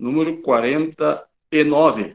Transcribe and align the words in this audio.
número 0.00 0.38
49. 0.38 2.14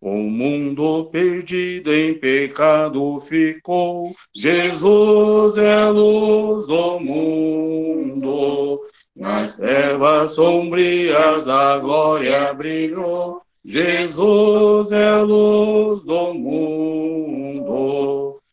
O 0.00 0.16
mundo 0.16 1.06
perdido 1.06 1.90
em 1.92 2.12
pecado 2.12 3.18
ficou, 3.20 4.14
Jesus 4.34 5.56
é 5.56 5.86
luz 5.86 6.66
do 6.66 7.00
mundo. 7.00 8.82
Nas 9.16 9.56
trevas 9.56 10.32
sombrias 10.32 11.48
a 11.48 11.78
glória 11.78 12.52
brilhou, 12.52 13.40
Jesus 13.64 14.92
é 14.92 15.16
luz 15.22 16.00
do 16.00 16.34
mundo. 16.34 17.24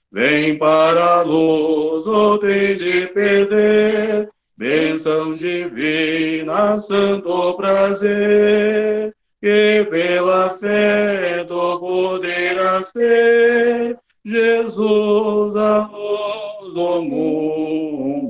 Vem 0.09 0.57
para 0.57 1.19
a 1.19 1.21
luz, 1.23 2.07
ou 2.07 2.37
tem 2.37 2.75
de 2.75 3.07
perder, 3.07 4.29
bênçãos 4.61 5.39
divinas, 5.39 6.85
santo 6.85 7.55
prazer 7.55 9.11
que 9.41 9.87
pela 9.89 10.51
fé 10.51 11.43
tu 11.47 11.79
poderás 11.79 12.91
ter 12.91 13.97
Jesus, 14.23 15.55
a 15.55 15.89
luz 15.91 16.73
do 16.75 17.01
mundo. 17.01 18.21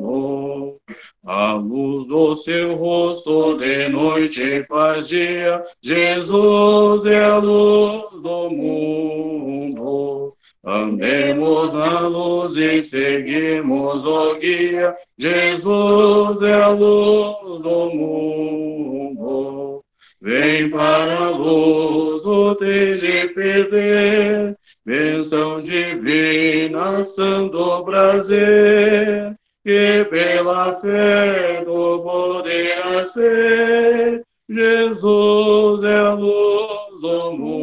A 1.25 1.51
luz 1.55 2.07
do 2.07 2.33
seu 2.33 2.75
rosto 2.75 3.57
de 3.57 3.89
noite 3.89 4.63
faz 4.63 5.09
dia, 5.09 5.61
Jesus 5.81 7.05
é 7.07 7.25
a 7.25 7.37
luz 7.39 8.13
do 8.15 8.49
mundo. 8.49 9.30
Andemos 10.63 11.73
na 11.73 12.01
luz 12.01 12.55
e 12.55 12.83
seguimos 12.83 14.05
o 14.05 14.35
guia, 14.35 14.95
Jesus 15.17 16.43
é 16.43 16.53
a 16.53 16.67
luz 16.67 17.59
do 17.61 17.89
mundo. 17.89 19.83
Vem 20.21 20.69
para 20.69 21.17
a 21.17 21.29
luz, 21.31 22.23
o 22.27 22.53
de 22.53 23.27
perder, 23.29 24.55
bênção 24.85 25.59
divina, 25.59 27.03
santo 27.03 27.83
prazer, 27.83 29.35
que 29.65 30.05
pela 30.11 30.75
fé 30.75 31.63
tu 31.65 32.03
poderás 32.03 33.11
ter. 33.13 34.23
Jesus 34.47 35.83
é 35.83 35.97
a 35.97 36.13
luz 36.13 37.01
do 37.01 37.31
mundo. 37.31 37.60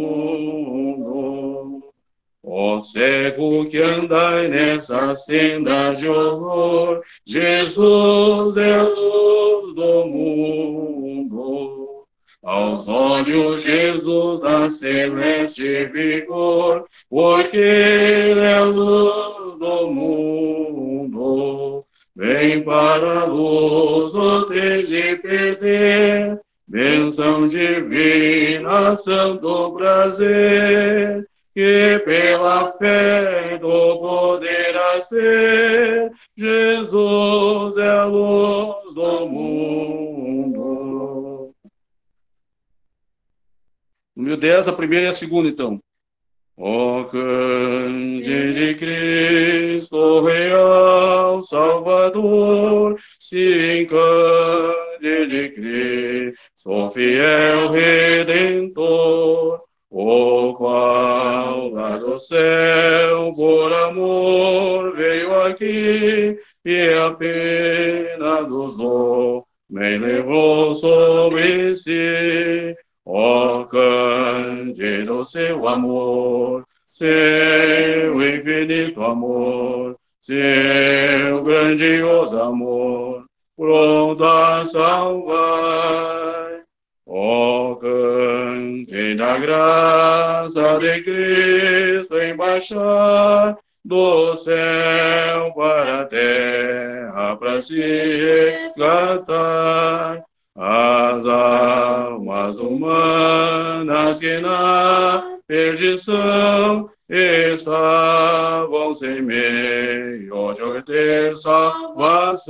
Ó 2.71 2.83
cego 2.83 3.65
que 3.65 3.79
andai 3.79 4.49
nessas 4.49 5.25
sendas 5.25 6.01
de 6.01 6.07
horror, 6.07 7.01
Jesus 7.25 8.59
é 8.59 8.83
luz 8.83 9.75
do 9.75 10.07
mundo. 10.07 12.05
Aos 12.43 12.87
olhos 12.87 13.63
Jesus 13.63 14.41
dá 14.41 14.69
celeste 14.69 15.87
vigor, 15.87 16.85
porque 17.09 17.57
Ele 17.57 18.41
é 18.41 18.61
luz 18.61 19.59
do 19.59 19.91
mundo. 19.91 21.87
Vem 22.15 22.63
para 22.63 23.21
a 23.21 23.25
luz, 23.25 24.15
o 24.15 24.45
de 24.45 25.17
perder, 25.17 26.39
benção 26.67 27.47
divina, 27.47 28.95
santo 28.95 29.73
prazer, 29.73 31.28
que 31.55 31.99
pela 32.05 32.73
fé 32.73 33.59
do 33.59 33.99
poderás 34.01 35.09
ter, 35.09 36.13
Jesus 36.37 37.77
é 37.77 37.89
a 37.89 38.05
luz 38.05 38.95
do 38.95 39.27
mundo. 39.27 40.59
Número 44.15 44.37
10, 44.37 44.69
a 44.69 44.73
primeira 44.73 45.07
e 45.07 45.09
a 45.09 45.13
segunda, 45.13 45.49
então. 45.49 45.81
Ó 46.61 47.05
de 47.05 48.75
Cristo, 48.75 50.25
real 50.25 51.41
Salvador, 51.43 52.99
se 53.21 53.83
encante 53.83 55.27
de 55.29 55.49
Cristo, 55.51 56.91
fiel 56.91 57.71
Redentor, 57.71 59.68
o 59.91 60.55
qual 60.55 61.71
lá 61.71 61.97
do 61.99 62.19
céu, 62.19 63.33
por 63.35 63.73
amor, 63.73 64.95
veio 64.97 65.35
aqui, 65.43 66.39
e 66.65 66.93
a 66.95 67.11
pena 67.13 68.43
dos 68.45 68.79
homens 68.81 70.01
levou 70.01 70.75
sobre 70.75 71.75
si 71.75 72.77
Ó, 73.11 73.65
cante 73.65 75.03
do 75.05 75.25
seu 75.25 75.67
amor, 75.67 76.63
seu 76.85 78.23
infinito 78.23 79.03
amor, 79.03 79.97
seu 80.21 81.43
grandioso 81.43 82.39
amor, 82.39 83.25
pronto 83.57 84.23
a 84.23 84.67
salvar. 84.67 86.48
Ó, 87.11 87.75
cante 87.77 89.15
da 89.15 89.39
graça 89.39 90.79
de 90.79 91.03
Cristo 91.03 92.21
em 92.21 92.37
baixar 92.37 93.57
do 93.83 94.37
céu 94.37 95.55
para 95.55 96.03
a 96.03 96.05
terra 96.05 97.35
para 97.37 97.63
se 97.63 97.81
resgatar 98.77 100.23
as 100.55 101.25
almas 101.25 102.59
humanas 102.59 104.19
que 104.21 104.39
na 104.41 105.39
perdição 105.47 106.91
estavam 107.09 108.93
sem 108.93 109.23
meio 109.23 110.53
de 110.53 110.63
obter 110.63 111.35
salvação. 111.35 112.49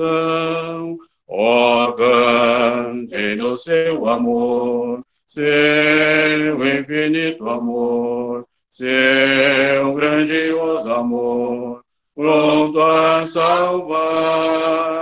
Ó, 1.30 1.90
oh, 1.90 1.92
cante 1.92 3.36
no 3.36 3.54
seu 3.54 4.08
amor, 4.08 5.04
seu 5.26 6.66
infinito 6.66 7.46
amor, 7.48 8.48
seu 8.70 9.94
grandioso 9.94 10.90
amor, 10.90 11.84
pronto 12.14 12.80
a 12.80 13.26
salvar 13.26 14.98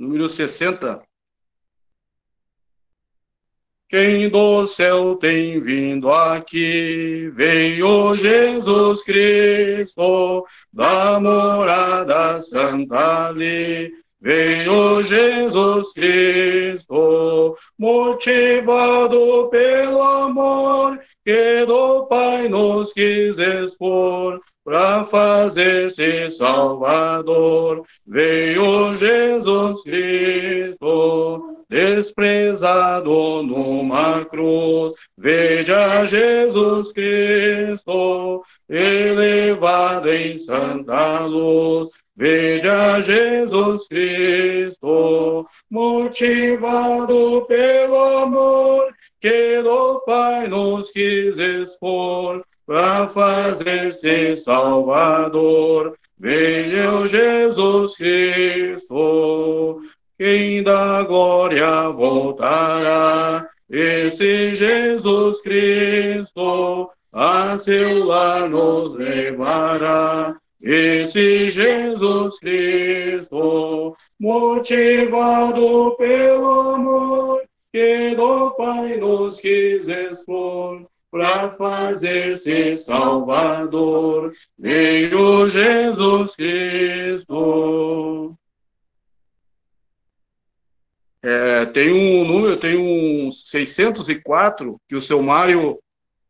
número 0.00 0.28
60. 0.28 1.02
Quem 3.88 4.28
do 4.28 4.66
céu 4.66 5.16
tem 5.16 5.60
vindo 5.60 6.12
aqui, 6.12 7.28
veio 7.34 8.14
Jesus 8.14 9.02
Cristo, 9.02 10.46
da 10.72 11.20
morada 11.20 12.38
santa 12.38 13.28
ali. 13.28 13.90
Veio 14.22 15.02
Jesus 15.02 15.94
Cristo, 15.94 17.56
motivado 17.78 19.48
pelo 19.48 20.02
amor 20.02 21.00
que 21.24 21.64
do 21.64 22.04
Pai 22.06 22.46
nos 22.46 22.92
quis 22.92 23.38
expor 23.38 24.38
para 24.62 25.04
fazer-se 25.04 26.30
Salvador. 26.30 27.82
Veio 28.06 28.92
Jesus 28.92 29.82
Cristo, 29.82 31.56
desprezado 31.68 33.42
numa 33.42 34.24
cruz. 34.26 34.96
Veja 35.16 36.04
Jesus 36.04 36.92
Cristo, 36.92 38.42
elevado 38.70 40.12
em 40.12 40.36
santa 40.36 41.20
luz. 41.24 41.90
Veja 42.16 43.00
Jesus 43.00 43.88
Cristo, 43.88 45.46
motivado 45.68 47.44
pelo 47.48 48.18
amor 48.18 48.94
que 49.20 49.60
do 49.62 50.00
Pai 50.06 50.46
nos 50.46 50.92
quis 50.92 51.38
expor 51.38 52.44
para 52.66 53.08
fazer-se 53.08 54.36
Salvador. 54.36 55.98
Veio 56.18 57.08
Jesus 57.08 57.96
Cristo, 57.96 59.80
quem 60.18 60.62
da 60.62 61.02
glória 61.02 61.88
voltará. 61.88 63.48
Esse 63.68 64.54
Jesus 64.54 65.40
Cristo 65.40 66.90
a 67.12 67.58
seu 67.58 68.04
lar 68.04 68.48
nos 68.48 68.92
levará. 68.92 70.36
Esse 70.62 71.50
Jesus 71.50 72.38
Cristo, 72.38 73.96
motivado 74.18 75.96
pelo 75.96 76.60
amor 76.74 77.42
que 77.72 78.14
do 78.14 78.50
Pai 78.52 78.96
nos 78.96 79.40
quis 79.40 79.88
expor, 79.88 80.86
para 81.10 81.50
fazer-se 81.52 82.76
Salvador, 82.76 84.32
veio 84.58 85.46
Jesus 85.46 86.36
Cristo. 86.36 88.36
É, 91.22 91.66
tem 91.66 91.92
um 91.92 92.24
número, 92.24 92.56
tem 92.56 92.76
um 92.76 93.30
604 93.30 94.80
que 94.88 94.94
o 94.94 95.00
seu 95.00 95.22
Mário 95.22 95.78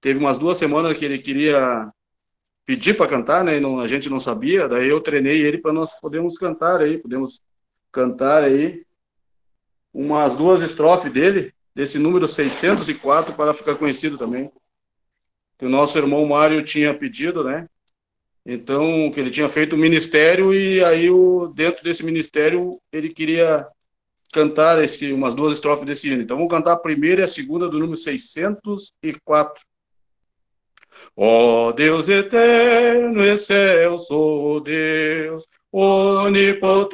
teve 0.01 0.19
umas 0.19 0.39
duas 0.39 0.59
semanas 0.59 0.97
que 0.97 1.05
ele 1.05 1.19
queria 1.19 1.93
pedir 2.65 2.97
para 2.97 3.09
cantar, 3.09 3.45
né? 3.45 3.57
E 3.57 3.61
não, 3.61 3.81
a 3.81 3.89
gente 3.89 4.09
não 4.09 4.21
sabia, 4.21 4.69
daí 4.69 4.89
eu 4.89 5.01
treinei 5.01 5.43
ele 5.43 5.59
para 5.59 5.73
nós 5.73 5.99
podermos 6.01 6.39
cantar 6.39 6.81
aí, 6.81 6.99
podemos 6.99 7.43
cantar 7.91 8.45
aí 8.45 8.85
umas 9.93 10.37
duas 10.37 10.63
estrofes 10.63 11.13
dele, 11.13 11.53
desse 11.75 11.99
número 11.99 12.29
604, 12.29 13.35
para 13.35 13.53
ficar 13.53 13.75
conhecido 13.75 14.17
também. 14.17 14.51
Que 15.59 15.67
o 15.67 15.69
nosso 15.69 15.99
irmão 15.99 16.25
Mário 16.27 16.63
tinha 16.63 16.95
pedido, 16.95 17.45
né? 17.45 17.69
Então, 18.47 19.11
que 19.11 19.21
ele 19.21 19.31
tinha 19.31 19.49
feito 19.49 19.75
o 19.75 19.79
ministério 19.79 20.55
e 20.55 20.83
aí 20.85 21.11
o, 21.11 21.49
dentro 21.49 21.85
desse 21.85 22.05
ministério 22.05 22.71
ele 22.91 23.11
queria 23.11 23.67
cantar 24.33 24.83
esse, 24.83 25.13
umas 25.13 25.35
duas 25.35 25.53
estrofes 25.53 25.85
desse 25.85 26.09
hino. 26.09 26.23
Então, 26.23 26.37
vamos 26.37 26.51
cantar 26.51 26.73
a 26.73 26.79
primeira 26.79 27.21
e 27.21 27.25
a 27.25 27.29
segunda 27.29 27.69
do 27.69 27.79
número 27.79 27.97
604. 27.97 29.63
Ó 31.17 31.73
Deus 31.73 32.09
eterno, 32.09 33.23
excelso 33.25 34.61
Deus, 34.61 35.47
onipotente 35.73 36.89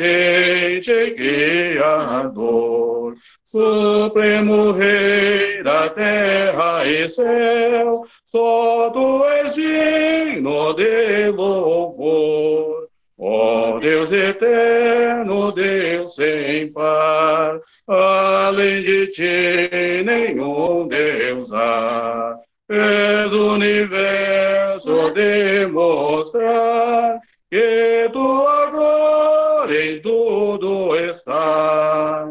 Criador, 1.16 3.14
Supremo 3.44 4.72
Rei 4.72 5.62
da 5.62 5.88
terra 5.88 6.84
e 6.86 7.08
céu, 7.08 8.02
só 8.24 8.90
tu 8.90 9.24
és 9.24 9.54
digno 9.54 10.74
de 10.74 11.30
louvor. 11.30 12.88
Ó 13.18 13.78
Deus 13.78 14.12
eterno, 14.12 15.50
Deus 15.52 16.14
sem 16.14 16.70
par, 16.70 17.60
além 17.86 18.82
de 18.82 19.06
ti 19.06 20.02
nenhum 20.04 20.86
Deus 20.86 21.50
há. 21.52 22.38
O 22.68 23.52
universo 23.52 25.12
demonstrar 25.12 27.20
que 27.48 28.10
tua 28.12 28.70
glória 28.70 29.92
em 29.92 30.02
tudo 30.02 30.96
está. 30.96 32.28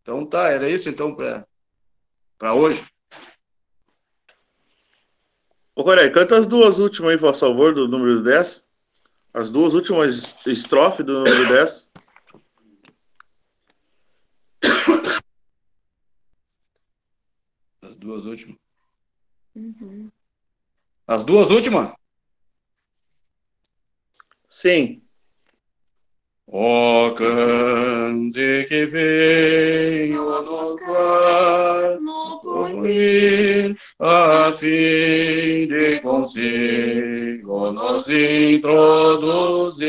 Então 0.00 0.24
tá, 0.24 0.48
era 0.48 0.68
isso 0.68 0.88
então 0.88 1.16
para 1.16 1.44
hoje. 2.54 2.86
Ô 5.74 5.82
Coré, 5.82 6.08
canta 6.10 6.38
as 6.38 6.46
duas 6.46 6.78
últimas 6.78 7.10
aí, 7.10 7.18
por 7.18 7.34
favor, 7.34 7.74
do 7.74 7.88
número 7.88 8.22
10. 8.22 8.64
As 9.34 9.50
duas 9.50 9.74
últimas 9.74 10.46
estrofes 10.46 11.04
do 11.04 11.14
número 11.14 11.48
10. 11.48 11.90
As 17.82 17.96
duas 17.96 18.24
últimas. 18.24 18.62
Uhum. 19.54 20.10
As 21.12 21.22
duas 21.22 21.50
últimas? 21.50 21.92
Sim. 24.48 25.02
Ó 26.48 27.08
oh, 27.08 27.14
cante 27.14 28.64
que 28.66 28.86
venho 28.86 30.42
buscar 30.42 32.00
no 32.00 32.40
porvir, 32.40 33.76
a 33.98 34.54
fim 34.56 35.68
de 35.68 36.00
consigo 36.00 37.72
nos 37.72 38.08
introduzir 38.08 39.84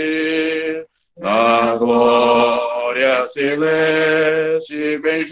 na 1.17 1.77
glória 1.77 3.25
celeste, 3.27 4.97
bem 4.97 5.25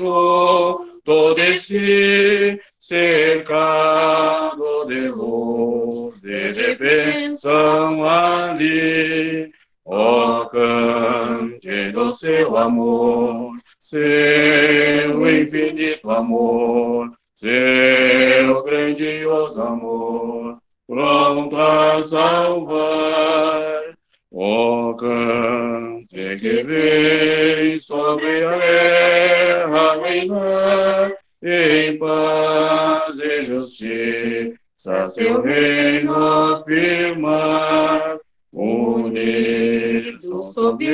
de 1.36 1.59
si, 1.59 2.59
cercado 2.80 4.86
de 4.88 5.09
luz, 5.09 6.13
de 6.21 6.75
bênção 6.75 8.07
ali. 8.07 9.51
Oh, 9.83 10.48
cante 10.51 11.92
seu 12.13 12.56
amor, 12.56 13.56
seu 13.80 15.42
infinito 15.42 16.12
amor, 16.12 17.12
seu 17.33 18.63
grandioso 18.63 19.62
amor, 19.62 20.59
pronto 20.88 21.57
a 21.57 22.04
salvar. 22.04 23.95
Oh, 24.31 24.95
cante 24.95 25.90
que 26.11 26.63
vem 26.63 27.77
sobre 27.77 28.43
a 28.43 28.59
terra 28.59 30.01
reinar, 30.03 31.13
em 31.41 31.97
paz 31.97 33.19
e 33.19 33.41
justiça 33.41 35.07
seu 35.07 35.41
reino 35.41 36.13
afirmar. 36.55 38.19
Unido 38.53 40.43
sobre 40.43 40.87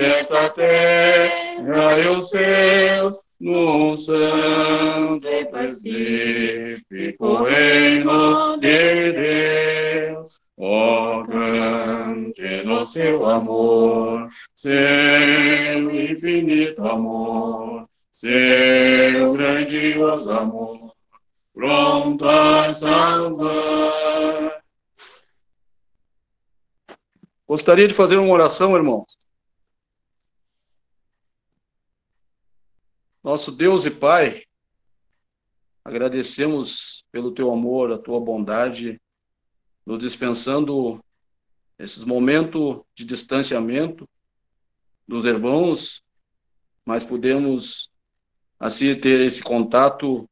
esta 0.00 0.48
terra 0.50 1.98
e 1.98 2.06
os 2.06 2.30
céus, 2.30 3.20
num 3.40 3.96
santo 3.96 5.26
e 5.26 5.44
pacífico 5.46 7.42
reino 7.42 8.56
de 8.60 9.12
Deus. 9.12 10.40
Ó, 10.56 11.18
oh, 11.18 11.24
seu 12.84 13.26
amor, 13.26 14.30
seu 14.54 15.90
infinito 15.90 16.86
amor, 16.86 17.88
seu 18.10 19.32
grandioso 19.32 20.32
amor, 20.32 20.94
pronto 21.52 22.24
a 22.28 22.72
salvar. 22.72 24.62
Gostaria 27.46 27.86
de 27.86 27.94
fazer 27.94 28.16
uma 28.16 28.32
oração, 28.32 28.74
irmãos. 28.74 29.16
Nosso 33.22 33.50
Deus 33.50 33.86
e 33.86 33.90
Pai, 33.90 34.44
agradecemos 35.84 37.04
pelo 37.10 37.32
teu 37.32 37.50
amor, 37.50 37.92
a 37.92 37.98
tua 37.98 38.20
bondade, 38.20 39.00
nos 39.84 39.98
dispensando 39.98 41.02
esses 41.78 42.04
momentos 42.04 42.82
de 42.94 43.04
distanciamento 43.04 44.08
dos 45.06 45.24
irmãos, 45.24 46.02
mas 46.84 47.02
podemos 47.04 47.90
assim 48.58 48.94
ter 48.94 49.20
esse 49.20 49.42
contato 49.42 50.28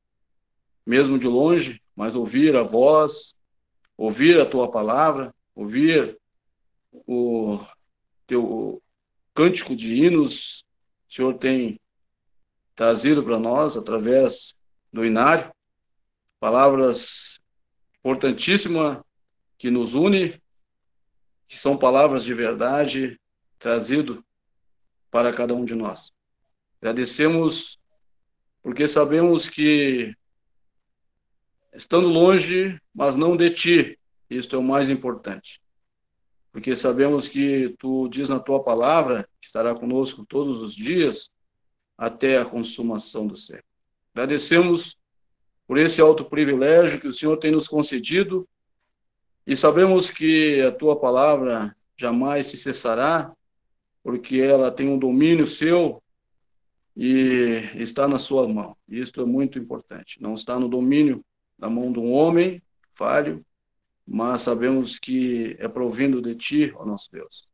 mesmo 0.87 1.19
de 1.19 1.27
longe, 1.27 1.83
mas 1.95 2.15
ouvir 2.15 2.57
a 2.57 2.63
voz, 2.63 3.35
ouvir 3.97 4.41
a 4.41 4.47
tua 4.47 4.71
palavra, 4.71 5.35
ouvir 5.55 6.19
o 7.07 7.61
teu 8.27 8.83
cântico 9.35 9.77
de 9.77 9.95
hinos, 9.95 10.65
o 11.09 11.13
Senhor 11.13 11.35
tem 11.35 11.81
trazido 12.75 13.23
para 13.23 13.39
nós 13.39 13.77
através 13.77 14.55
do 14.93 15.05
inário, 15.05 15.53
palavras 16.41 17.41
importantíssimas 18.01 18.99
que 19.57 19.71
nos 19.71 19.95
une, 19.95 20.42
que 21.53 21.59
são 21.59 21.77
palavras 21.77 22.25
de 22.25 22.33
verdade 22.33 23.21
trazido 23.59 24.25
para 25.11 25.31
cada 25.31 25.55
um 25.55 25.67
de 25.67 25.75
nós. 25.75 26.11
Agradecemos 26.81 27.79
porque 28.63 28.89
sabemos 28.89 29.51
que, 29.51 30.17
estando 31.75 32.09
longe, 32.09 32.81
mas 32.95 33.17
não 33.17 33.37
de 33.37 33.51
ti, 33.51 33.99
isto 34.31 34.57
é 34.57 34.59
o 34.59 34.63
mais 34.63 34.89
importante. 34.89 35.61
Porque 36.51 36.75
sabemos 36.75 37.29
que 37.29 37.77
tu 37.79 38.09
diz 38.09 38.31
na 38.31 38.41
tua 38.41 38.65
palavra 38.65 39.29
que 39.39 39.47
estará 39.47 39.75
conosco 39.75 40.25
todos 40.25 40.63
os 40.63 40.75
dias 40.75 41.29
até 41.99 42.39
a 42.39 42.47
consumação 42.47 43.27
do 43.27 43.37
século. 43.37 43.69
Agradecemos 44.15 44.97
por 45.67 45.77
esse 45.77 46.01
alto 46.01 46.25
privilégio 46.25 46.99
que 46.99 47.09
o 47.09 47.13
Senhor 47.13 47.37
tem 47.37 47.51
nos 47.51 47.69
concedido 47.69 48.49
e 49.47 49.57
sabemos 49.57 50.09
que 50.09 50.61
a 50.63 50.71
tua 50.71 50.99
palavra 50.99 51.75
jamais 51.97 52.47
se 52.47 52.57
cessará, 52.57 53.33
porque 54.03 54.39
ela 54.39 54.71
tem 54.71 54.89
um 54.89 54.99
domínio 54.99 55.47
seu 55.47 56.03
e 56.97 57.71
está 57.75 58.07
na 58.07 58.19
sua 58.19 58.47
mão. 58.49 58.77
Isto 58.89 59.23
é 59.23 59.25
muito 59.25 59.59
importante. 59.59 60.21
Não 60.21 60.35
está 60.35 60.59
no 60.59 60.69
domínio 60.69 61.25
da 61.59 61.69
mão 61.69 61.93
de 61.93 61.99
um 61.99 62.13
homem 62.13 62.63
falho, 62.95 63.45
mas 64.07 64.43
sabemos 64.43 64.99
que 64.99 65.57
é 65.59 65.69
provindo 65.69 66.21
de 66.21 66.35
ti, 66.35 66.73
ó 66.77 66.85
nosso 66.85 67.11
Deus. 67.11 67.49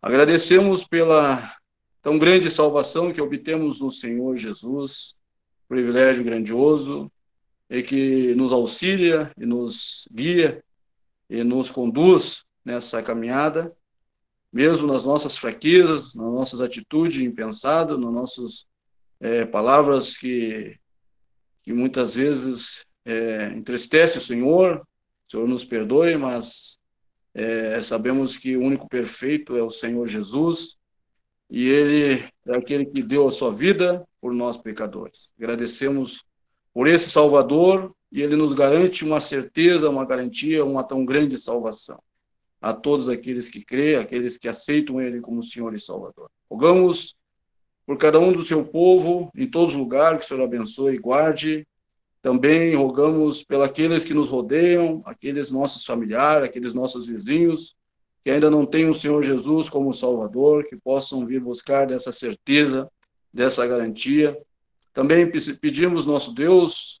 Agradecemos 0.00 0.86
pela 0.86 1.54
tão 2.02 2.18
grande 2.18 2.50
salvação 2.50 3.12
que 3.12 3.20
obtemos 3.20 3.80
no 3.80 3.90
Senhor 3.90 4.36
Jesus, 4.36 5.14
privilégio 5.68 6.24
grandioso, 6.24 7.10
e 7.68 7.82
que 7.82 8.34
nos 8.34 8.52
auxilia 8.52 9.32
e 9.36 9.44
nos 9.44 10.06
guia 10.12 10.62
e 11.28 11.42
nos 11.42 11.70
conduz 11.70 12.44
nessa 12.64 13.02
caminhada 13.02 13.74
mesmo 14.52 14.86
nas 14.86 15.04
nossas 15.04 15.36
fraquezas, 15.36 16.14
nas 16.14 16.32
nossas 16.32 16.60
atitudes 16.60 17.20
impensadas, 17.20 17.98
nos 17.98 18.12
nossos 18.12 18.66
é, 19.20 19.44
palavras 19.44 20.16
que, 20.16 20.78
que 21.62 21.72
muitas 21.72 22.14
vezes 22.14 22.84
é, 23.04 23.52
entristece 23.54 24.18
o 24.18 24.20
Senhor, 24.20 24.78
o 24.78 25.30
Senhor 25.30 25.48
nos 25.48 25.64
perdoe, 25.64 26.16
mas 26.16 26.78
é, 27.34 27.82
sabemos 27.82 28.36
que 28.36 28.56
o 28.56 28.62
único 28.62 28.88
perfeito 28.88 29.56
é 29.56 29.62
o 29.62 29.70
Senhor 29.70 30.06
Jesus, 30.06 30.76
e 31.50 31.68
Ele 31.68 32.24
é 32.46 32.56
aquele 32.56 32.86
que 32.86 33.02
deu 33.02 33.26
a 33.26 33.30
sua 33.30 33.52
vida 33.52 34.06
por 34.20 34.32
nós 34.32 34.56
pecadores. 34.56 35.32
Agradecemos 35.38 36.24
por 36.72 36.86
esse 36.86 37.10
Salvador, 37.10 37.94
e 38.10 38.22
Ele 38.22 38.36
nos 38.36 38.52
garante 38.52 39.04
uma 39.04 39.20
certeza, 39.20 39.90
uma 39.90 40.04
garantia, 40.04 40.64
uma 40.64 40.84
tão 40.84 41.04
grande 41.04 41.36
salvação 41.36 42.00
a 42.60 42.72
todos 42.72 43.08
aqueles 43.08 43.48
que 43.48 43.64
creem, 43.64 43.96
aqueles 43.96 44.38
que 44.38 44.48
aceitam 44.48 45.00
Ele 45.00 45.20
como 45.20 45.42
Senhor 45.42 45.74
e 45.74 45.80
Salvador. 45.80 46.30
Rogamos 46.50 47.14
por 47.86 47.96
cada 47.96 48.18
um 48.18 48.32
do 48.32 48.42
seu 48.42 48.64
povo, 48.64 49.30
em 49.36 49.48
todos 49.48 49.72
os 49.72 49.78
lugares, 49.78 50.18
que 50.18 50.24
o 50.24 50.28
Senhor 50.28 50.42
abençoe 50.42 50.94
e 50.94 50.98
guarde. 50.98 51.66
Também 52.20 52.74
rogamos 52.74 53.44
pelos 53.44 54.04
que 54.04 54.12
nos 54.12 54.28
rodeiam, 54.28 55.00
aqueles 55.04 55.50
nossos 55.50 55.84
familiares, 55.84 56.44
aqueles 56.44 56.74
nossos 56.74 57.06
vizinhos, 57.06 57.76
que 58.24 58.30
ainda 58.30 58.50
não 58.50 58.66
têm 58.66 58.88
o 58.88 58.94
Senhor 58.94 59.22
Jesus 59.22 59.68
como 59.68 59.94
Salvador, 59.94 60.64
que 60.64 60.74
possam 60.74 61.24
vir 61.24 61.40
buscar 61.40 61.86
dessa 61.86 62.10
certeza, 62.10 62.90
dessa 63.32 63.64
garantia. 63.64 64.36
Também 64.92 65.30
pedimos, 65.60 66.04
nosso 66.04 66.34
Deus, 66.34 67.00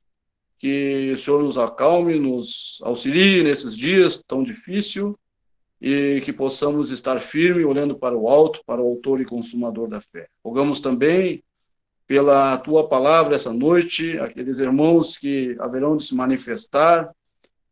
que 0.58 1.12
o 1.12 1.18
Senhor 1.18 1.42
nos 1.42 1.58
acalme, 1.58 2.18
nos 2.18 2.78
auxilie 2.82 3.42
nesses 3.42 3.76
dias 3.76 4.22
tão 4.26 4.42
difíceis 4.42 5.12
e 5.80 6.20
que 6.24 6.32
possamos 6.32 6.90
estar 6.90 7.18
firme 7.20 7.64
olhando 7.64 7.96
para 7.96 8.16
o 8.16 8.28
alto, 8.28 8.62
para 8.64 8.80
o 8.80 8.86
autor 8.86 9.20
e 9.20 9.26
consumador 9.26 9.88
da 9.88 10.00
fé. 10.00 10.26
Rogamos 10.44 10.80
também 10.80 11.42
pela 12.06 12.56
tua 12.58 12.88
palavra 12.88 13.34
essa 13.36 13.52
noite, 13.52 14.18
aqueles 14.18 14.58
irmãos 14.58 15.16
que 15.16 15.56
haverão 15.58 15.96
de 15.96 16.04
se 16.04 16.14
manifestar 16.14 17.10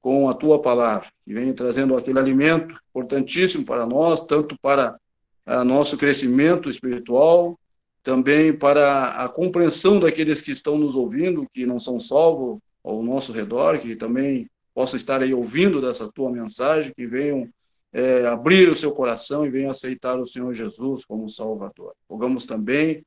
com 0.02 0.28
a 0.28 0.34
tua 0.34 0.60
palavra, 0.60 1.08
que 1.24 1.32
vem 1.32 1.52
trazendo 1.54 1.96
aquele 1.96 2.18
alimento 2.18 2.78
importantíssimo 2.90 3.64
para 3.64 3.86
nós, 3.86 4.20
tanto 4.20 4.54
para 4.60 4.98
a 5.46 5.64
nosso 5.64 5.96
crescimento 5.96 6.68
espiritual, 6.68 7.58
também 8.02 8.52
para 8.52 9.24
a 9.24 9.28
compreensão 9.30 9.98
daqueles 9.98 10.42
que 10.42 10.50
estão 10.50 10.76
nos 10.76 10.94
ouvindo, 10.94 11.48
que 11.54 11.64
não 11.64 11.78
são 11.78 11.98
salvos 11.98 12.58
ao 12.84 13.02
nosso 13.02 13.32
redor, 13.32 13.78
que 13.78 13.96
também 13.96 14.48
possam 14.74 14.96
estar 14.96 15.22
aí 15.22 15.32
ouvindo 15.32 15.80
dessa 15.80 16.10
tua 16.12 16.30
mensagem, 16.30 16.92
que 16.94 17.06
venham 17.06 17.48
é, 17.92 18.26
abrir 18.26 18.68
o 18.68 18.76
seu 18.76 18.92
coração 18.92 19.46
e 19.46 19.50
venham 19.50 19.70
aceitar 19.70 20.18
o 20.20 20.26
Senhor 20.26 20.52
Jesus 20.52 21.04
como 21.04 21.28
Salvador. 21.28 21.94
Rogamos 22.10 22.44
também 22.44 23.04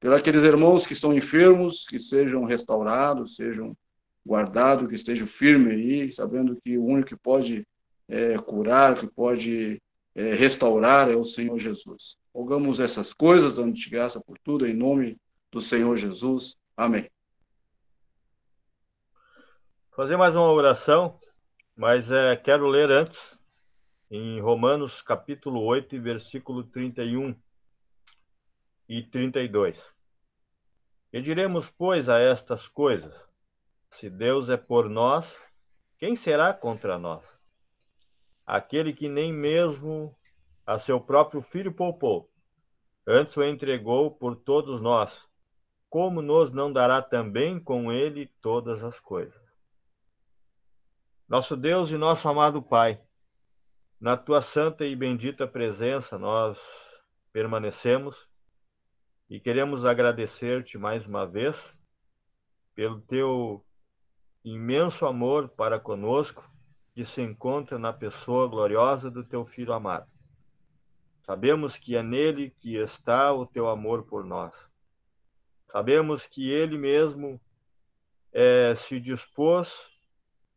pelos 0.00 0.18
aqueles 0.18 0.42
irmãos 0.42 0.84
que 0.84 0.94
estão 0.94 1.14
enfermos, 1.14 1.86
que 1.86 1.98
sejam 1.98 2.44
restaurados, 2.44 3.36
sejam 3.36 3.76
guardados, 4.26 4.88
que 4.88 4.94
estejam 4.94 5.26
firmes 5.26 5.74
aí, 5.74 6.10
sabendo 6.10 6.56
que 6.64 6.76
o 6.76 6.84
único 6.84 7.10
que 7.10 7.16
pode 7.16 7.66
é, 8.08 8.36
curar, 8.38 8.96
que 8.96 9.06
pode 9.06 9.80
é, 10.14 10.34
restaurar 10.34 11.10
é 11.10 11.14
o 11.14 11.24
Senhor 11.24 11.58
Jesus. 11.58 12.16
Rogamos 12.34 12.80
essas 12.80 13.12
coisas, 13.12 13.52
dando-te 13.52 13.88
graça 13.88 14.20
por 14.20 14.38
tudo, 14.38 14.66
em 14.66 14.74
nome 14.74 15.16
do 15.52 15.60
Senhor 15.60 15.96
Jesus. 15.96 16.56
Amém. 16.76 17.15
Fazer 19.96 20.18
mais 20.18 20.36
uma 20.36 20.52
oração, 20.52 21.18
mas 21.74 22.10
é, 22.10 22.36
quero 22.36 22.68
ler 22.68 22.90
antes 22.90 23.40
em 24.10 24.38
Romanos 24.42 25.00
capítulo 25.00 25.62
8, 25.62 25.98
versículo 26.02 26.64
31 26.64 27.34
e 28.86 29.02
32. 29.02 29.82
E 31.10 31.22
diremos, 31.22 31.70
pois, 31.70 32.10
a 32.10 32.20
estas 32.20 32.68
coisas: 32.68 33.14
se 33.90 34.10
Deus 34.10 34.50
é 34.50 34.58
por 34.58 34.90
nós, 34.90 35.34
quem 35.98 36.14
será 36.14 36.52
contra 36.52 36.98
nós? 36.98 37.24
Aquele 38.44 38.92
que 38.92 39.08
nem 39.08 39.32
mesmo 39.32 40.14
a 40.66 40.78
seu 40.78 41.00
próprio 41.00 41.40
filho 41.40 41.72
poupou, 41.72 42.30
antes 43.06 43.34
o 43.34 43.42
entregou 43.42 44.10
por 44.10 44.36
todos 44.36 44.78
nós, 44.78 45.18
como 45.88 46.20
nos 46.20 46.52
não 46.52 46.70
dará 46.70 47.00
também 47.00 47.58
com 47.58 47.90
ele 47.90 48.30
todas 48.42 48.84
as 48.84 49.00
coisas? 49.00 49.45
Nosso 51.28 51.56
Deus 51.56 51.90
e 51.90 51.96
nosso 51.96 52.28
amado 52.28 52.62
Pai, 52.62 53.00
na 54.00 54.16
tua 54.16 54.40
santa 54.40 54.86
e 54.86 54.94
bendita 54.94 55.44
presença 55.44 56.16
nós 56.16 56.56
permanecemos 57.32 58.28
e 59.28 59.40
queremos 59.40 59.84
agradecer-te 59.84 60.78
mais 60.78 61.04
uma 61.04 61.26
vez 61.26 61.74
pelo 62.76 63.00
teu 63.00 63.66
imenso 64.44 65.04
amor 65.04 65.48
para 65.48 65.80
conosco 65.80 66.48
que 66.94 67.04
se 67.04 67.20
encontra 67.22 67.76
na 67.76 67.92
pessoa 67.92 68.46
gloriosa 68.46 69.10
do 69.10 69.24
teu 69.24 69.44
filho 69.44 69.72
amado. 69.72 70.08
Sabemos 71.24 71.76
que 71.76 71.96
é 71.96 72.04
nele 72.04 72.54
que 72.60 72.76
está 72.76 73.32
o 73.32 73.44
teu 73.44 73.68
amor 73.68 74.04
por 74.04 74.24
nós. 74.24 74.54
Sabemos 75.72 76.24
que 76.24 76.48
ele 76.48 76.78
mesmo 76.78 77.40
é, 78.32 78.76
se 78.76 79.00
dispôs 79.00 79.95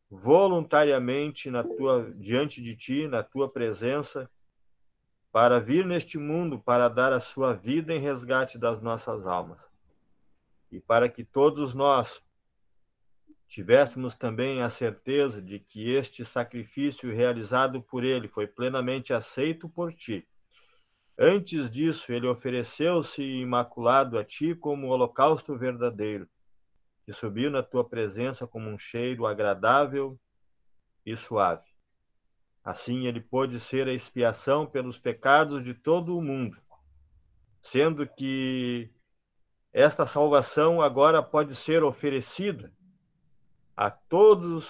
voluntariamente 0.10 1.52
na 1.52 1.64
tua 1.64 2.12
diante 2.16 2.62
de 2.62 2.76
ti, 2.76 3.08
na 3.08 3.22
tua 3.22 3.48
presença, 3.48 4.30
para 5.32 5.60
vir 5.60 5.86
neste 5.86 6.18
mundo 6.18 6.60
para 6.60 6.88
dar 6.88 7.14
a 7.14 7.20
sua 7.20 7.54
vida 7.54 7.94
em 7.94 8.00
resgate 8.00 8.58
das 8.58 8.82
nossas 8.82 9.28
almas. 9.28 9.60
E 10.72 10.80
para 10.80 11.08
que 11.08 11.24
todos 11.24 11.76
nós 11.76 12.22
tivéssemos 13.48 14.16
também 14.16 14.62
a 14.62 14.70
certeza 14.70 15.42
de 15.42 15.60
que 15.60 15.92
este 15.92 16.26
sacrifício 16.26 17.14
realizado 17.14 17.82
por 17.82 18.04
ele 18.04 18.28
foi 18.28 18.48
plenamente 18.48 19.14
aceito 19.14 19.70
por 19.70 19.94
ti. 19.94 20.28
Antes 21.18 21.70
disso, 21.70 22.12
ele 22.12 22.28
ofereceu-se 22.28 23.22
imaculado 23.22 24.18
a 24.18 24.24
ti 24.24 24.56
como 24.56 24.88
holocausto 24.88 25.56
verdadeiro 25.58 26.28
que 27.10 27.14
subiu 27.14 27.50
na 27.50 27.64
tua 27.64 27.84
presença 27.84 28.46
como 28.46 28.70
um 28.70 28.78
cheiro 28.78 29.26
agradável 29.26 30.16
e 31.04 31.18
suave. 31.18 31.68
Assim 32.64 33.08
ele 33.08 33.20
pôde 33.20 33.60
ser 33.60 33.88
a 33.88 33.94
expiação 33.94 34.68
pelos 34.68 35.00
pecados 35.00 35.64
de 35.64 35.74
todo 35.74 36.16
o 36.16 36.22
mundo, 36.22 36.62
sendo 37.64 38.06
que 38.06 38.94
esta 39.74 40.06
salvação 40.06 40.84
agora 40.84 41.24
pode 41.24 41.56
ser 41.56 41.84
oferecida 41.84 42.72
a 43.76 43.90
todos 43.90 44.70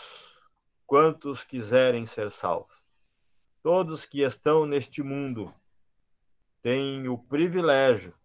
quantos 0.88 1.44
quiserem 1.44 2.08
ser 2.08 2.32
salvos. 2.32 2.82
Todos 3.62 4.06
que 4.06 4.22
estão 4.22 4.66
neste 4.66 5.04
mundo 5.04 5.54
têm 6.62 7.06
o 7.10 7.18
privilégio 7.18 8.16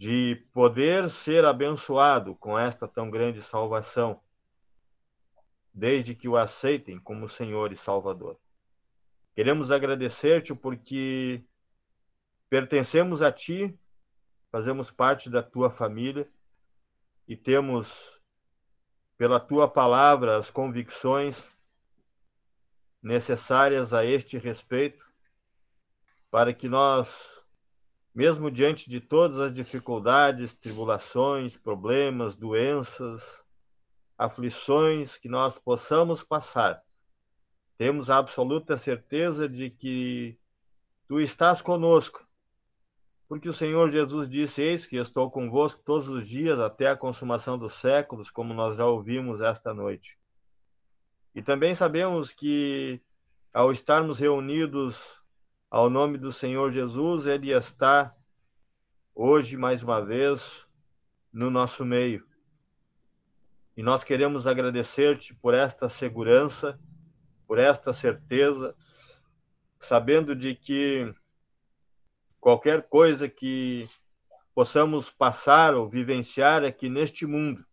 de 0.00 0.36
poder 0.54 1.10
ser 1.10 1.44
abençoado 1.44 2.34
com 2.36 2.58
esta 2.58 2.88
tão 2.88 3.10
grande 3.10 3.42
salvação, 3.42 4.18
desde 5.74 6.14
que 6.14 6.26
o 6.26 6.38
aceitem 6.38 6.98
como 6.98 7.28
Senhor 7.28 7.70
e 7.70 7.76
Salvador. 7.76 8.40
Queremos 9.34 9.70
agradecer-te 9.70 10.54
porque 10.54 11.44
pertencemos 12.48 13.20
a 13.20 13.30
ti, 13.30 13.78
fazemos 14.50 14.90
parte 14.90 15.28
da 15.28 15.42
tua 15.42 15.68
família 15.68 16.26
e 17.28 17.36
temos, 17.36 17.94
pela 19.18 19.38
tua 19.38 19.68
palavra, 19.68 20.38
as 20.38 20.50
convicções 20.50 21.36
necessárias 23.02 23.92
a 23.92 24.02
este 24.02 24.38
respeito, 24.38 25.06
para 26.30 26.54
que 26.54 26.70
nós 26.70 27.29
mesmo 28.20 28.50
diante 28.50 28.90
de 28.90 29.00
todas 29.00 29.40
as 29.40 29.54
dificuldades, 29.54 30.52
tribulações, 30.52 31.56
problemas, 31.56 32.36
doenças, 32.36 33.22
aflições 34.18 35.16
que 35.16 35.26
nós 35.26 35.58
possamos 35.58 36.22
passar, 36.22 36.82
temos 37.78 38.10
a 38.10 38.18
absoluta 38.18 38.76
certeza 38.76 39.48
de 39.48 39.70
que 39.70 40.38
tu 41.08 41.18
estás 41.18 41.62
conosco. 41.62 42.28
Porque 43.26 43.48
o 43.48 43.54
Senhor 43.54 43.90
Jesus 43.90 44.28
disse: 44.28 44.60
Eis 44.60 44.86
que 44.86 44.96
estou 44.96 45.30
convosco 45.30 45.80
todos 45.82 46.06
os 46.06 46.28
dias 46.28 46.60
até 46.60 46.88
a 46.90 46.96
consumação 46.96 47.56
dos 47.56 47.72
séculos, 47.80 48.30
como 48.30 48.52
nós 48.52 48.76
já 48.76 48.84
ouvimos 48.84 49.40
esta 49.40 49.72
noite. 49.72 50.18
E 51.34 51.40
também 51.40 51.74
sabemos 51.74 52.34
que, 52.34 53.00
ao 53.50 53.72
estarmos 53.72 54.18
reunidos 54.18 55.19
ao 55.70 55.88
nome 55.88 56.18
do 56.18 56.32
Senhor 56.32 56.72
Jesus, 56.72 57.26
Ele 57.26 57.52
está 57.52 58.12
hoje, 59.14 59.56
mais 59.56 59.84
uma 59.84 60.04
vez, 60.04 60.66
no 61.32 61.48
nosso 61.48 61.84
meio. 61.84 62.26
E 63.76 63.82
nós 63.82 64.02
queremos 64.02 64.48
agradecer-te 64.48 65.32
por 65.32 65.54
esta 65.54 65.88
segurança, 65.88 66.76
por 67.46 67.56
esta 67.56 67.92
certeza, 67.92 68.74
sabendo 69.78 70.34
de 70.34 70.56
que 70.56 71.14
qualquer 72.40 72.88
coisa 72.88 73.28
que 73.28 73.88
possamos 74.52 75.08
passar 75.08 75.76
ou 75.76 75.88
vivenciar 75.88 76.64
aqui 76.64 76.88
neste 76.88 77.24
mundo, 77.24 77.64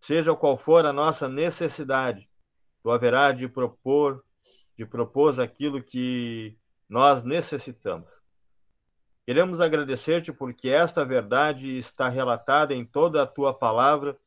seja 0.00 0.34
qual 0.34 0.56
for 0.56 0.86
a 0.86 0.94
nossa 0.94 1.28
necessidade, 1.28 2.26
tu 2.82 2.90
haverá 2.90 3.32
de 3.32 3.46
propor, 3.46 4.24
de 4.78 4.86
propor 4.86 5.38
aquilo 5.38 5.82
que 5.82 6.58
nós 6.90 7.22
necessitamos. 7.22 8.08
Queremos 9.24 9.60
agradecer-te 9.60 10.32
porque 10.32 10.68
esta 10.68 11.04
verdade 11.04 11.78
está 11.78 12.08
relatada 12.08 12.74
em 12.74 12.84
toda 12.84 13.22
a 13.22 13.26
tua 13.26 13.54
palavra, 13.54 14.18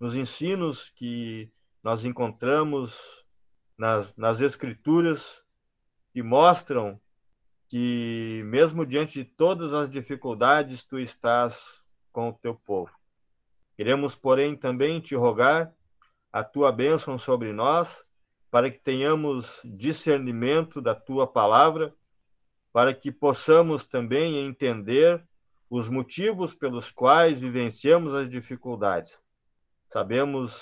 nos 0.00 0.16
ensinos 0.16 0.88
que 0.96 1.50
nós 1.82 2.06
encontramos 2.06 2.98
nas, 3.76 4.16
nas 4.16 4.40
Escrituras, 4.40 5.42
que 6.10 6.22
mostram 6.22 6.98
que, 7.68 8.42
mesmo 8.46 8.86
diante 8.86 9.22
de 9.22 9.24
todas 9.26 9.74
as 9.74 9.90
dificuldades, 9.90 10.82
tu 10.82 10.98
estás 10.98 11.60
com 12.10 12.30
o 12.30 12.32
teu 12.32 12.54
povo. 12.54 12.90
Queremos, 13.76 14.14
porém, 14.14 14.56
também 14.56 14.98
te 14.98 15.14
rogar 15.14 15.74
a 16.32 16.42
tua 16.42 16.72
bênção 16.72 17.18
sobre 17.18 17.52
nós, 17.52 18.02
para 18.50 18.70
que 18.70 18.78
tenhamos 18.78 19.60
discernimento 19.62 20.80
da 20.80 20.94
tua 20.94 21.26
palavra, 21.26 21.94
para 22.72 22.94
que 22.94 23.10
possamos 23.10 23.86
também 23.86 24.38
entender 24.38 25.22
os 25.70 25.88
motivos 25.88 26.54
pelos 26.54 26.90
quais 26.90 27.38
vivenciamos 27.40 28.14
as 28.14 28.28
dificuldades. 28.30 29.18
Sabemos, 29.88 30.58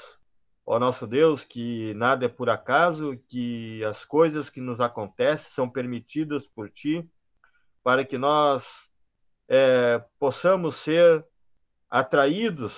ó 0.64 0.78
nosso 0.78 1.06
Deus, 1.06 1.44
que 1.44 1.94
nada 1.94 2.26
é 2.26 2.28
por 2.28 2.50
acaso, 2.50 3.18
que 3.28 3.84
as 3.84 4.04
coisas 4.04 4.50
que 4.50 4.60
nos 4.60 4.80
acontecem 4.80 5.50
são 5.50 5.68
permitidas 5.68 6.46
por 6.46 6.70
ti, 6.70 7.08
para 7.82 8.04
que 8.04 8.18
nós 8.18 8.66
é, 9.48 10.02
possamos 10.18 10.76
ser 10.76 11.24
atraídos 11.88 12.74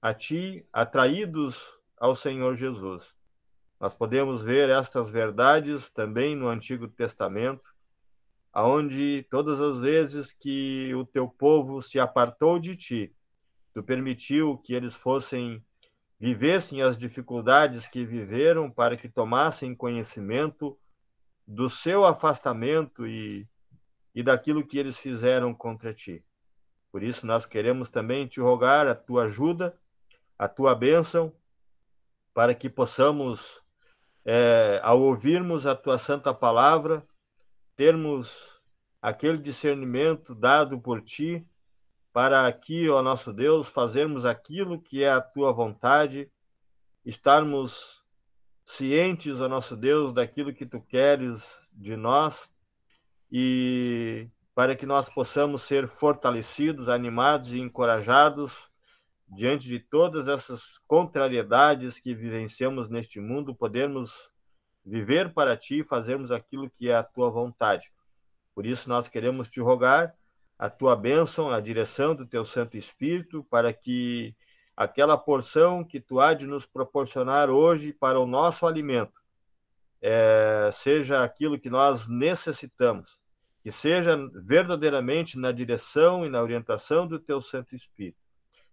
a 0.00 0.12
ti, 0.12 0.66
atraídos 0.72 1.62
ao 1.98 2.14
Senhor 2.14 2.56
Jesus. 2.56 3.04
Nós 3.80 3.94
podemos 3.94 4.42
ver 4.42 4.68
estas 4.68 5.08
verdades 5.08 5.90
também 5.90 6.36
no 6.36 6.48
Antigo 6.48 6.86
Testamento, 6.86 7.71
aonde 8.52 9.26
todas 9.30 9.60
as 9.60 9.80
vezes 9.80 10.32
que 10.32 10.94
o 10.94 11.04
teu 11.04 11.28
povo 11.28 11.80
se 11.80 11.98
apartou 11.98 12.58
de 12.58 12.76
ti, 12.76 13.14
tu 13.72 13.82
permitiu 13.82 14.58
que 14.58 14.74
eles 14.74 14.94
fossem 14.94 15.64
vivessem 16.20 16.82
as 16.82 16.96
dificuldades 16.96 17.88
que 17.88 18.04
viveram 18.04 18.70
para 18.70 18.96
que 18.96 19.08
tomassem 19.08 19.74
conhecimento 19.74 20.78
do 21.44 21.68
seu 21.68 22.04
afastamento 22.04 23.04
e, 23.04 23.44
e 24.14 24.22
daquilo 24.22 24.64
que 24.64 24.78
eles 24.78 24.96
fizeram 24.96 25.52
contra 25.52 25.92
ti. 25.92 26.24
Por 26.92 27.02
isso 27.02 27.26
nós 27.26 27.44
queremos 27.44 27.90
também 27.90 28.28
te 28.28 28.40
rogar 28.40 28.86
a 28.86 28.94
tua 28.94 29.24
ajuda 29.24 29.76
a 30.42 30.48
tua 30.48 30.74
bênção, 30.74 31.32
para 32.34 32.52
que 32.52 32.68
possamos, 32.68 33.62
é, 34.24 34.80
ao 34.82 35.00
ouvirmos 35.00 35.66
a 35.66 35.76
tua 35.76 35.98
santa 35.98 36.34
palavra, 36.34 37.06
termos 37.76 38.30
aquele 39.00 39.38
discernimento 39.38 40.34
dado 40.34 40.80
por 40.80 41.02
ti, 41.02 41.46
para 42.12 42.46
aqui, 42.46 42.88
ó 42.88 43.02
nosso 43.02 43.32
Deus, 43.32 43.68
fazermos 43.68 44.24
aquilo 44.24 44.80
que 44.80 45.02
é 45.02 45.10
a 45.10 45.20
tua 45.20 45.52
vontade, 45.52 46.30
estarmos 47.04 48.02
cientes, 48.64 49.40
ó 49.40 49.48
nosso 49.48 49.76
Deus, 49.76 50.12
daquilo 50.12 50.52
que 50.52 50.66
tu 50.66 50.80
queres 50.80 51.42
de 51.72 51.96
nós 51.96 52.50
e 53.30 54.28
para 54.54 54.76
que 54.76 54.84
nós 54.84 55.08
possamos 55.08 55.62
ser 55.62 55.88
fortalecidos, 55.88 56.88
animados 56.88 57.52
e 57.52 57.58
encorajados 57.58 58.52
diante 59.26 59.66
de 59.66 59.80
todas 59.80 60.28
essas 60.28 60.78
contrariedades 60.86 61.98
que 61.98 62.14
vivenciamos 62.14 62.90
neste 62.90 63.18
mundo, 63.18 63.54
podermos 63.54 64.30
viver 64.84 65.32
para 65.32 65.56
ti 65.56 65.80
e 65.80 65.84
fazermos 65.84 66.30
aquilo 66.30 66.70
que 66.70 66.90
é 66.90 66.94
a 66.94 67.02
tua 67.02 67.30
vontade. 67.30 67.90
Por 68.54 68.66
isso, 68.66 68.88
nós 68.88 69.08
queremos 69.08 69.48
te 69.48 69.60
rogar 69.60 70.14
a 70.58 70.68
tua 70.68 70.94
bênção, 70.94 71.50
a 71.50 71.60
direção 71.60 72.14
do 72.14 72.26
teu 72.26 72.44
Santo 72.44 72.76
Espírito, 72.76 73.44
para 73.50 73.72
que 73.72 74.34
aquela 74.76 75.16
porção 75.16 75.84
que 75.84 76.00
tu 76.00 76.20
há 76.20 76.34
de 76.34 76.46
nos 76.46 76.66
proporcionar 76.66 77.50
hoje 77.50 77.92
para 77.92 78.18
o 78.18 78.26
nosso 78.26 78.66
alimento 78.66 79.20
é, 80.00 80.70
seja 80.72 81.22
aquilo 81.22 81.58
que 81.58 81.70
nós 81.70 82.08
necessitamos, 82.08 83.18
que 83.62 83.70
seja 83.70 84.16
verdadeiramente 84.34 85.38
na 85.38 85.52
direção 85.52 86.26
e 86.26 86.28
na 86.28 86.42
orientação 86.42 87.06
do 87.06 87.18
teu 87.18 87.40
Santo 87.40 87.74
Espírito 87.74 88.22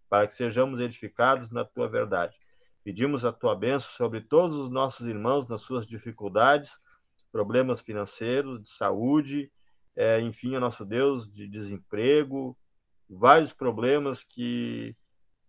para 0.09 0.27
que 0.27 0.35
sejamos 0.35 0.81
edificados 0.81 1.51
na 1.51 1.63
tua 1.63 1.87
verdade. 1.87 2.35
Pedimos 2.83 3.25
a 3.25 3.31
tua 3.31 3.55
bênção 3.55 3.91
sobre 3.91 4.21
todos 4.21 4.55
os 4.55 4.69
nossos 4.69 5.07
irmãos 5.07 5.47
nas 5.47 5.61
suas 5.61 5.85
dificuldades, 5.85 6.79
problemas 7.31 7.81
financeiros, 7.81 8.61
de 8.61 8.69
saúde, 8.69 9.51
é, 9.95 10.21
enfim, 10.21 10.55
o 10.55 10.59
nosso 10.59 10.85
Deus, 10.85 11.31
de 11.31 11.47
desemprego, 11.47 12.57
vários 13.09 13.53
problemas 13.53 14.23
que 14.23 14.95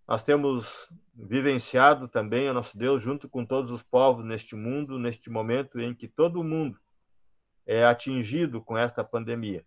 nós 0.09 0.25
temos 0.25 0.88
vivenciado 1.14 2.09
também, 2.09 2.51
o 2.51 2.55
nosso 2.55 2.77
Deus, 2.77 3.01
junto 3.01 3.29
com 3.29 3.47
todos 3.47 3.71
os 3.71 3.83
povos 3.83 4.25
neste 4.25 4.57
mundo, 4.57 4.99
neste 4.99 5.31
momento 5.31 5.79
em 5.79 5.95
que 5.95 6.09
todo 6.09 6.43
mundo 6.43 6.77
é 7.64 7.85
atingido 7.85 8.61
com 8.61 8.77
esta 8.77 9.05
pandemia. 9.05 9.64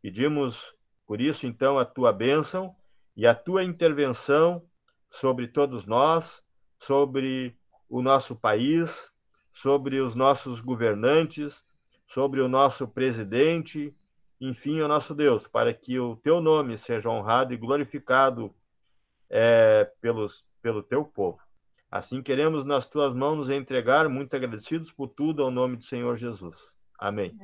Pedimos, 0.00 0.72
por 1.04 1.20
isso, 1.20 1.44
então, 1.44 1.76
a 1.76 1.84
tua 1.84 2.12
bênção 2.12 2.72
e 3.16 3.26
a 3.26 3.34
tua 3.34 3.64
intervenção 3.64 4.64
sobre 5.10 5.48
todos 5.48 5.84
nós, 5.84 6.40
sobre 6.80 7.56
o 7.88 8.02
nosso 8.02 8.34
país, 8.34 9.10
sobre 9.52 10.00
os 10.00 10.14
nossos 10.14 10.60
governantes, 10.60 11.62
sobre 12.06 12.40
o 12.40 12.48
nosso 12.48 12.88
presidente, 12.88 13.94
enfim, 14.40 14.80
o 14.80 14.88
nosso 14.88 15.14
Deus, 15.14 15.46
para 15.46 15.72
que 15.72 15.98
o 15.98 16.16
teu 16.16 16.40
nome 16.40 16.78
seja 16.78 17.10
honrado 17.10 17.52
e 17.52 17.56
glorificado 17.56 18.54
é, 19.28 19.90
pelos, 20.00 20.44
pelo 20.62 20.82
teu 20.82 21.04
povo. 21.04 21.38
Assim 21.90 22.22
queremos 22.22 22.64
nas 22.64 22.86
tuas 22.86 23.14
mãos 23.14 23.36
nos 23.36 23.50
entregar, 23.50 24.08
muito 24.08 24.34
agradecidos 24.34 24.90
por 24.90 25.08
tudo, 25.08 25.42
ao 25.42 25.50
nome 25.50 25.76
do 25.76 25.84
Senhor 25.84 26.16
Jesus. 26.16 26.56
Amém. 26.98 27.36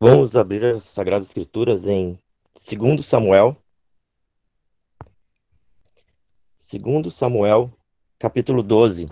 Vamos 0.00 0.36
abrir 0.36 0.64
as 0.64 0.84
Sagradas 0.84 1.26
Escrituras 1.26 1.86
em 1.86 2.18
Segundo 2.60 3.02
Samuel, 3.02 3.56
segundo 6.68 7.10
Samuel, 7.10 7.72
capítulo 8.18 8.62
12. 8.62 9.08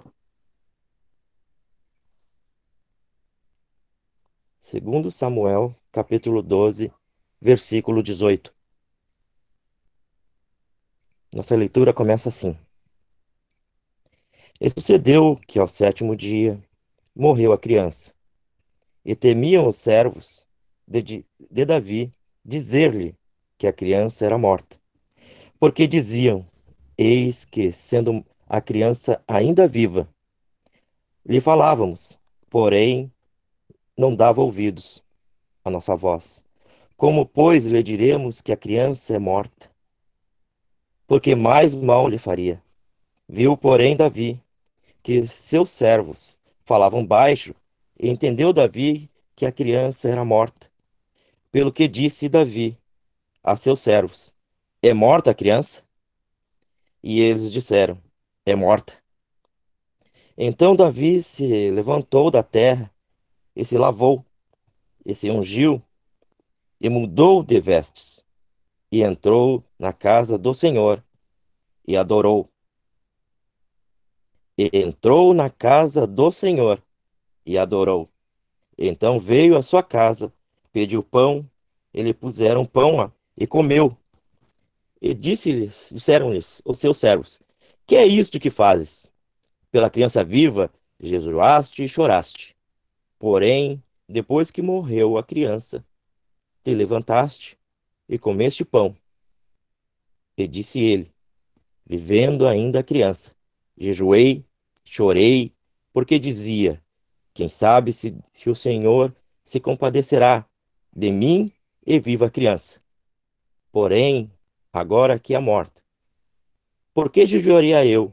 Segundo 4.60 5.10
Samuel, 5.10 5.74
capítulo 5.90 6.42
12, 6.42 6.92
versículo 7.40 8.02
18. 8.02 8.54
Nossa 11.32 11.56
leitura 11.56 11.94
começa 11.94 12.28
assim. 12.28 12.54
E 14.60 14.68
sucedeu 14.68 15.40
que 15.48 15.58
ao 15.58 15.66
sétimo 15.66 16.14
dia 16.14 16.62
morreu 17.14 17.54
a 17.54 17.58
criança, 17.58 18.14
e 19.02 19.16
temiam 19.16 19.66
os 19.66 19.76
servos 19.76 20.46
de, 20.86 21.24
de 21.50 21.64
Davi 21.64 22.12
dizer-lhe 22.44 23.16
que 23.56 23.66
a 23.66 23.72
criança 23.72 24.26
era 24.26 24.36
morta. 24.36 24.78
Porque 25.58 25.86
diziam: 25.86 26.46
Eis 26.98 27.44
que, 27.44 27.72
sendo 27.72 28.24
a 28.48 28.60
criança 28.60 29.22
ainda 29.26 29.66
viva, 29.66 30.08
lhe 31.24 31.40
falávamos, 31.40 32.18
porém 32.48 33.12
não 33.96 34.14
dava 34.14 34.40
ouvidos 34.40 35.02
à 35.64 35.70
nossa 35.70 35.94
voz. 35.94 36.44
Como, 36.96 37.26
pois, 37.26 37.64
lhe 37.64 37.82
diremos 37.82 38.40
que 38.40 38.52
a 38.52 38.56
criança 38.56 39.14
é 39.14 39.18
morta? 39.18 39.70
Porque 41.06 41.34
mais 41.34 41.74
mal 41.74 42.08
lhe 42.08 42.18
faria. 42.18 42.62
Viu, 43.28 43.56
porém, 43.56 43.96
Davi 43.96 44.40
que 45.06 45.24
seus 45.28 45.70
servos 45.70 46.36
falavam 46.64 47.06
baixo, 47.06 47.54
e 47.96 48.10
entendeu 48.10 48.52
Davi 48.52 49.08
que 49.36 49.46
a 49.46 49.52
criança 49.52 50.08
era 50.08 50.24
morta. 50.24 50.68
Pelo 51.52 51.72
que 51.72 51.86
disse 51.86 52.28
Davi 52.28 52.76
a 53.40 53.56
seus 53.56 53.78
servos: 53.78 54.34
É 54.82 54.92
morta 54.92 55.30
a 55.30 55.34
criança? 55.34 55.85
E 57.08 57.20
eles 57.20 57.52
disseram: 57.52 58.02
É 58.44 58.56
morta. 58.56 58.92
Então 60.36 60.74
Davi 60.74 61.22
se 61.22 61.70
levantou 61.70 62.32
da 62.32 62.42
terra 62.42 62.92
e 63.54 63.64
se 63.64 63.78
lavou, 63.78 64.26
e 65.04 65.14
se 65.14 65.30
ungiu, 65.30 65.80
e 66.80 66.88
mudou 66.88 67.44
de 67.44 67.60
vestes, 67.60 68.24
e 68.90 69.04
entrou 69.04 69.62
na 69.78 69.92
casa 69.92 70.36
do 70.36 70.52
Senhor, 70.52 71.00
e 71.86 71.96
adorou. 71.96 72.50
E 74.58 74.68
entrou 74.72 75.32
na 75.32 75.48
casa 75.48 76.08
do 76.08 76.32
Senhor, 76.32 76.82
e 77.46 77.56
adorou. 77.56 78.10
Então 78.76 79.20
veio 79.20 79.56
à 79.56 79.62
sua 79.62 79.80
casa, 79.80 80.32
pediu 80.72 81.04
pão 81.04 81.48
ele 81.94 82.12
puseram 82.12 82.66
pão 82.66 83.10
e 83.36 83.46
comeu. 83.46 83.96
E 85.00 85.14
disse-lhes, 85.14 85.90
disseram-lhes 85.92 86.62
os 86.64 86.78
seus 86.78 86.96
servos: 86.96 87.40
Que 87.86 87.96
é 87.96 88.06
isto 88.06 88.40
que 88.40 88.50
fazes? 88.50 89.10
Pela 89.70 89.90
criança 89.90 90.24
viva, 90.24 90.72
jejuaste 90.98 91.82
e 91.82 91.88
choraste. 91.88 92.56
Porém, 93.18 93.82
depois 94.08 94.50
que 94.50 94.62
morreu 94.62 95.18
a 95.18 95.24
criança, 95.24 95.84
te 96.64 96.74
levantaste 96.74 97.58
e 98.08 98.18
comeste 98.18 98.64
pão. 98.64 98.96
E 100.36 100.46
disse 100.46 100.80
ele, 100.80 101.12
vivendo 101.84 102.46
ainda 102.46 102.80
a 102.80 102.84
criança, 102.84 103.34
jejuei, 103.76 104.44
chorei, 104.84 105.52
porque 105.92 106.18
dizia: 106.18 106.82
Quem 107.32 107.48
sabe 107.48 107.92
se, 107.92 108.16
se 108.32 108.50
o 108.50 108.54
Senhor 108.54 109.14
se 109.44 109.60
compadecerá 109.60 110.46
de 110.94 111.12
mim 111.12 111.52
e 111.86 112.00
viva 112.00 112.26
a 112.26 112.30
criança. 112.30 112.80
Porém, 113.70 114.30
agora 114.78 115.18
que 115.18 115.34
é 115.34 115.38
morta, 115.38 115.82
por 116.92 117.10
que 117.10 117.24
jejuaria 117.24 117.84
eu 117.86 118.12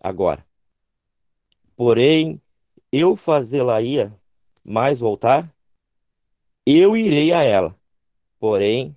agora? 0.00 0.44
Porém, 1.76 2.40
eu 2.90 3.16
fazê-la-ia 3.16 4.12
mais 4.64 4.98
voltar? 4.98 5.54
Eu 6.64 6.96
irei 6.96 7.32
a 7.32 7.42
ela, 7.42 7.76
porém, 8.38 8.96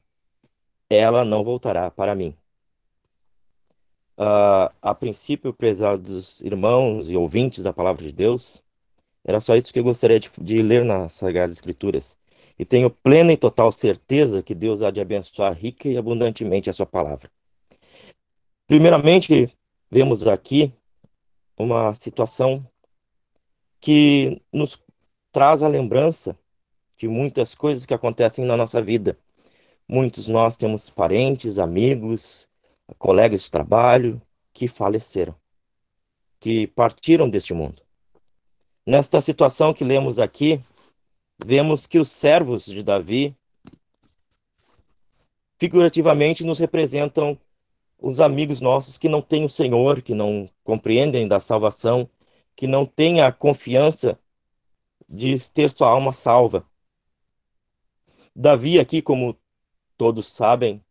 ela 0.90 1.26
não 1.26 1.44
voltará 1.44 1.92
para 1.92 2.16
mim. 2.16 2.36
Uh, 4.18 4.72
a 4.82 4.96
princípio, 4.96 5.54
prezados 5.54 6.40
irmãos 6.42 7.10
e 7.10 7.18
ouvintes 7.18 7.64
da 7.64 7.74
palavra 7.74 8.06
de 8.06 8.14
Deus, 8.14 8.64
era 9.26 9.42
só 9.42 9.56
isso 9.58 9.74
que 9.74 9.80
eu 9.80 9.84
gostaria 9.84 10.20
de, 10.20 10.32
de 10.38 10.62
ler 10.62 10.86
nas 10.86 11.14
Sagradas 11.14 11.56
Escrituras. 11.56 12.18
E 12.58 12.66
tenho 12.66 12.90
plena 12.90 13.34
e 13.34 13.38
total 13.38 13.72
certeza 13.72 14.44
que 14.44 14.54
Deus 14.54 14.82
há 14.82 14.92
de 14.92 15.02
abençoar 15.02 15.54
rica 15.54 15.90
e 15.90 15.98
abundantemente 15.98 16.70
a 16.70 16.74
sua 16.74 16.86
palavra. 16.86 17.30
Primeiramente, 18.68 19.52
vemos 19.90 20.26
aqui 20.28 20.72
uma 21.58 21.94
situação 21.96 22.66
que 23.80 24.42
nos 24.52 24.80
traz 25.32 25.62
a 25.62 25.68
lembrança 25.68 26.38
de 26.98 27.08
muitas 27.08 27.54
coisas 27.54 27.86
que 27.86 27.94
acontecem 27.94 28.46
na 28.46 28.56
nossa 28.56 28.82
vida. 28.82 29.18
Muitos 29.88 30.28
nós 30.28 30.56
temos 30.56 30.90
parentes, 30.90 31.60
amigos, 31.60 32.48
colegas 32.98 33.44
de 33.44 33.52
trabalho 33.52 34.22
que 34.54 34.68
faleceram, 34.68 35.36
que 36.40 36.68
partiram 36.68 37.30
deste 37.30 37.54
mundo. 37.54 37.82
Nesta 38.86 39.20
situação 39.22 39.74
que 39.74 39.84
lemos 39.84 40.20
aqui, 40.20 40.62
vemos 41.38 41.86
que 41.88 42.00
os 42.00 42.12
servos 42.12 42.66
de 42.66 42.84
Davi, 42.84 43.36
figurativamente, 45.58 46.44
nos 46.44 46.60
representam 46.60 47.38
os 47.98 48.20
amigos 48.20 48.60
nossos 48.60 48.98
que 48.98 49.08
não 49.08 49.22
têm 49.22 49.46
o 49.46 49.50
Senhor, 49.50 50.02
que 50.02 50.14
não 50.14 50.50
compreendem 50.64 51.28
da 51.28 51.40
salvação, 51.40 52.10
que 52.56 52.68
não 52.68 52.86
têm 52.86 53.22
a 53.22 53.32
confiança 53.32 54.20
de 55.08 55.40
ter 55.52 55.72
sua 55.72 55.90
alma 55.90 56.12
salva. 56.12 56.66
Davi, 58.36 58.80
aqui, 58.80 59.02
como 59.02 59.38
todos 59.98 60.28
sabem, 60.34 60.84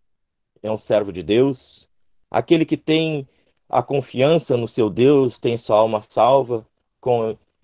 é 0.62 0.70
um 0.70 0.78
servo 0.78 1.12
de 1.12 1.22
Deus, 1.22 1.88
aquele 2.30 2.64
que 2.64 2.76
tem 2.76 3.28
a 3.68 3.82
confiança 3.82 4.56
no 4.56 4.68
seu 4.68 4.88
Deus, 4.88 5.38
tem 5.38 5.56
sua 5.56 5.78
alma 5.78 6.00
salva, 6.02 6.66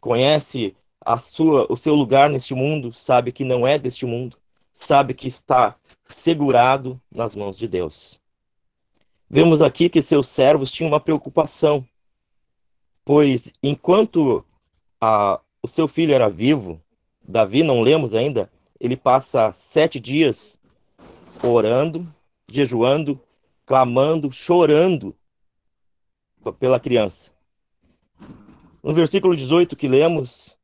conhece 0.00 0.76
a 1.08 1.18
sua, 1.18 1.66
o 1.70 1.76
seu 1.76 1.94
lugar 1.94 2.28
neste 2.28 2.52
mundo, 2.52 2.92
sabe 2.92 3.32
que 3.32 3.42
não 3.42 3.66
é 3.66 3.78
deste 3.78 4.04
mundo, 4.04 4.36
sabe 4.74 5.14
que 5.14 5.26
está 5.26 5.74
segurado 6.06 7.00
nas 7.10 7.34
mãos 7.34 7.56
de 7.56 7.66
Deus. 7.66 8.20
Vemos 9.30 9.62
aqui 9.62 9.88
que 9.88 10.02
seus 10.02 10.28
servos 10.28 10.70
tinham 10.70 10.90
uma 10.92 11.00
preocupação, 11.00 11.82
pois 13.06 13.50
enquanto 13.62 14.44
a, 15.00 15.40
o 15.62 15.66
seu 15.66 15.88
filho 15.88 16.12
era 16.12 16.28
vivo, 16.28 16.78
Davi, 17.26 17.62
não 17.62 17.80
lemos 17.80 18.14
ainda, 18.14 18.52
ele 18.78 18.94
passa 18.94 19.54
sete 19.54 19.98
dias 19.98 20.60
orando, 21.42 22.06
jejuando, 22.50 23.18
clamando, 23.64 24.30
chorando 24.30 25.16
pela 26.60 26.78
criança. 26.78 27.30
No 28.82 28.92
versículo 28.92 29.34
18 29.34 29.74
que 29.74 29.88
lemos, 29.88 30.57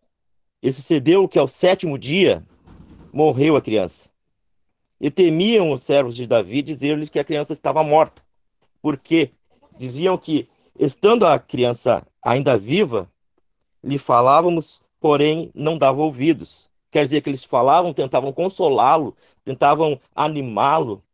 e 0.64 0.72
sucedeu 0.72 1.28
que 1.28 1.38
ao 1.38 1.46
sétimo 1.46 1.98
dia 1.98 2.42
morreu 3.12 3.54
a 3.54 3.60
criança. 3.60 4.08
E 4.98 5.10
temiam 5.10 5.70
os 5.70 5.82
servos 5.82 6.16
de 6.16 6.26
Davi 6.26 6.62
dizer-lhes 6.62 7.10
que 7.10 7.18
a 7.18 7.24
criança 7.24 7.52
estava 7.52 7.84
morta, 7.84 8.22
porque 8.80 9.30
diziam 9.78 10.16
que, 10.16 10.48
estando 10.78 11.26
a 11.26 11.38
criança 11.38 12.02
ainda 12.22 12.56
viva, 12.56 13.12
lhe 13.82 13.98
falávamos, 13.98 14.80
porém 14.98 15.50
não 15.54 15.76
dava 15.76 16.00
ouvidos. 16.00 16.70
Quer 16.90 17.02
dizer 17.02 17.20
que 17.20 17.28
eles 17.28 17.44
falavam, 17.44 17.92
tentavam 17.92 18.32
consolá-lo, 18.32 19.14
tentavam 19.44 20.00
animá-lo, 20.14 21.04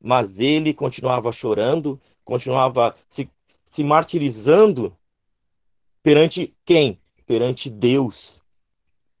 mas 0.00 0.38
ele 0.38 0.72
continuava 0.72 1.32
chorando, 1.32 2.00
continuava 2.24 2.94
se, 3.08 3.28
se 3.72 3.82
martirizando 3.82 4.96
perante 6.00 6.54
quem? 6.64 7.00
Perante 7.26 7.68
Deus, 7.68 8.41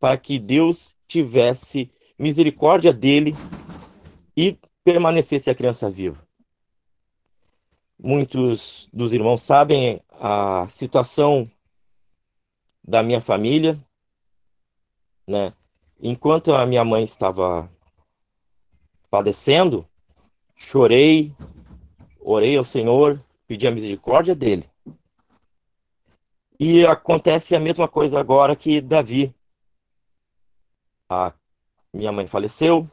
para 0.02 0.18
que 0.18 0.36
Deus 0.36 0.96
tivesse 1.06 1.88
misericórdia 2.18 2.92
dele 2.92 3.36
e 4.36 4.58
permanecesse 4.82 5.48
a 5.48 5.54
criança 5.54 5.88
viva. 5.88 6.20
Muitos 7.96 8.88
dos 8.92 9.12
irmãos 9.12 9.42
sabem 9.42 10.02
a 10.10 10.66
situação 10.72 11.48
da 12.82 13.00
minha 13.00 13.20
família, 13.20 13.78
né? 15.24 15.54
Enquanto 16.00 16.52
a 16.52 16.66
minha 16.66 16.84
mãe 16.84 17.04
estava 17.04 17.70
padecendo, 19.08 19.88
chorei, 20.56 21.32
orei 22.18 22.56
ao 22.56 22.64
Senhor, 22.64 23.24
pedi 23.46 23.68
a 23.68 23.70
misericórdia 23.70 24.34
dele. 24.34 24.68
E 26.58 26.84
acontece 26.84 27.54
a 27.54 27.60
mesma 27.60 27.86
coisa 27.86 28.18
agora 28.18 28.56
que 28.56 28.80
Davi 28.80 29.32
a 31.12 31.34
minha 31.92 32.10
mãe 32.10 32.26
faleceu. 32.26 32.88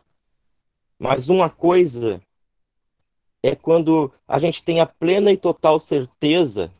Mas 0.98 1.30
uma 1.30 1.50
coisa 1.50 2.22
é 3.42 3.56
quando 3.56 4.12
a 4.28 4.38
gente 4.38 4.64
tem 4.64 4.82
a 4.82 4.86
plena 4.86 5.32
e 5.32 5.38
total 5.38 5.80
certeza, 5.80 6.72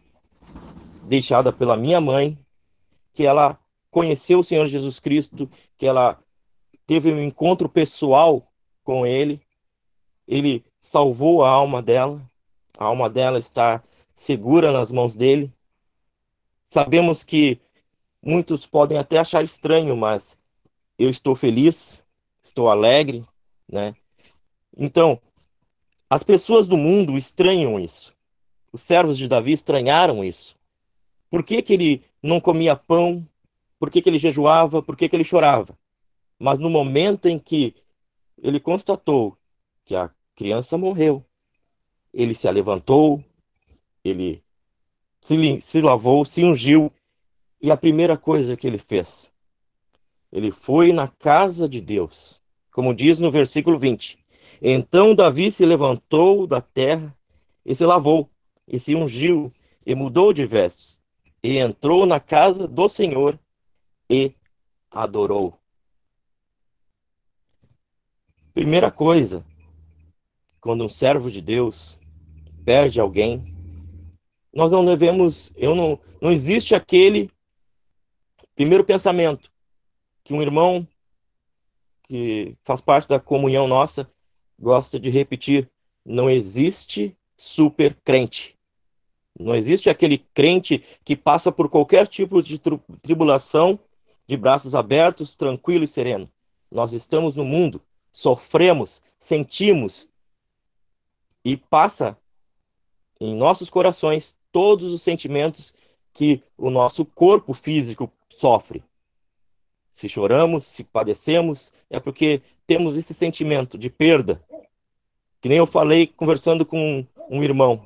deixada 1.04 1.54
pela 1.54 1.78
minha 1.78 2.02
mãe, 2.02 2.38
que 3.14 3.26
ela 3.26 3.58
conheceu 3.90 4.40
o 4.40 4.44
Senhor 4.44 4.66
Jesus 4.66 5.00
Cristo, 5.00 5.50
que 5.78 5.86
ela 5.86 6.20
teve 6.86 7.12
um 7.12 7.22
encontro 7.22 7.70
pessoal 7.70 8.46
com 8.84 9.06
Ele, 9.06 9.42
Ele 10.28 10.64
salvou 10.82 11.44
a 11.44 11.50
alma 11.50 11.82
dela, 11.82 12.22
a 12.78 12.86
alma 12.86 13.10
dela 13.10 13.40
está 13.40 13.82
segura 14.16 14.72
nas 14.72 14.92
mãos 14.92 15.16
dele. 15.16 15.52
Sabemos 16.70 17.24
que 17.24 17.60
muitos 18.22 18.66
podem 18.66 18.98
até 18.98 19.18
achar 19.18 19.44
estranho, 19.44 19.96
mas 19.96 20.38
eu 21.00 21.10
estou 21.10 21.34
feliz, 21.34 22.04
estou 22.44 22.70
alegre, 22.70 23.26
né? 23.72 23.96
Então, 24.78 25.20
as 26.10 26.24
pessoas 26.24 26.68
do 26.68 26.76
mundo 26.76 27.18
estranham 27.18 27.80
isso. 27.80 28.14
Os 28.74 28.82
servos 28.82 29.18
de 29.18 29.28
Davi 29.28 29.54
estranharam 29.54 30.24
isso. 30.24 30.58
Por 31.30 31.42
que, 31.42 31.62
que 31.62 31.74
ele 31.74 32.04
não 32.22 32.42
comia 32.42 32.76
pão? 32.76 33.26
Por 33.80 33.90
que, 33.90 34.02
que 34.02 34.10
ele 34.10 34.20
jejuava? 34.20 34.84
Por 34.84 34.98
que, 34.98 35.08
que 35.08 35.16
ele 35.16 35.24
chorava? 35.24 35.78
Mas 36.38 36.60
no 36.60 36.70
momento 36.70 37.30
em 37.30 37.40
que 37.40 37.74
ele 38.38 38.60
constatou 38.60 39.38
que 39.86 39.96
a 39.96 40.12
criança 40.36 40.78
morreu, 40.78 41.24
ele 42.14 42.36
se 42.36 42.52
levantou, 42.52 43.24
ele 44.04 44.44
se, 45.22 45.62
se 45.62 45.82
lavou, 45.82 46.26
se 46.26 46.44
ungiu, 46.44 46.92
e 47.62 47.72
a 47.72 47.78
primeira 47.78 48.18
coisa 48.18 48.58
que 48.58 48.68
ele 48.68 48.78
fez 48.78 49.29
ele 50.32 50.52
foi 50.52 50.94
na 50.94 51.08
casa 51.08 51.68
de 51.68 51.82
Deus, 51.82 52.42
como 52.72 52.94
diz 52.94 53.20
no 53.20 53.32
versículo 53.32 53.80
20. 53.80 54.20
Então 54.62 55.16
Davi 55.16 55.52
se 55.52 55.66
levantou 55.66 56.46
da 56.46 56.62
terra 56.62 57.16
e 57.66 57.76
se 57.76 57.86
lavou, 57.86 58.30
e 58.68 58.80
se 58.80 58.96
ungiu, 58.96 59.52
e 59.86 59.96
mudou 59.96 60.34
de 60.34 60.46
vestes, 60.46 61.02
e 61.42 61.58
entrou 61.58 62.06
na 62.06 62.20
casa 62.20 62.68
do 62.68 62.88
Senhor 62.88 63.40
e 64.10 64.34
adorou. 64.92 65.58
Primeira 68.54 68.92
coisa, 68.92 69.46
quando 70.60 70.84
um 70.84 70.90
servo 70.90 71.32
de 71.32 71.42
Deus 71.42 71.98
perde 72.66 73.00
alguém, 73.00 73.56
nós 74.54 74.72
não 74.72 74.84
devemos, 74.84 75.52
eu 75.56 75.76
não, 75.76 76.00
não 76.22 76.32
existe 76.32 76.76
aquele 76.76 77.32
primeiro 78.56 78.84
pensamento, 78.84 79.50
que 80.30 80.34
um 80.34 80.44
irmão 80.44 80.88
que 82.04 82.56
faz 82.64 82.82
parte 82.82 83.08
da 83.08 83.20
comunhão 83.20 83.68
nossa 83.68 84.08
gosta 84.60 85.00
de 85.00 85.10
repetir: 85.10 85.68
não 86.06 86.30
existe 86.30 87.18
super 87.36 87.96
crente. 88.04 88.56
Não 89.40 89.56
existe 89.56 89.90
aquele 89.90 90.20
crente 90.20 90.84
que 91.04 91.16
passa 91.16 91.52
por 91.52 91.68
qualquer 91.68 92.08
tipo 92.08 92.44
de 92.44 92.62
tribulação 93.02 93.80
de 94.28 94.38
braços 94.38 94.76
abertos, 94.76 95.36
tranquilo 95.36 95.84
e 95.84 95.88
sereno. 95.88 96.30
Nós 96.70 96.94
estamos 96.94 97.36
no 97.36 97.44
mundo, 97.44 97.82
sofremos, 98.12 99.02
sentimos 99.18 100.08
e 101.44 101.58
passa 101.58 102.16
em 103.20 103.34
nossos 103.34 103.68
corações 103.68 104.38
todos 104.52 104.94
os 104.94 105.02
sentimentos 105.02 105.74
que 106.14 106.44
o 106.56 106.70
nosso 106.70 107.04
corpo 107.04 107.52
físico 107.56 108.12
sofre. 108.38 108.84
Se 110.00 110.08
choramos, 110.08 110.66
se 110.66 110.82
padecemos, 110.82 111.74
é 111.90 112.00
porque 112.00 112.42
temos 112.66 112.96
esse 112.96 113.14
sentimento 113.14 113.78
de 113.78 113.90
perda. 113.90 114.42
Que 115.42 115.50
nem 115.50 115.58
eu 115.58 115.68
falei 115.68 116.08
conversando 116.08 116.66
com 116.66 117.06
um 117.30 117.44
irmão. 117.44 117.86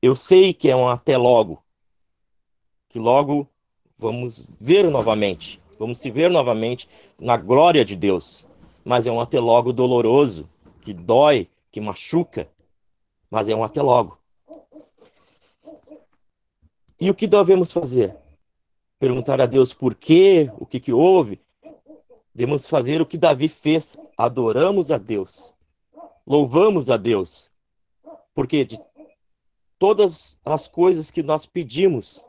Eu 0.00 0.14
sei 0.14 0.54
que 0.54 0.70
é 0.70 0.76
um 0.76 0.88
até 0.88 1.16
logo. 1.16 1.60
Que 2.88 3.00
logo 3.00 3.48
vamos 3.98 4.46
ver 4.60 4.88
novamente. 4.88 5.60
Vamos 5.80 5.98
se 5.98 6.12
ver 6.12 6.30
novamente 6.30 6.88
na 7.18 7.36
glória 7.36 7.84
de 7.84 7.96
Deus. 7.96 8.46
Mas 8.84 9.04
é 9.04 9.10
um 9.10 9.20
até 9.20 9.40
logo 9.40 9.72
doloroso, 9.72 10.48
que 10.80 10.94
dói, 10.94 11.48
que 11.72 11.80
machuca. 11.80 12.48
Mas 13.28 13.48
é 13.48 13.56
um 13.56 13.64
até 13.64 13.82
logo. 13.82 14.16
E 17.00 17.10
o 17.10 17.14
que 17.16 17.26
devemos 17.26 17.72
fazer? 17.72 18.16
Perguntar 19.04 19.38
a 19.38 19.44
Deus 19.44 19.74
por 19.74 19.94
quê, 19.94 20.50
o 20.58 20.64
que, 20.64 20.80
que 20.80 20.90
houve, 20.90 21.38
devemos 22.34 22.66
fazer 22.66 23.02
o 23.02 23.06
que 23.06 23.18
Davi 23.18 23.48
fez: 23.48 23.98
adoramos 24.16 24.90
a 24.90 24.96
Deus, 24.96 25.54
louvamos 26.26 26.88
a 26.88 26.96
Deus, 26.96 27.52
porque 28.34 28.64
de 28.64 28.80
todas 29.78 30.38
as 30.42 30.66
coisas 30.66 31.10
que 31.10 31.22
nós 31.22 31.44
pedimos, 31.44 32.24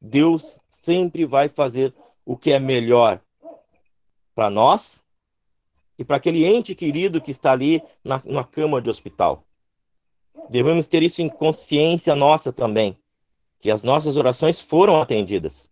Deus 0.00 0.58
sempre 0.70 1.26
vai 1.26 1.50
fazer 1.50 1.94
o 2.24 2.38
que 2.38 2.52
é 2.52 2.58
melhor 2.58 3.20
para 4.34 4.48
nós 4.48 5.04
e 5.98 6.04
para 6.06 6.16
aquele 6.16 6.46
ente 6.46 6.74
querido 6.74 7.20
que 7.20 7.32
está 7.32 7.52
ali 7.52 7.82
na, 8.02 8.22
na 8.24 8.44
cama 8.44 8.80
de 8.80 8.88
hospital. 8.88 9.44
Devemos 10.48 10.86
ter 10.86 11.02
isso 11.02 11.20
em 11.20 11.28
consciência 11.28 12.16
nossa 12.16 12.50
também, 12.50 12.96
que 13.60 13.70
as 13.70 13.84
nossas 13.84 14.16
orações 14.16 14.58
foram 14.58 15.02
atendidas 15.02 15.70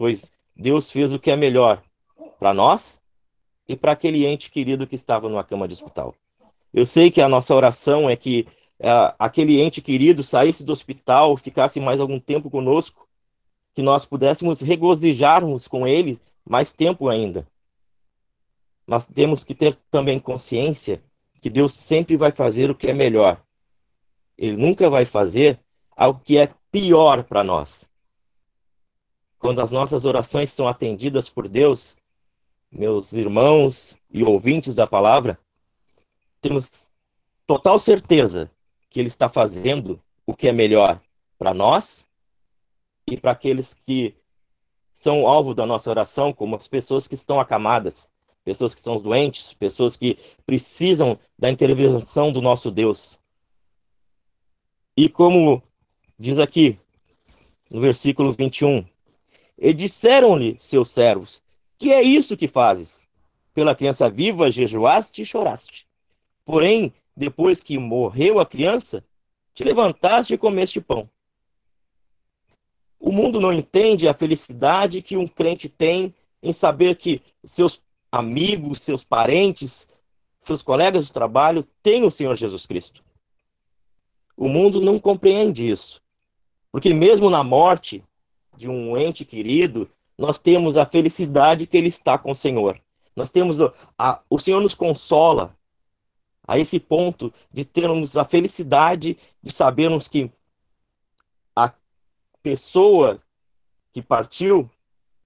pois 0.00 0.32
Deus 0.56 0.90
fez 0.90 1.12
o 1.12 1.18
que 1.18 1.30
é 1.30 1.36
melhor 1.36 1.84
para 2.38 2.54
nós 2.54 2.98
e 3.68 3.76
para 3.76 3.92
aquele 3.92 4.24
ente 4.24 4.50
querido 4.50 4.86
que 4.86 4.96
estava 4.96 5.28
numa 5.28 5.44
cama 5.44 5.68
de 5.68 5.74
hospital. 5.74 6.14
Eu 6.72 6.86
sei 6.86 7.10
que 7.10 7.20
a 7.20 7.28
nossa 7.28 7.54
oração 7.54 8.08
é 8.08 8.16
que 8.16 8.46
uh, 8.78 9.12
aquele 9.18 9.60
ente 9.60 9.82
querido 9.82 10.24
saísse 10.24 10.64
do 10.64 10.72
hospital, 10.72 11.36
ficasse 11.36 11.78
mais 11.78 12.00
algum 12.00 12.18
tempo 12.18 12.48
conosco, 12.48 13.06
que 13.74 13.82
nós 13.82 14.06
pudéssemos 14.06 14.62
regozijarmos 14.62 15.68
com 15.68 15.86
ele 15.86 16.18
mais 16.48 16.72
tempo 16.72 17.10
ainda. 17.10 17.46
Mas 18.86 19.04
temos 19.04 19.44
que 19.44 19.54
ter 19.54 19.74
também 19.90 20.18
consciência 20.18 21.02
que 21.42 21.50
Deus 21.50 21.74
sempre 21.74 22.16
vai 22.16 22.32
fazer 22.32 22.70
o 22.70 22.74
que 22.74 22.86
é 22.86 22.94
melhor. 22.94 23.38
Ele 24.38 24.56
nunca 24.56 24.88
vai 24.88 25.04
fazer 25.04 25.60
algo 25.94 26.22
que 26.24 26.38
é 26.38 26.48
pior 26.72 27.22
para 27.22 27.44
nós 27.44 27.89
quando 29.40 29.62
as 29.62 29.70
nossas 29.70 30.04
orações 30.04 30.52
são 30.52 30.68
atendidas 30.68 31.30
por 31.30 31.48
Deus, 31.48 31.96
meus 32.70 33.14
irmãos 33.14 33.98
e 34.12 34.22
ouvintes 34.22 34.74
da 34.74 34.86
palavra, 34.86 35.36
temos 36.42 36.86
total 37.46 37.78
certeza 37.78 38.50
que 38.90 39.00
Ele 39.00 39.08
está 39.08 39.30
fazendo 39.30 39.98
o 40.26 40.34
que 40.34 40.46
é 40.46 40.52
melhor 40.52 41.00
para 41.38 41.54
nós 41.54 42.06
e 43.06 43.16
para 43.16 43.32
aqueles 43.32 43.72
que 43.72 44.14
são 44.92 45.26
alvo 45.26 45.54
da 45.54 45.64
nossa 45.64 45.88
oração, 45.88 46.34
como 46.34 46.54
as 46.54 46.68
pessoas 46.68 47.08
que 47.08 47.14
estão 47.14 47.40
acamadas, 47.40 48.10
pessoas 48.44 48.74
que 48.74 48.82
são 48.82 49.00
doentes, 49.00 49.54
pessoas 49.54 49.96
que 49.96 50.18
precisam 50.44 51.18
da 51.38 51.50
intervenção 51.50 52.30
do 52.30 52.42
nosso 52.42 52.70
Deus. 52.70 53.18
E 54.94 55.08
como 55.08 55.62
diz 56.18 56.38
aqui 56.38 56.78
no 57.70 57.80
versículo 57.80 58.34
21, 58.34 58.84
e 59.60 59.74
disseram-lhe 59.74 60.56
seus 60.58 60.88
servos: 60.90 61.42
Que 61.78 61.92
é 61.92 62.02
isso 62.02 62.36
que 62.36 62.48
fazes? 62.48 63.06
Pela 63.52 63.74
criança 63.74 64.08
viva 64.08 64.50
jejuaste 64.50 65.22
e 65.22 65.26
choraste. 65.26 65.86
Porém, 66.44 66.92
depois 67.14 67.60
que 67.60 67.78
morreu 67.78 68.40
a 68.40 68.46
criança, 68.46 69.04
te 69.52 69.62
levantaste 69.62 70.32
e 70.32 70.38
comeste 70.38 70.80
pão. 70.80 71.08
O 72.98 73.12
mundo 73.12 73.40
não 73.40 73.52
entende 73.52 74.08
a 74.08 74.14
felicidade 74.14 75.02
que 75.02 75.16
um 75.16 75.28
crente 75.28 75.68
tem 75.68 76.14
em 76.42 76.52
saber 76.52 76.96
que 76.96 77.22
seus 77.44 77.82
amigos, 78.10 78.80
seus 78.80 79.04
parentes, 79.04 79.88
seus 80.38 80.62
colegas 80.62 81.06
de 81.06 81.12
trabalho 81.12 81.62
têm 81.82 82.04
o 82.04 82.10
Senhor 82.10 82.36
Jesus 82.36 82.66
Cristo. 82.66 83.04
O 84.36 84.48
mundo 84.48 84.80
não 84.80 84.98
compreende 84.98 85.68
isso. 85.68 86.00
Porque 86.72 86.94
mesmo 86.94 87.28
na 87.28 87.42
morte, 87.42 88.02
de 88.60 88.68
um 88.68 88.94
ente 88.94 89.24
querido, 89.24 89.90
nós 90.18 90.38
temos 90.38 90.76
a 90.76 90.84
felicidade 90.84 91.66
que 91.66 91.78
ele 91.78 91.88
está 91.88 92.18
com 92.18 92.32
o 92.32 92.36
Senhor. 92.36 92.78
Nós 93.16 93.30
temos 93.30 93.58
o, 93.58 93.72
a, 93.98 94.20
o 94.28 94.38
Senhor 94.38 94.60
nos 94.60 94.74
consola 94.74 95.56
a 96.46 96.58
esse 96.58 96.78
ponto 96.78 97.32
de 97.50 97.64
termos 97.64 98.18
a 98.18 98.24
felicidade 98.24 99.16
de 99.42 99.50
sabermos 99.50 100.08
que 100.08 100.30
a 101.56 101.72
pessoa 102.42 103.18
que 103.92 104.02
partiu, 104.02 104.70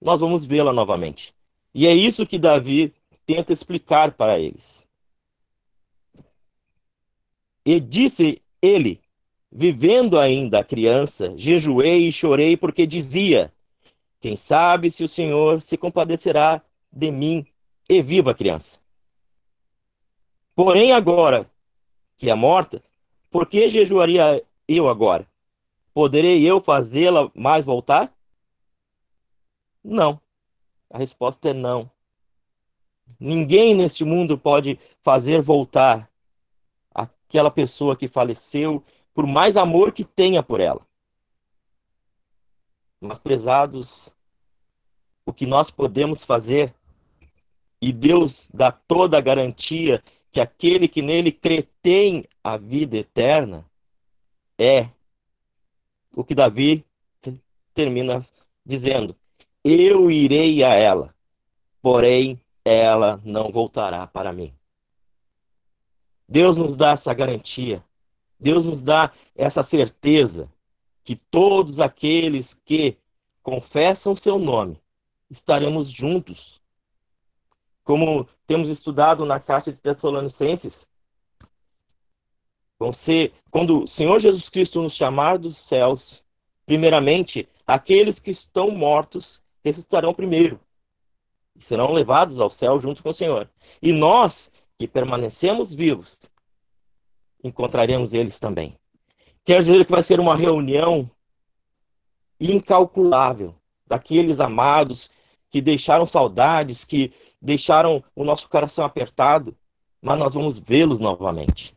nós 0.00 0.20
vamos 0.20 0.44
vê-la 0.44 0.72
novamente. 0.72 1.34
E 1.74 1.88
é 1.88 1.92
isso 1.92 2.24
que 2.24 2.38
Davi 2.38 2.94
tenta 3.26 3.52
explicar 3.52 4.12
para 4.12 4.38
eles. 4.38 4.86
E 7.66 7.80
disse 7.80 8.40
ele: 8.62 9.00
Vivendo 9.56 10.18
ainda 10.18 10.58
a 10.58 10.64
criança, 10.64 11.32
jejuei 11.36 12.08
e 12.08 12.12
chorei 12.12 12.56
porque 12.56 12.84
dizia: 12.84 13.54
Quem 14.18 14.36
sabe 14.36 14.90
se 14.90 15.04
o 15.04 15.08
Senhor 15.08 15.62
se 15.62 15.76
compadecerá 15.76 16.60
de 16.92 17.12
mim 17.12 17.46
e 17.88 18.02
viva 18.02 18.32
a 18.32 18.34
criança. 18.34 18.80
Porém, 20.56 20.90
agora 20.90 21.48
que 22.16 22.28
é 22.28 22.34
morta, 22.34 22.82
por 23.30 23.46
que 23.46 23.68
jejuaria 23.68 24.42
eu 24.66 24.88
agora? 24.88 25.24
Poderei 25.92 26.42
eu 26.42 26.60
fazê-la 26.60 27.30
mais 27.32 27.64
voltar? 27.64 28.12
Não. 29.84 30.20
A 30.90 30.98
resposta 30.98 31.50
é 31.50 31.54
não. 31.54 31.88
Ninguém 33.20 33.72
neste 33.72 34.04
mundo 34.04 34.36
pode 34.36 34.80
fazer 35.00 35.40
voltar 35.42 36.10
aquela 36.92 37.52
pessoa 37.52 37.96
que 37.96 38.08
faleceu 38.08 38.82
por 39.14 39.26
mais 39.26 39.56
amor 39.56 39.92
que 39.92 40.04
tenha 40.04 40.42
por 40.42 40.60
ela. 40.60 40.84
Mas, 43.00 43.18
prezados, 43.18 44.12
o 45.24 45.32
que 45.32 45.46
nós 45.46 45.70
podemos 45.70 46.24
fazer, 46.24 46.74
e 47.80 47.92
Deus 47.92 48.50
dá 48.52 48.72
toda 48.72 49.16
a 49.16 49.20
garantia 49.20 50.02
que 50.32 50.40
aquele 50.40 50.88
que 50.88 51.00
nele 51.00 51.30
crê 51.30 51.62
tem 51.80 52.24
a 52.42 52.56
vida 52.56 52.96
eterna, 52.96 53.64
é 54.58 54.88
o 56.14 56.24
que 56.24 56.34
Davi 56.34 56.84
termina 57.72 58.20
dizendo: 58.66 59.14
Eu 59.62 60.10
irei 60.10 60.64
a 60.64 60.74
ela, 60.74 61.14
porém 61.80 62.40
ela 62.64 63.20
não 63.24 63.52
voltará 63.52 64.06
para 64.06 64.32
mim. 64.32 64.52
Deus 66.26 66.56
nos 66.56 66.74
dá 66.74 66.92
essa 66.92 67.12
garantia 67.12 67.84
Deus 68.44 68.66
nos 68.66 68.82
dá 68.82 69.10
essa 69.34 69.62
certeza 69.62 70.52
que 71.02 71.16
todos 71.16 71.80
aqueles 71.80 72.52
que 72.52 72.98
confessam 73.42 74.14
seu 74.14 74.38
nome 74.38 74.78
estaremos 75.30 75.90
juntos. 75.90 76.60
Como 77.82 78.28
temos 78.46 78.68
estudado 78.68 79.24
na 79.24 79.40
carta 79.40 79.72
de 79.72 79.80
Tessalonicenses, 79.80 80.86
ser 82.92 83.32
quando 83.50 83.84
o 83.84 83.86
Senhor 83.86 84.18
Jesus 84.18 84.50
Cristo 84.50 84.82
nos 84.82 84.94
chamar 84.94 85.38
dos 85.38 85.56
céus, 85.56 86.22
primeiramente, 86.66 87.48
aqueles 87.66 88.18
que 88.18 88.30
estão 88.30 88.70
mortos 88.70 89.42
ressuscitarão 89.64 90.12
primeiro 90.12 90.60
e 91.56 91.64
serão 91.64 91.92
levados 91.92 92.38
ao 92.40 92.50
céu 92.50 92.78
junto 92.78 93.02
com 93.02 93.08
o 93.08 93.14
Senhor. 93.14 93.48
E 93.80 93.90
nós 93.90 94.50
que 94.78 94.86
permanecemos 94.86 95.72
vivos, 95.72 96.30
encontraremos 97.44 98.14
eles 98.14 98.40
também. 98.40 98.76
Quer 99.44 99.60
dizer 99.60 99.84
que 99.84 99.92
vai 99.92 100.02
ser 100.02 100.18
uma 100.18 100.34
reunião 100.34 101.08
incalculável 102.40 103.54
daqueles 103.86 104.40
amados 104.40 105.10
que 105.50 105.60
deixaram 105.60 106.06
saudades, 106.06 106.84
que 106.84 107.12
deixaram 107.40 108.02
o 108.16 108.24
nosso 108.24 108.48
coração 108.48 108.84
apertado, 108.84 109.56
mas 110.00 110.18
nós 110.18 110.34
vamos 110.34 110.58
vê-los 110.58 110.98
novamente. 110.98 111.76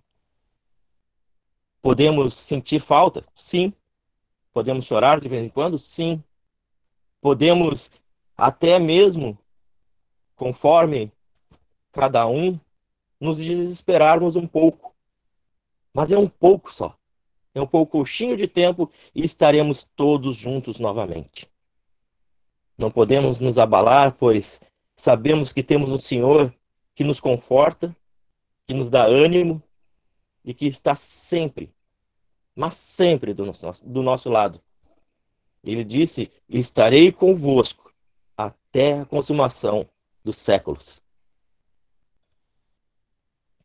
Podemos 1.81 2.33
sentir 2.33 2.79
falta? 2.79 3.21
Sim. 3.35 3.71
Podemos 4.51 4.85
chorar 4.85 5.19
de 5.19 5.29
vez 5.29 5.45
em 5.45 5.49
quando? 5.49 5.77
Sim. 5.77 6.23
Podemos 7.21 7.91
até 8.35 8.79
mesmo, 8.79 9.37
conforme 10.35 11.11
cada 11.91 12.25
um, 12.27 12.59
nos 13.19 13.37
desesperarmos 13.37 14.35
um 14.35 14.47
pouco. 14.47 14.95
Mas 15.97 16.11
é 16.11 16.17
um 16.19 16.29
pouco 16.29 16.71
só. 16.71 16.95
É 17.55 17.59
um 17.59 17.65
pouquinho 17.65 18.37
de 18.37 18.47
tempo 18.47 18.87
e 19.15 19.25
estaremos 19.25 19.83
todos 19.95 20.37
juntos 20.37 20.77
novamente. 20.77 21.49
Não 22.77 22.91
podemos 22.91 23.39
nos 23.39 23.57
abalar, 23.57 24.13
pois 24.13 24.61
sabemos 24.95 25.51
que 25.51 25.63
temos 25.63 25.89
um 25.89 25.97
Senhor 25.97 26.53
que 26.93 27.03
nos 27.03 27.19
conforta, 27.19 27.97
que 28.67 28.75
nos 28.75 28.91
dá 28.91 29.05
ânimo 29.05 29.59
e 30.45 30.53
que 30.53 30.67
está 30.67 30.93
sempre, 30.93 31.73
mas 32.55 32.75
sempre 32.75 33.33
do 33.33 33.43
nosso, 33.43 33.83
do 33.83 34.03
nosso 34.03 34.29
lado. 34.29 34.61
Ele 35.63 35.83
disse: 35.83 36.29
Estarei 36.47 37.11
convosco 37.11 37.91
até 38.37 38.99
a 38.99 39.05
consumação 39.07 39.89
dos 40.23 40.37
séculos. 40.37 41.01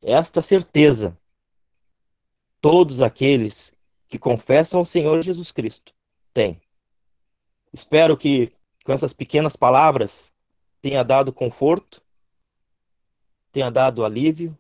Esta 0.01 0.41
certeza, 0.41 1.15
todos 2.63 3.03
aqueles 3.03 3.75
que 4.09 4.19
confessam 4.19 4.81
o 4.81 4.87
Senhor 4.87 5.21
Jesus 5.23 5.51
Cristo 5.51 5.93
têm. 6.33 6.63
Espero 7.73 8.17
que 8.17 8.53
com 8.85 8.93
essas 8.93 9.13
pequenas 9.13 9.57
palavras 9.57 10.33
tenha 10.81 11.03
dado 11.03 11.33
conforto, 11.33 12.01
tenha 13.51 13.69
dado 13.71 14.05
alívio 14.05 14.57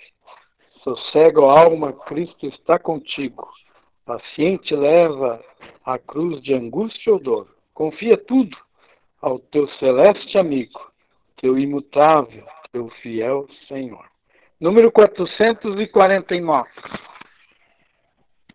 Sossega, 0.82 1.42
alma, 1.42 1.92
Cristo 1.92 2.46
está 2.46 2.78
contigo. 2.78 3.46
Paciente 4.06 4.74
leva 4.74 5.44
a 5.84 5.98
cruz 5.98 6.42
de 6.42 6.54
angústia 6.54 7.12
ou 7.12 7.20
dor. 7.20 7.54
Confia 7.74 8.16
tudo 8.16 8.56
ao 9.20 9.38
teu 9.38 9.68
celeste 9.78 10.38
amigo, 10.38 10.80
teu 11.40 11.58
imutável, 11.58 12.44
teu 12.72 12.88
fiel 13.02 13.46
Senhor. 13.68 14.04
Número 14.60 14.90
449. 14.92 16.68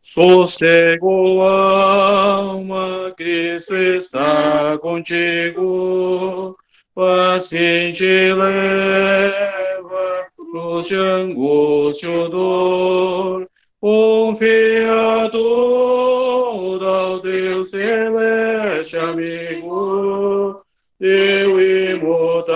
Sossego, 0.01 1.41
alma, 1.41 3.11
Cristo 3.17 3.75
está 3.75 4.77
contigo. 4.79 6.55
Paciente 6.93 8.05
leva 8.33 10.27
cruz 10.37 10.87
de 10.87 10.95
angústia 10.95 12.09
ou 12.09 12.29
dor. 12.29 13.49
Confia 13.81 15.29
todo 15.31 16.87
ao 16.87 17.19
Deus 17.19 17.71
celeste 17.71 18.97
amigo. 18.97 19.64
Teu 20.97 21.59
imutável, 21.93 22.55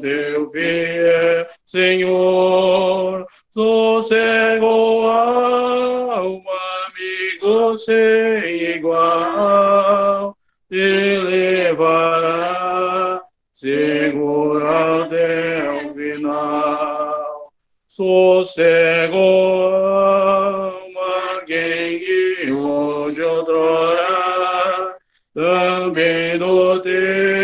Deus 0.00 0.52
fiel, 0.52 1.46
Senhor, 1.64 3.26
sossego 3.48 5.08
alma, 5.08 6.52
amigo 6.86 7.78
sem 7.78 8.74
igual, 8.76 10.36
te 10.68 11.16
levará 11.16 13.22
seguro 13.54 14.68
até 14.68 15.70
o 15.70 15.94
final. 15.94 17.50
Sossego 17.86 19.16
alma, 19.16 20.17
do 26.38 26.80
teu 26.80 27.37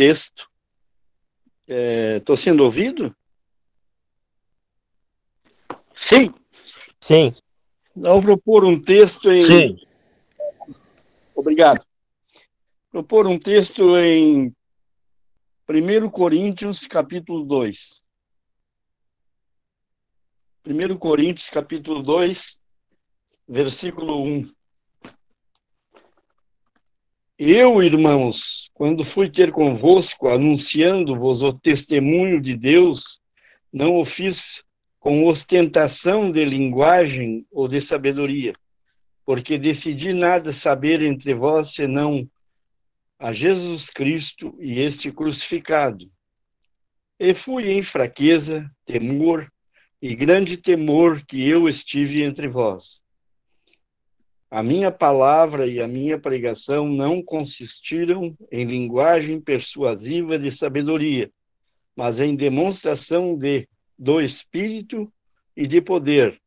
texto. 0.00 0.48
Estou 1.68 2.34
é, 2.34 2.38
sendo 2.38 2.64
ouvido? 2.64 3.14
Sim. 6.08 6.32
Sim. 6.98 7.34
Não 7.94 8.22
propor 8.22 8.64
um 8.64 8.80
texto 8.80 9.30
em. 9.30 9.40
Sim. 9.40 9.76
Obrigado. 11.34 11.84
Propor 12.90 13.26
um 13.26 13.38
texto 13.38 13.94
em 13.98 14.54
1 15.68 16.10
Coríntios, 16.10 16.86
capítulo 16.86 17.44
2. 17.44 18.00
1 20.66 20.96
Coríntios, 20.96 21.50
capítulo 21.50 22.02
2, 22.02 22.58
versículo 23.46 24.22
1. 24.22 24.50
Eu, 27.42 27.82
irmãos, 27.82 28.70
quando 28.74 29.02
fui 29.02 29.30
ter 29.30 29.50
convosco, 29.50 30.28
anunciando-vos 30.28 31.40
o 31.40 31.54
testemunho 31.54 32.38
de 32.38 32.54
Deus, 32.54 33.18
não 33.72 33.96
o 33.96 34.04
fiz 34.04 34.62
com 34.98 35.24
ostentação 35.24 36.30
de 36.30 36.44
linguagem 36.44 37.46
ou 37.50 37.66
de 37.66 37.80
sabedoria, 37.80 38.52
porque 39.24 39.56
decidi 39.56 40.12
nada 40.12 40.52
saber 40.52 41.00
entre 41.00 41.32
vós 41.32 41.72
senão 41.72 42.28
a 43.18 43.32
Jesus 43.32 43.88
Cristo 43.88 44.54
e 44.60 44.78
este 44.78 45.10
crucificado. 45.10 46.12
E 47.18 47.32
fui 47.32 47.70
em 47.70 47.82
fraqueza, 47.82 48.70
temor 48.84 49.50
e 50.02 50.14
grande 50.14 50.58
temor 50.58 51.24
que 51.24 51.48
eu 51.48 51.70
estive 51.70 52.22
entre 52.22 52.48
vós. 52.48 53.00
A 54.50 54.62
minha 54.62 54.90
palavra 54.90 55.66
e 55.66 55.80
a 55.80 55.86
minha 55.86 56.18
pregação 56.18 56.88
não 56.88 57.22
consistiram 57.22 58.36
em 58.50 58.64
linguagem 58.64 59.40
persuasiva 59.40 60.38
de 60.38 60.50
sabedoria, 60.50 61.30
mas 61.94 62.18
em 62.18 62.34
demonstração 62.34 63.36
de 63.38 63.68
do 63.96 64.18
Espírito 64.20 65.12
e 65.54 65.66
de 65.66 65.80
poder, 65.80 66.40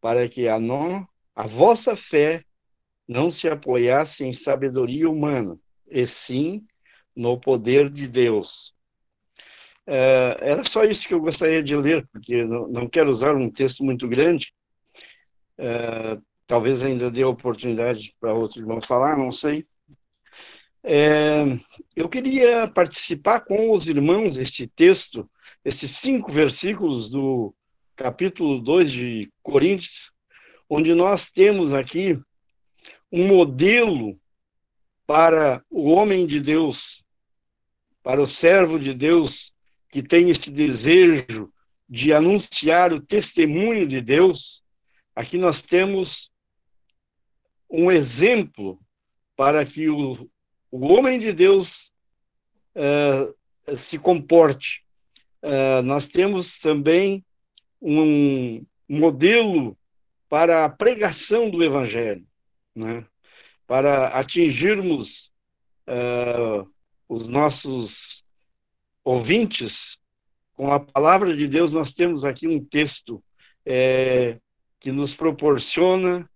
para 0.00 0.28
que 0.28 0.46
a, 0.46 0.56
a 1.34 1.46
vossa 1.48 1.96
fé 1.96 2.44
não 3.08 3.28
se 3.28 3.48
apoiasse 3.48 4.24
em 4.24 4.32
sabedoria 4.32 5.10
humana, 5.10 5.58
e 5.90 6.06
sim 6.06 6.64
no 7.14 7.38
poder 7.38 7.90
de 7.90 8.06
Deus. 8.06 8.72
É, 9.84 10.38
era 10.40 10.64
só 10.64 10.84
isso 10.84 11.08
que 11.08 11.12
eu 11.12 11.20
gostaria 11.20 11.62
de 11.62 11.74
ler, 11.74 12.06
porque 12.12 12.44
não, 12.44 12.68
não 12.68 12.88
quero 12.88 13.10
usar 13.10 13.34
um 13.34 13.50
texto 13.50 13.82
muito 13.82 14.06
grande. 14.08 14.52
É, 15.58 16.18
talvez 16.52 16.82
ainda 16.82 17.10
dê 17.10 17.24
oportunidade 17.24 18.14
para 18.20 18.34
outro 18.34 18.60
irmão 18.60 18.78
falar, 18.78 19.16
não 19.16 19.32
sei. 19.32 19.64
É, 20.84 21.44
eu 21.96 22.10
queria 22.10 22.68
participar 22.68 23.40
com 23.40 23.72
os 23.72 23.88
irmãos 23.88 24.36
esse 24.36 24.66
texto, 24.66 25.26
esses 25.64 25.92
cinco 25.92 26.30
versículos 26.30 27.08
do 27.08 27.54
capítulo 27.96 28.60
2 28.60 28.92
de 28.92 29.32
Coríntios, 29.42 30.12
onde 30.68 30.94
nós 30.94 31.30
temos 31.30 31.72
aqui 31.72 32.20
um 33.10 33.26
modelo 33.26 34.20
para 35.06 35.64
o 35.70 35.88
homem 35.88 36.26
de 36.26 36.38
Deus, 36.38 37.02
para 38.02 38.20
o 38.20 38.26
servo 38.26 38.78
de 38.78 38.92
Deus 38.92 39.54
que 39.90 40.02
tem 40.02 40.28
esse 40.28 40.50
desejo 40.50 41.50
de 41.88 42.12
anunciar 42.12 42.92
o 42.92 43.00
testemunho 43.00 43.88
de 43.88 44.02
Deus. 44.02 44.62
Aqui 45.16 45.38
nós 45.38 45.62
temos 45.62 46.30
um 47.72 47.90
exemplo 47.90 48.78
para 49.34 49.64
que 49.64 49.88
o, 49.88 50.28
o 50.70 50.86
homem 50.92 51.18
de 51.18 51.32
Deus 51.32 51.90
uh, 52.76 53.76
se 53.78 53.98
comporte. 53.98 54.84
Uh, 55.42 55.82
nós 55.82 56.06
temos 56.06 56.58
também 56.58 57.24
um 57.80 58.64
modelo 58.86 59.76
para 60.28 60.66
a 60.66 60.68
pregação 60.68 61.50
do 61.50 61.64
Evangelho, 61.64 62.24
né? 62.74 63.04
para 63.66 64.08
atingirmos 64.08 65.32
uh, 65.88 66.68
os 67.08 67.26
nossos 67.26 68.22
ouvintes 69.02 69.98
com 70.54 70.70
a 70.70 70.78
palavra 70.78 71.34
de 71.34 71.48
Deus. 71.48 71.72
Nós 71.72 71.94
temos 71.94 72.24
aqui 72.24 72.46
um 72.46 72.62
texto 72.62 73.22
é, 73.64 74.38
que 74.78 74.92
nos 74.92 75.14
proporciona 75.14 76.28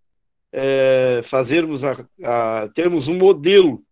é, 0.59 1.21
fazermos 1.23 1.85
a, 1.85 2.03
a, 2.25 2.69
termos 2.69 3.09
um 3.09 3.19
modelo 3.19 3.85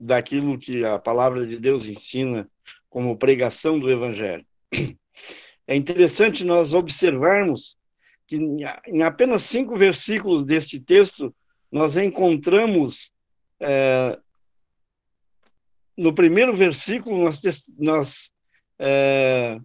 daquilo 0.00 0.58
que 0.58 0.82
a 0.82 0.98
palavra 0.98 1.46
de 1.46 1.58
Deus 1.58 1.84
ensina 1.84 2.48
como 2.88 3.18
pregação 3.18 3.78
do 3.78 3.90
Evangelho. 3.90 4.46
É 5.66 5.74
interessante 5.74 6.44
nós 6.44 6.74
observarmos 6.74 7.74
que 8.26 8.36
em 8.36 9.02
apenas 9.02 9.44
cinco 9.44 9.78
versículos 9.78 10.44
deste 10.44 10.78
texto 10.78 11.34
nós 11.72 11.96
encontramos 11.96 13.10
é, 13.58 14.18
no 15.96 16.14
primeiro 16.14 16.54
versículo 16.54 17.24
nós, 17.24 17.40
nós 17.78 18.30
é, 18.78 19.58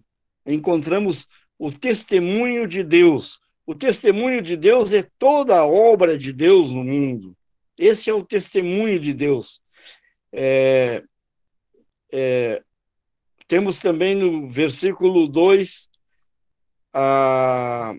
encontramos 0.46 1.26
o 1.58 1.70
testemunho 1.70 2.66
de 2.66 2.82
Deus. 2.82 3.38
O 3.70 3.74
testemunho 3.76 4.42
de 4.42 4.56
Deus 4.56 4.92
é 4.92 5.08
toda 5.16 5.56
a 5.56 5.64
obra 5.64 6.18
de 6.18 6.32
Deus 6.32 6.72
no 6.72 6.82
mundo. 6.82 7.36
Esse 7.78 8.10
é 8.10 8.12
o 8.12 8.24
testemunho 8.24 8.98
de 8.98 9.14
Deus. 9.14 9.62
É, 10.32 11.04
é, 12.12 12.64
temos 13.46 13.78
também 13.78 14.16
no 14.16 14.50
versículo 14.50 15.28
2 15.28 15.88
a, 16.92 17.94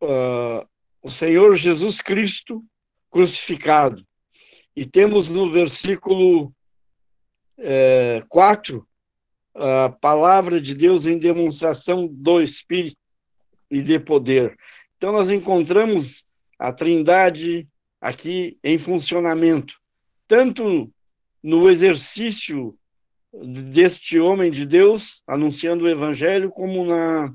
a, 0.00 0.66
o 1.02 1.10
Senhor 1.10 1.56
Jesus 1.56 2.00
Cristo 2.00 2.64
crucificado. 3.10 4.06
E 4.76 4.86
temos 4.86 5.28
no 5.28 5.50
versículo 5.50 6.54
é, 7.58 8.22
4 8.28 8.87
a 9.58 9.88
palavra 9.88 10.60
de 10.60 10.74
Deus 10.74 11.04
em 11.04 11.18
demonstração 11.18 12.06
do 12.06 12.40
Espírito 12.40 12.96
e 13.70 13.82
de 13.82 13.98
poder. 13.98 14.56
Então, 14.96 15.12
nós 15.12 15.30
encontramos 15.30 16.24
a 16.58 16.72
Trindade 16.72 17.68
aqui 18.00 18.56
em 18.62 18.78
funcionamento, 18.78 19.74
tanto 20.26 20.90
no 21.42 21.68
exercício 21.68 22.76
deste 23.72 24.18
homem 24.18 24.50
de 24.50 24.64
Deus, 24.64 25.22
anunciando 25.26 25.84
o 25.84 25.88
Evangelho, 25.88 26.50
como 26.50 26.84
na, 26.86 27.34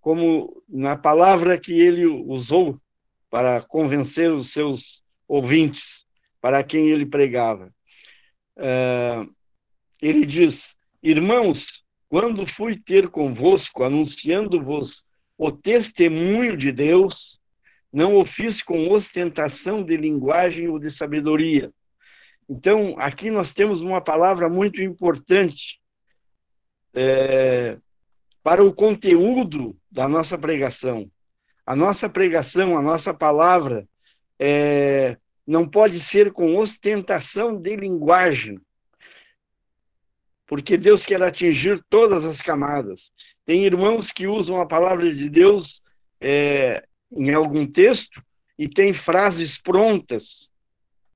como 0.00 0.62
na 0.68 0.96
palavra 0.96 1.58
que 1.58 1.72
ele 1.72 2.04
usou 2.06 2.78
para 3.30 3.62
convencer 3.62 4.30
os 4.32 4.52
seus 4.52 5.02
ouvintes, 5.26 6.04
para 6.40 6.62
quem 6.62 6.90
ele 6.90 7.06
pregava. 7.06 7.72
Uh, 8.56 9.32
ele 10.00 10.26
diz: 10.26 10.76
Irmãos, 11.04 11.84
quando 12.08 12.50
fui 12.50 12.76
ter 12.76 13.08
convosco, 13.08 13.84
anunciando-vos 13.84 15.04
o 15.38 15.52
testemunho 15.52 16.56
de 16.56 16.72
Deus, 16.72 17.38
não 17.92 18.16
o 18.16 18.24
fiz 18.24 18.60
com 18.60 18.90
ostentação 18.90 19.84
de 19.84 19.96
linguagem 19.96 20.66
ou 20.66 20.80
de 20.80 20.90
sabedoria, 20.90 21.70
então, 22.48 22.94
aqui 22.98 23.30
nós 23.30 23.54
temos 23.54 23.80
uma 23.80 24.00
palavra 24.00 24.48
muito 24.48 24.82
importante 24.82 25.80
é, 26.92 27.78
para 28.42 28.62
o 28.62 28.72
conteúdo 28.72 29.76
da 29.90 30.06
nossa 30.06 30.36
pregação. 30.36 31.10
A 31.66 31.74
nossa 31.74 32.08
pregação, 32.08 32.76
a 32.76 32.82
nossa 32.82 33.14
palavra, 33.14 33.88
é, 34.38 35.16
não 35.46 35.66
pode 35.66 35.98
ser 35.98 36.32
com 36.32 36.56
ostentação 36.56 37.58
de 37.58 37.74
linguagem, 37.76 38.60
porque 40.46 40.76
Deus 40.76 41.04
quer 41.04 41.22
atingir 41.22 41.82
todas 41.88 42.24
as 42.24 42.40
camadas. 42.40 43.10
Tem 43.46 43.64
irmãos 43.64 44.10
que 44.10 44.26
usam 44.26 44.60
a 44.60 44.66
palavra 44.66 45.14
de 45.14 45.28
Deus 45.28 45.82
é, 46.20 46.84
em 47.12 47.32
algum 47.32 47.66
texto 47.66 48.22
e 48.58 48.68
tem 48.68 48.92
frases 48.92 49.58
prontas 49.60 50.48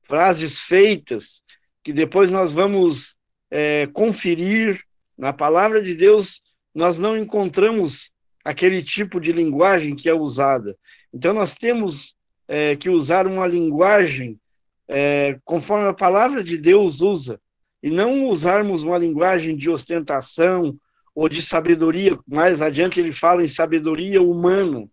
frases 0.09 0.63
feitas, 0.63 1.43
que 1.85 1.93
depois 1.93 2.31
nós 2.31 2.51
vamos 2.51 3.15
é, 3.51 3.87
conferir 3.89 4.81
na 5.17 5.33
palavra 5.33 5.83
de 5.83 5.95
Deus, 5.95 6.41
nós 6.75 6.99
não 6.99 7.17
encontramos 7.17 8.11
aquele 8.43 8.83
tipo 8.83 9.21
de 9.21 9.31
linguagem 9.31 9.95
que 9.95 10.09
é 10.09 10.15
usada. 10.15 10.75
Então, 11.13 11.35
nós 11.35 11.55
temos 11.55 12.15
é, 12.49 12.75
que 12.75 12.89
usar 12.89 13.27
uma 13.27 13.47
linguagem 13.47 14.41
é, 14.89 15.39
conforme 15.45 15.87
a 15.87 15.93
palavra 15.93 16.43
de 16.43 16.57
Deus 16.57 17.03
usa, 17.03 17.39
e 17.83 17.91
não 17.91 18.27
usarmos 18.27 18.83
uma 18.83 18.99
linguagem 18.99 19.57
de 19.57 19.71
ostentação 19.71 20.77
ou 21.15 21.29
de 21.29 21.43
sabedoria. 21.43 22.19
Mais 22.27 22.61
adiante 22.61 23.01
ele 23.01 23.13
fala 23.13 23.45
em 23.45 23.49
sabedoria 23.49 24.23
humana, 24.23 24.89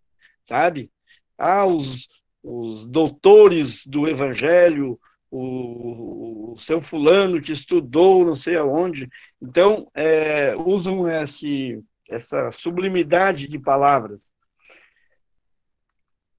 sabe? 0.47 0.91
Ah, 1.37 1.65
os, 1.65 2.07
os 2.43 2.85
doutores 2.87 3.85
do 3.85 4.07
evangelho, 4.07 4.99
o, 5.29 6.53
o, 6.53 6.57
seu 6.57 6.81
fulano 6.81 7.41
que 7.41 7.51
estudou 7.51 8.25
não 8.25 8.35
sei 8.35 8.55
aonde. 8.55 9.09
Então, 9.41 9.89
é, 9.93 10.55
usam 10.55 11.09
esse, 11.09 11.83
essa 12.09 12.51
sublimidade 12.53 13.47
de 13.47 13.59
palavras. 13.59 14.21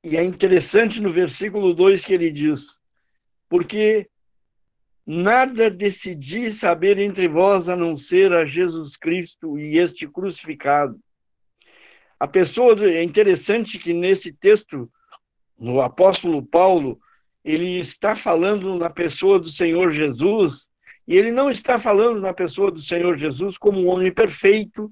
E 0.02 0.16
é 0.16 0.22
interessante 0.22 1.00
no 1.00 1.10
versículo 1.10 1.74
2 1.74 2.04
que 2.04 2.14
ele 2.14 2.30
diz: 2.30 2.78
Porque 3.48 4.08
nada 5.06 5.70
decidi 5.70 6.52
saber 6.52 6.98
entre 6.98 7.28
vós 7.28 7.68
a 7.68 7.76
não 7.76 7.96
ser 7.96 8.32
a 8.32 8.44
Jesus 8.44 8.96
Cristo 8.96 9.58
e 9.58 9.78
este 9.78 10.08
crucificado. 10.08 10.98
A 12.18 12.26
pessoa, 12.26 12.74
é 12.88 13.02
interessante 13.04 13.78
que 13.78 13.92
nesse 13.92 14.32
texto 14.32 14.90
no 15.58 15.80
apóstolo 15.80 16.42
Paulo, 16.44 16.98
ele 17.44 17.78
está 17.78 18.16
falando 18.16 18.76
na 18.76 18.90
pessoa 18.90 19.38
do 19.38 19.48
Senhor 19.48 19.92
Jesus, 19.92 20.68
e 21.06 21.14
ele 21.14 21.30
não 21.30 21.50
está 21.50 21.78
falando 21.78 22.20
na 22.20 22.34
pessoa 22.34 22.70
do 22.70 22.80
Senhor 22.80 23.16
Jesus 23.16 23.56
como 23.56 23.80
um 23.80 23.88
homem 23.88 24.12
perfeito, 24.12 24.90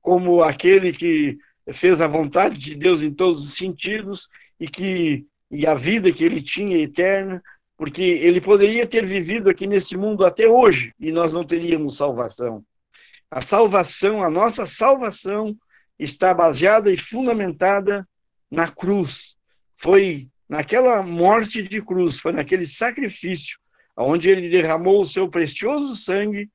como 0.00 0.42
aquele 0.42 0.92
que 0.92 1.38
fez 1.72 2.00
a 2.00 2.08
vontade 2.08 2.58
de 2.58 2.74
Deus 2.74 3.02
em 3.02 3.14
todos 3.14 3.44
os 3.44 3.54
sentidos 3.54 4.28
e 4.58 4.66
que 4.66 5.24
e 5.52 5.66
a 5.66 5.74
vida 5.74 6.10
que 6.10 6.24
ele 6.24 6.40
tinha 6.40 6.78
eterna, 6.78 7.42
porque 7.76 8.02
ele 8.02 8.40
poderia 8.40 8.86
ter 8.86 9.04
vivido 9.04 9.50
aqui 9.50 9.66
nesse 9.66 9.96
mundo 9.96 10.24
até 10.24 10.46
hoje 10.46 10.94
e 10.98 11.10
nós 11.10 11.32
não 11.32 11.44
teríamos 11.44 11.96
salvação. 11.96 12.64
A 13.30 13.40
salvação, 13.40 14.22
a 14.22 14.30
nossa 14.30 14.66
salvação, 14.66 15.56
está 15.98 16.34
baseada 16.34 16.92
e 16.92 16.98
fundamentada 16.98 18.06
na 18.50 18.70
cruz. 18.70 19.36
Foi 19.76 20.28
naquela 20.48 21.02
morte 21.02 21.62
de 21.62 21.80
cruz, 21.80 22.20
foi 22.20 22.32
naquele 22.32 22.66
sacrifício, 22.66 23.58
onde 23.96 24.28
ele 24.28 24.48
derramou 24.48 25.00
o 25.00 25.06
seu 25.06 25.28
precioso 25.28 25.96
sangue, 25.96 26.50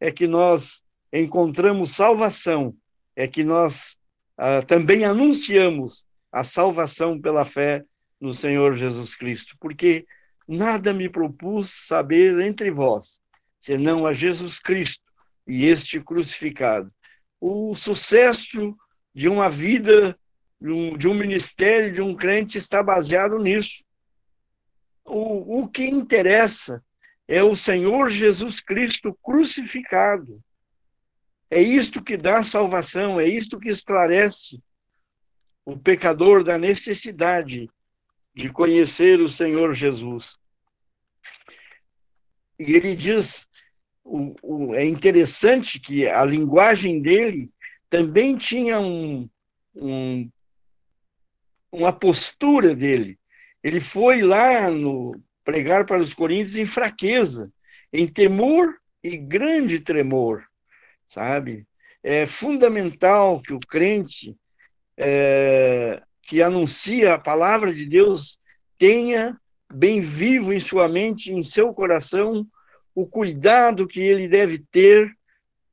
é 0.00 0.10
que 0.10 0.26
nós 0.26 0.82
encontramos 1.12 1.94
salvação, 1.94 2.74
é 3.14 3.28
que 3.28 3.44
nós 3.44 3.94
ah, 4.38 4.62
também 4.62 5.04
anunciamos 5.04 6.04
a 6.32 6.42
salvação 6.42 7.20
pela 7.20 7.44
fé 7.44 7.84
no 8.18 8.32
Senhor 8.32 8.76
Jesus 8.76 9.14
Cristo, 9.14 9.54
porque 9.60 10.06
nada 10.46 10.92
me 10.92 11.08
propus 11.08 11.86
saber 11.86 12.40
entre 12.40 12.70
vós, 12.70 13.20
senão 13.62 14.06
a 14.06 14.12
Jesus 14.12 14.58
Cristo 14.58 15.04
e 15.46 15.66
este 15.66 16.00
crucificado. 16.00 16.92
O 17.40 17.74
sucesso 17.74 18.76
de 19.14 19.28
uma 19.28 19.48
vida, 19.50 20.18
de 20.60 21.08
um 21.08 21.14
ministério, 21.14 21.92
de 21.92 22.00
um 22.00 22.14
crente 22.14 22.58
está 22.58 22.82
baseado 22.82 23.38
nisso. 23.38 23.84
O, 25.04 25.62
o 25.62 25.68
que 25.68 25.84
interessa 25.84 26.82
é 27.26 27.42
o 27.42 27.56
Senhor 27.56 28.10
Jesus 28.10 28.60
Cristo 28.60 29.16
crucificado. 29.22 30.42
É 31.50 31.60
isto 31.60 32.02
que 32.02 32.16
dá 32.16 32.42
salvação, 32.42 33.20
é 33.20 33.26
isto 33.26 33.58
que 33.58 33.68
esclarece 33.68 34.62
o 35.64 35.76
pecador 35.76 36.42
da 36.42 36.58
necessidade 36.58 37.70
de 38.34 38.48
conhecer 38.50 39.20
o 39.20 39.28
Senhor 39.28 39.74
Jesus. 39.74 40.36
E 42.58 42.72
ele 42.72 42.94
diz, 42.94 43.46
o, 44.04 44.34
o, 44.42 44.74
é 44.74 44.84
interessante 44.84 45.80
que 45.80 46.06
a 46.06 46.24
linguagem 46.24 47.00
dele 47.00 47.50
também 47.90 48.36
tinha 48.36 48.78
um, 48.80 49.28
um, 49.74 50.30
uma 51.70 51.92
postura 51.92 52.74
dele. 52.74 53.18
Ele 53.62 53.80
foi 53.80 54.22
lá 54.22 54.70
no 54.70 55.20
pregar 55.44 55.84
para 55.86 56.00
os 56.00 56.14
coríntios 56.14 56.56
em 56.56 56.66
fraqueza, 56.66 57.52
em 57.92 58.06
temor 58.06 58.76
e 59.02 59.16
grande 59.16 59.80
tremor 59.80 60.46
sabe? 61.12 61.66
É 62.02 62.26
fundamental 62.26 63.40
que 63.42 63.52
o 63.52 63.60
crente 63.60 64.34
é, 64.96 66.02
que 66.22 66.42
anuncia 66.42 67.14
a 67.14 67.18
palavra 67.18 67.74
de 67.74 67.86
Deus 67.86 68.38
tenha 68.78 69.36
bem 69.72 70.00
vivo 70.00 70.52
em 70.52 70.60
sua 70.60 70.88
mente, 70.88 71.32
em 71.32 71.42
seu 71.42 71.72
coração, 71.72 72.46
o 72.94 73.06
cuidado 73.06 73.86
que 73.86 74.00
ele 74.00 74.28
deve 74.28 74.58
ter 74.70 75.10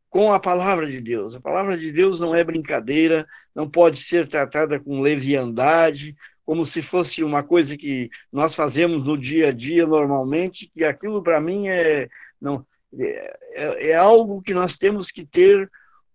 com 0.10 0.34
a 0.34 0.40
palavra 0.40 0.90
de 0.90 1.00
Deus. 1.00 1.36
A 1.36 1.42
palavra 1.42 1.78
de 1.78 1.92
Deus 1.92 2.20
não 2.20 2.34
é 2.34 2.44
brincadeira, 2.44 3.28
não 3.54 3.70
pode 3.70 4.02
ser 4.02 4.28
tratada 4.28 4.80
com 4.80 5.02
leviandade, 5.02 6.16
como 6.46 6.66
se 6.66 6.82
fosse 6.82 7.24
uma 7.24 7.44
coisa 7.44 7.78
que 7.78 8.10
nós 8.32 8.56
fazemos 8.56 9.06
no 9.06 9.18
dia 9.18 9.50
a 9.50 9.52
dia 9.52 9.86
normalmente, 9.86 10.72
que 10.74 10.84
aquilo 10.84 11.22
para 11.22 11.40
mim 11.40 11.68
é 11.68 12.08
não 12.42 12.66
é, 12.98 13.90
é 13.92 13.96
algo 13.96 14.42
que 14.42 14.54
nós 14.54 14.78
temos 14.78 15.12
que 15.12 15.26
ter 15.26 15.70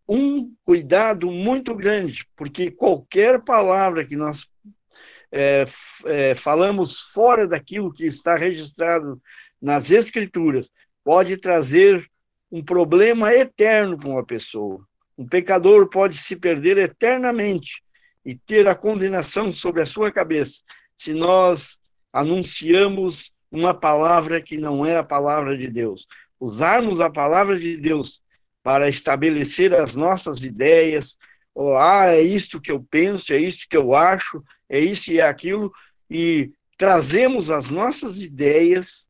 um 0.07 0.53
cuidado 0.65 1.31
muito 1.31 1.75
grande, 1.75 2.27
porque 2.37 2.71
qualquer 2.71 3.43
palavra 3.43 4.05
que 4.05 4.17
nós 4.17 4.47
é, 5.33 5.65
é, 6.07 6.35
falamos 6.35 7.01
fora 7.13 7.47
daquilo 7.47 7.93
que 7.93 8.07
está 8.07 8.37
registrado 8.37 9.21
nas 9.61 9.91
Escrituras 9.91 10.69
pode 11.03 11.37
trazer 11.37 12.07
um 12.51 12.63
problema 12.63 13.35
eterno 13.35 13.99
para 13.99 14.09
uma 14.09 14.25
pessoa. 14.25 14.87
Um 15.17 15.27
pecador 15.27 15.89
pode 15.89 16.19
se 16.19 16.37
perder 16.37 16.79
eternamente 16.79 17.83
e 18.25 18.35
ter 18.35 18.69
a 18.69 18.75
condenação 18.75 19.53
sobre 19.53 19.83
a 19.83 19.87
sua 19.87 20.13
cabeça 20.13 20.61
se 20.99 21.13
nós 21.13 21.79
anunciamos 22.13 23.33
uma 23.51 23.75
palavra 23.75 24.41
que 24.41 24.57
não 24.57 24.85
é 24.85 24.97
a 24.97 25.03
palavra 25.03 25.57
de 25.57 25.69
Deus 25.69 26.07
usarmos 26.45 27.01
a 27.01 27.09
palavra 27.09 27.59
de 27.59 27.77
Deus 27.77 28.21
para 28.65 28.89
estabelecer 28.89 29.75
as 29.75 29.95
nossas 29.95 30.43
ideias, 30.43 31.19
ou, 31.55 31.77
ah, 31.77 32.07
é 32.07 32.23
isto 32.23 32.59
que 32.59 32.73
eu 32.73 32.83
penso, 32.83 33.35
é 33.35 33.39
isto 33.39 33.69
que 33.69 33.77
eu 33.77 33.95
acho, 33.95 34.43
é 34.71 34.81
isso 34.81 35.13
e 35.13 35.21
é 35.21 35.29
aquilo, 35.29 35.71
e 36.11 36.51
trazemos 36.79 37.51
as 37.51 37.69
nossas 37.71 38.23
ideias 38.23 39.07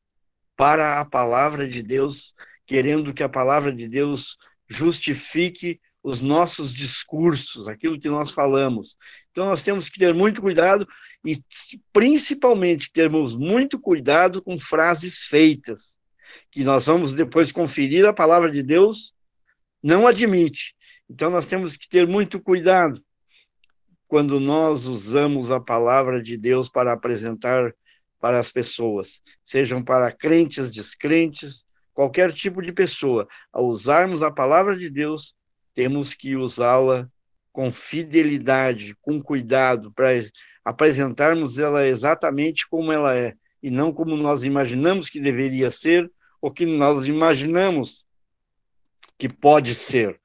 para 0.57 1.01
a 1.01 1.05
palavra 1.05 1.69
de 1.69 1.85
Deus, 1.85 2.35
querendo 2.67 3.15
que 3.15 3.23
a 3.23 3.29
palavra 3.29 3.73
de 3.73 3.89
Deus 3.89 4.37
justifique 4.69 5.81
os 6.03 6.21
nossos 6.21 6.75
discursos, 6.75 7.69
aquilo 7.69 7.99
que 7.99 8.09
nós 8.09 8.33
falamos. 8.33 8.97
Então 9.31 9.47
nós 9.47 9.63
temos 9.63 9.89
que 9.89 10.01
ter 10.01 10.13
muito 10.13 10.43
cuidado 10.43 10.87
e 11.25 11.41
principalmente 11.93 12.93
termos 12.93 13.37
muito 13.37 13.79
cuidado 13.79 14.43
com 14.43 14.59
frases 14.59 15.19
feitas 15.29 15.95
que 16.51 16.65
nós 16.65 16.87
vamos 16.87 17.13
depois 17.13 17.53
conferir, 17.53 18.05
a 18.05 18.13
palavra 18.13 18.51
de 18.51 18.63
Deus 18.63 19.14
não 19.85 20.07
admite. 20.07 20.74
Então 21.11 21.30
nós 21.30 21.47
temos 21.47 21.76
que 21.76 21.87
ter 21.87 22.07
muito 22.07 22.41
cuidado 22.41 23.05
quando 24.09 24.41
nós 24.41 24.87
usamos 24.87 25.51
a 25.51 25.61
palavra 25.61 26.22
de 26.22 26.39
Deus 26.39 26.70
para 26.70 26.95
apresentar 26.95 27.74
para 28.18 28.41
as 28.41 28.51
pessoas, 28.51 29.20
sejam 29.45 29.85
para 29.85 30.11
crentes, 30.11 30.70
descrentes, 30.70 31.62
qualquer 31.93 32.32
tipo 32.32 32.62
de 32.62 32.72
pessoa. 32.72 33.28
Ao 33.53 33.66
usarmos 33.66 34.22
a 34.22 34.30
palavra 34.30 34.74
de 34.74 34.89
Deus, 34.89 35.35
temos 35.74 36.14
que 36.14 36.35
usá-la 36.35 37.07
com 37.53 37.70
fidelidade, 37.70 38.97
com 39.03 39.22
cuidado, 39.22 39.93
para 39.93 40.09
apresentarmos 40.64 41.59
ela 41.59 41.87
exatamente 41.87 42.66
como 42.70 42.91
ela 42.91 43.14
é, 43.14 43.35
e 43.62 43.70
não 43.70 43.93
como 43.93 44.16
nós 44.16 44.45
imaginamos 44.45 45.11
que 45.11 45.20
deveria 45.20 45.70
ser 45.70 46.11
o 46.41 46.51
que 46.51 46.64
nós 46.64 47.05
imaginamos 47.05 48.04
que 49.19 49.29
pode 49.29 49.75
ser. 49.75 50.19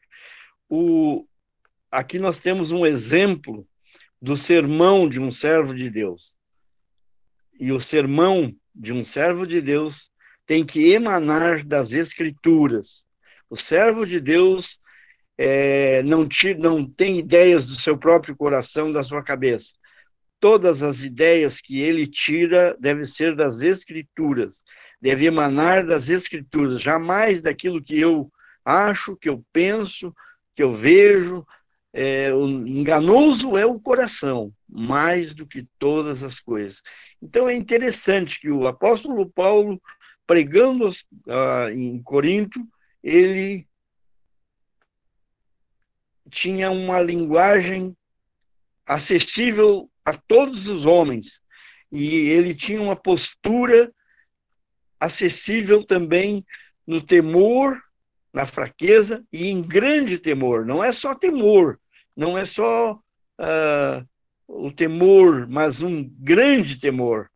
O, 0.70 1.26
aqui 1.92 2.20
nós 2.20 2.40
temos 2.40 2.72
um 2.72 2.86
exemplo 2.86 3.68
do 4.22 4.36
sermão 4.36 5.08
de 5.08 5.20
um 5.20 5.32
servo 5.32 5.74
de 5.74 5.90
Deus. 5.90 6.32
E 7.60 7.72
o 7.72 7.80
sermão 7.80 8.54
de 8.74 8.94
um 8.94 9.04
servo 9.04 9.46
de 9.46 9.62
Deus 9.62 10.10
tem 10.46 10.66
que 10.66 10.92
emanar 10.92 11.64
das 11.64 11.92
Escrituras. 11.92 13.04
O 13.50 13.58
servo 13.58 14.06
de 14.06 14.20
Deus 14.20 14.80
é, 15.38 16.04
não, 16.04 16.28
tira, 16.28 16.58
não 16.58 16.86
tem 16.90 17.20
ideias 17.20 17.66
do 17.66 17.76
seu 17.76 17.98
próprio 17.98 18.36
coração, 18.36 18.92
da 18.92 19.04
sua 19.04 19.24
cabeça. 19.24 19.68
Todas 20.40 20.82
as 20.82 21.02
ideias 21.02 21.60
que 21.60 21.80
ele 21.80 22.08
tira 22.08 22.76
devem 22.80 23.06
ser 23.06 23.36
das 23.36 23.62
Escrituras 23.62 24.56
deve 25.02 25.26
emanar 25.26 25.86
das 25.86 26.10
Escrituras, 26.10 26.82
jamais 26.82 27.42
daquilo 27.42 27.82
que 27.82 27.98
eu 27.98 28.30
acho, 28.70 29.16
que 29.16 29.30
eu 29.30 29.44
penso, 29.52 30.14
que 30.56 30.64
eu 30.64 30.74
vejo. 30.74 31.46
É, 31.92 32.32
o 32.32 32.48
enganoso 32.48 33.58
é 33.58 33.66
o 33.66 33.80
coração, 33.80 34.54
mais 34.68 35.34
do 35.34 35.48
que 35.48 35.66
todas 35.80 36.24
as 36.24 36.40
coisas. 36.40 36.82
Então 37.20 37.50
é 37.50 37.56
interessante 37.56 38.40
que 38.40 38.50
o 38.52 38.68
apóstolo 38.68 39.28
Paulo, 39.28 39.82
pregando 40.28 40.88
uh, 40.88 41.70
em 41.74 42.02
Corinto, 42.04 42.60
ele 43.04 43.68
tinha 46.30 46.70
uma 46.70 47.02
linguagem 47.02 47.98
acessível 48.86 49.90
a 50.06 50.14
todos 50.14 50.68
os 50.68 50.86
homens 50.86 51.42
e 51.92 52.16
ele 52.30 52.54
tinha 52.54 52.82
uma 52.82 52.96
postura 52.96 53.92
acessível 55.00 55.84
também 55.84 56.46
no 56.86 57.02
temor, 57.02 57.82
na 58.34 58.46
fraqueza 58.46 59.24
e 59.32 59.48
em 59.48 59.62
grande 59.62 60.18
temor. 60.18 60.66
Não 60.66 60.84
é 60.84 60.92
só 60.92 61.16
temor, 61.16 61.80
não 62.16 62.38
é 62.38 62.46
só 62.46 62.94
uh, 62.94 64.08
o 64.48 64.72
temor, 64.72 65.48
mas 65.48 65.82
um 65.82 66.08
grande 66.20 66.80
temor. 66.80 67.30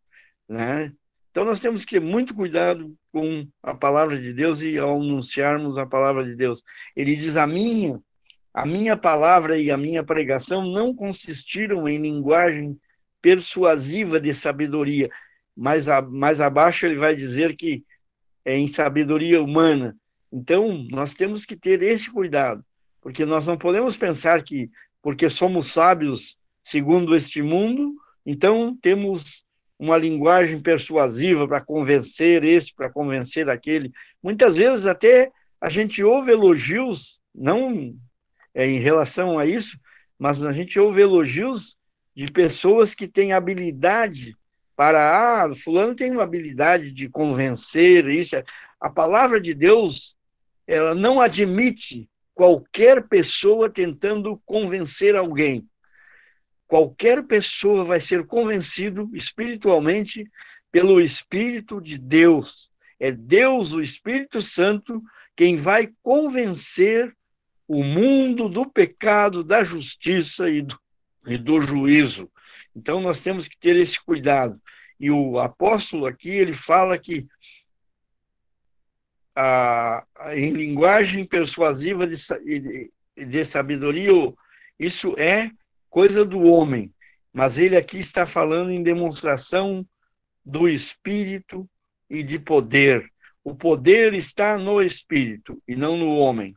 Né? 0.47 0.91
Então 1.31 1.45
nós 1.45 1.59
temos 1.59 1.83
que 1.83 1.91
ter 1.95 1.99
muito 1.99 2.35
cuidado 2.35 2.95
com 3.11 3.47
a 3.61 3.73
palavra 3.73 4.19
de 4.19 4.33
Deus 4.33 4.61
e 4.61 4.77
ao 4.77 5.01
anunciarmos 5.01 5.77
a 5.77 5.85
palavra 5.85 6.23
de 6.23 6.35
Deus. 6.35 6.61
Ele 6.95 7.15
diz: 7.15 7.35
a 7.37 7.47
minha, 7.47 7.99
a 8.53 8.65
minha 8.65 8.95
palavra 8.95 9.57
e 9.57 9.71
a 9.71 9.77
minha 9.77 10.03
pregação 10.03 10.63
não 10.63 10.95
consistiram 10.95 11.87
em 11.87 11.99
linguagem 11.99 12.77
persuasiva 13.21 14.19
de 14.19 14.33
sabedoria, 14.33 15.09
mais, 15.55 15.87
a, 15.87 16.01
mais 16.01 16.41
abaixo 16.41 16.85
ele 16.85 16.97
vai 16.97 17.15
dizer 17.15 17.55
que 17.55 17.83
é 18.43 18.57
em 18.57 18.67
sabedoria 18.67 19.41
humana. 19.41 19.95
Então, 20.33 20.87
nós 20.89 21.13
temos 21.13 21.45
que 21.45 21.55
ter 21.55 21.83
esse 21.83 22.09
cuidado, 22.09 22.65
porque 22.99 23.23
nós 23.23 23.45
não 23.45 23.55
podemos 23.55 23.95
pensar 23.95 24.41
que, 24.43 24.67
porque 24.99 25.29
somos 25.29 25.71
sábios 25.71 26.35
segundo 26.65 27.15
este 27.15 27.39
mundo, 27.39 27.93
então 28.25 28.75
temos 28.81 29.43
uma 29.77 29.95
linguagem 29.95 30.59
persuasiva 30.59 31.47
para 31.47 31.61
convencer 31.61 32.43
este, 32.43 32.73
para 32.73 32.89
convencer 32.89 33.47
aquele. 33.47 33.91
Muitas 34.23 34.55
vezes 34.55 34.87
até 34.87 35.31
a 35.61 35.69
gente 35.69 36.03
ouve 36.03 36.31
elogios, 36.31 37.19
não 37.33 37.93
é, 38.55 38.65
em 38.65 38.79
relação 38.79 39.37
a 39.37 39.45
isso, 39.45 39.77
mas 40.17 40.43
a 40.43 40.51
gente 40.51 40.79
ouve 40.79 41.01
elogios 41.01 41.77
de 42.15 42.25
pessoas 42.31 42.95
que 42.95 43.07
têm 43.07 43.33
habilidade 43.33 44.35
para, 44.75 45.43
ah, 45.45 45.55
fulano 45.55 45.93
tem 45.93 46.09
uma 46.09 46.23
habilidade 46.23 46.91
de 46.91 47.07
convencer, 47.07 48.07
isso. 48.07 48.35
A 48.81 48.89
palavra 48.89 49.39
de 49.39 49.53
Deus, 49.53 50.15
ela 50.67 50.95
não 50.95 51.19
admite 51.19 52.09
qualquer 52.33 53.07
pessoa 53.07 53.69
tentando 53.69 54.41
convencer 54.45 55.15
alguém. 55.15 55.67
Qualquer 56.67 57.23
pessoa 57.23 57.83
vai 57.83 57.99
ser 57.99 58.25
convencido 58.25 59.09
espiritualmente 59.13 60.27
pelo 60.71 60.99
Espírito 60.99 61.79
de 61.79 61.97
Deus. 61.97 62.69
É 62.99 63.11
Deus, 63.11 63.73
o 63.73 63.81
Espírito 63.81 64.41
Santo, 64.41 65.01
quem 65.35 65.57
vai 65.57 65.89
convencer 66.01 67.13
o 67.67 67.83
mundo 67.83 68.49
do 68.49 68.65
pecado, 68.65 69.43
da 69.43 69.63
justiça 69.63 70.49
e 70.49 70.61
do, 70.61 70.79
e 71.27 71.37
do 71.37 71.61
juízo. 71.61 72.29
Então 72.75 72.99
nós 73.01 73.21
temos 73.21 73.47
que 73.47 73.57
ter 73.57 73.75
esse 73.75 74.03
cuidado. 74.03 74.59
E 74.99 75.11
o 75.11 75.39
apóstolo 75.39 76.05
aqui, 76.05 76.29
ele 76.29 76.53
fala 76.53 76.97
que 76.97 77.27
a, 79.35 80.05
a, 80.15 80.37
em 80.37 80.51
linguagem 80.51 81.25
persuasiva 81.25 82.05
de, 82.07 82.15
de, 82.43 82.91
de 83.15 83.45
sabedoria, 83.45 84.11
isso 84.79 85.15
é 85.17 85.51
coisa 85.89 86.25
do 86.25 86.41
homem. 86.41 86.93
Mas 87.31 87.57
ele 87.57 87.75
aqui 87.75 87.97
está 87.97 88.25
falando 88.25 88.71
em 88.71 88.83
demonstração 88.83 89.85
do 90.45 90.67
espírito 90.67 91.67
e 92.09 92.21
de 92.21 92.37
poder. 92.37 93.09
O 93.43 93.55
poder 93.55 94.13
está 94.13 94.57
no 94.57 94.81
espírito 94.81 95.61
e 95.67 95.75
não 95.75 95.97
no 95.97 96.15
homem. 96.15 96.55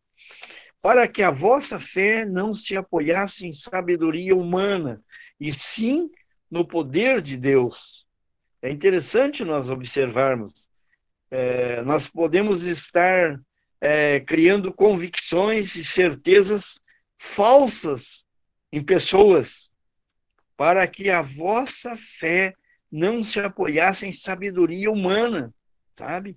Para 0.83 1.09
que 1.09 1.23
a 1.23 1.31
vossa 1.31 1.81
fé 1.81 2.25
não 2.25 2.55
se 2.55 2.77
apoiasse 2.77 3.47
em 3.47 3.55
sabedoria 3.55 4.37
humana, 4.37 5.03
e 5.41 5.53
sim 5.53 6.11
no 6.51 6.67
poder 6.67 7.21
de 7.21 7.37
Deus. 7.37 8.07
É 8.63 8.71
interessante 8.71 9.45
nós 9.45 9.69
observarmos. 9.69 10.66
É, 11.31 11.83
nós 11.83 12.09
podemos 12.09 12.63
estar 12.65 13.41
é, 13.81 14.21
criando 14.21 14.73
convicções 14.73 15.75
e 15.75 15.85
certezas 15.85 16.81
falsas 17.19 18.25
em 18.73 18.83
pessoas, 18.83 19.69
para 20.57 20.87
que 20.87 21.11
a 21.11 21.23
vossa 21.23 21.97
fé 21.97 22.55
não 22.91 23.23
se 23.23 23.41
apoiasse 23.41 24.07
em 24.07 24.13
sabedoria 24.13 24.91
humana, 24.91 25.53
sabe? 25.97 26.37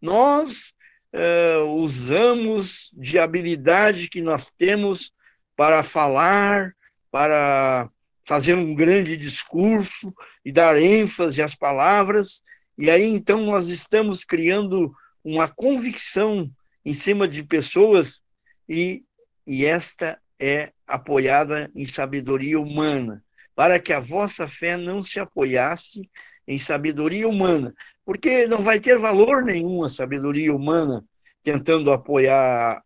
Nós 0.00 0.72
uh, 1.12 1.64
usamos 1.74 2.90
de 2.92 3.18
habilidade 3.18 4.08
que 4.08 4.20
nós 4.20 4.50
temos 4.50 5.12
para 5.56 5.82
falar, 5.82 6.72
para 7.10 7.88
fazer 8.24 8.54
um 8.54 8.74
grande 8.74 9.16
discurso 9.16 10.14
e 10.44 10.52
dar 10.52 10.80
ênfase 10.80 11.42
às 11.42 11.54
palavras, 11.54 12.42
e 12.78 12.90
aí 12.90 13.04
então 13.04 13.44
nós 13.44 13.68
estamos 13.68 14.24
criando 14.24 14.94
uma 15.24 15.48
convicção 15.48 16.48
em 16.84 16.94
cima 16.94 17.26
de 17.26 17.42
pessoas 17.42 18.22
e, 18.68 19.02
e 19.46 19.66
esta 19.66 20.18
é 20.38 20.72
apoiada 20.86 21.70
em 21.74 21.84
sabedoria 21.84 22.58
humana, 22.60 23.22
para 23.54 23.80
que 23.80 23.92
a 23.92 23.98
vossa 23.98 24.48
fé 24.48 24.76
não 24.76 25.02
se 25.02 25.18
apoiasse 25.18 26.08
em 26.46 26.58
sabedoria 26.58 27.28
humana, 27.28 27.74
porque 28.04 28.46
não 28.46 28.62
vai 28.62 28.78
ter 28.78 28.96
valor 28.96 29.44
nenhum 29.44 29.82
a 29.82 29.88
sabedoria 29.88 30.54
humana 30.54 31.04
tentando 31.42 31.90
apoiar 31.90 32.82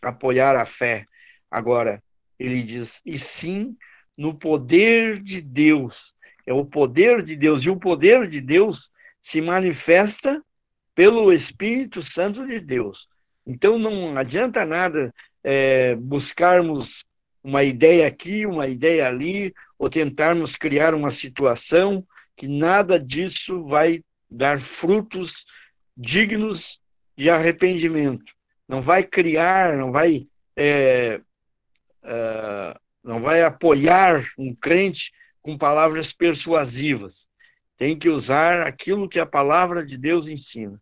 apoiar 0.00 0.54
a 0.56 0.64
fé. 0.64 1.06
Agora, 1.50 2.02
ele 2.38 2.62
diz: 2.62 3.02
"E 3.04 3.18
sim 3.18 3.76
no 4.16 4.38
poder 4.38 5.20
de 5.20 5.40
Deus". 5.40 6.14
É 6.48 6.52
o 6.54 6.64
poder 6.64 7.22
de 7.22 7.36
Deus 7.36 7.62
e 7.62 7.68
o 7.68 7.76
poder 7.76 8.26
de 8.26 8.40
Deus 8.40 8.90
se 9.22 9.38
manifesta 9.38 10.42
pelo 10.94 11.30
Espírito 11.30 12.00
Santo 12.02 12.46
de 12.46 12.58
Deus. 12.58 13.06
Então 13.46 13.78
não 13.78 14.16
adianta 14.16 14.64
nada 14.64 15.12
é, 15.44 15.94
buscarmos 15.94 17.04
uma 17.44 17.62
ideia 17.64 18.06
aqui, 18.06 18.46
uma 18.46 18.66
ideia 18.66 19.06
ali, 19.06 19.52
ou 19.78 19.90
tentarmos 19.90 20.56
criar 20.56 20.94
uma 20.94 21.10
situação 21.10 22.02
que 22.34 22.48
nada 22.48 22.98
disso 22.98 23.66
vai 23.66 24.02
dar 24.30 24.58
frutos 24.58 25.44
dignos 25.94 26.80
de 27.14 27.28
arrependimento. 27.28 28.32
Não 28.66 28.80
vai 28.80 29.02
criar, 29.02 29.76
não 29.76 29.92
vai, 29.92 30.26
é, 30.56 31.20
é, 32.02 32.74
não 33.04 33.20
vai 33.20 33.42
apoiar 33.42 34.26
um 34.38 34.54
crente 34.54 35.12
com 35.42 35.56
palavras 35.56 36.12
persuasivas. 36.12 37.28
Tem 37.76 37.98
que 37.98 38.08
usar 38.08 38.66
aquilo 38.66 39.08
que 39.08 39.20
a 39.20 39.26
palavra 39.26 39.84
de 39.84 39.96
Deus 39.96 40.26
ensina, 40.26 40.80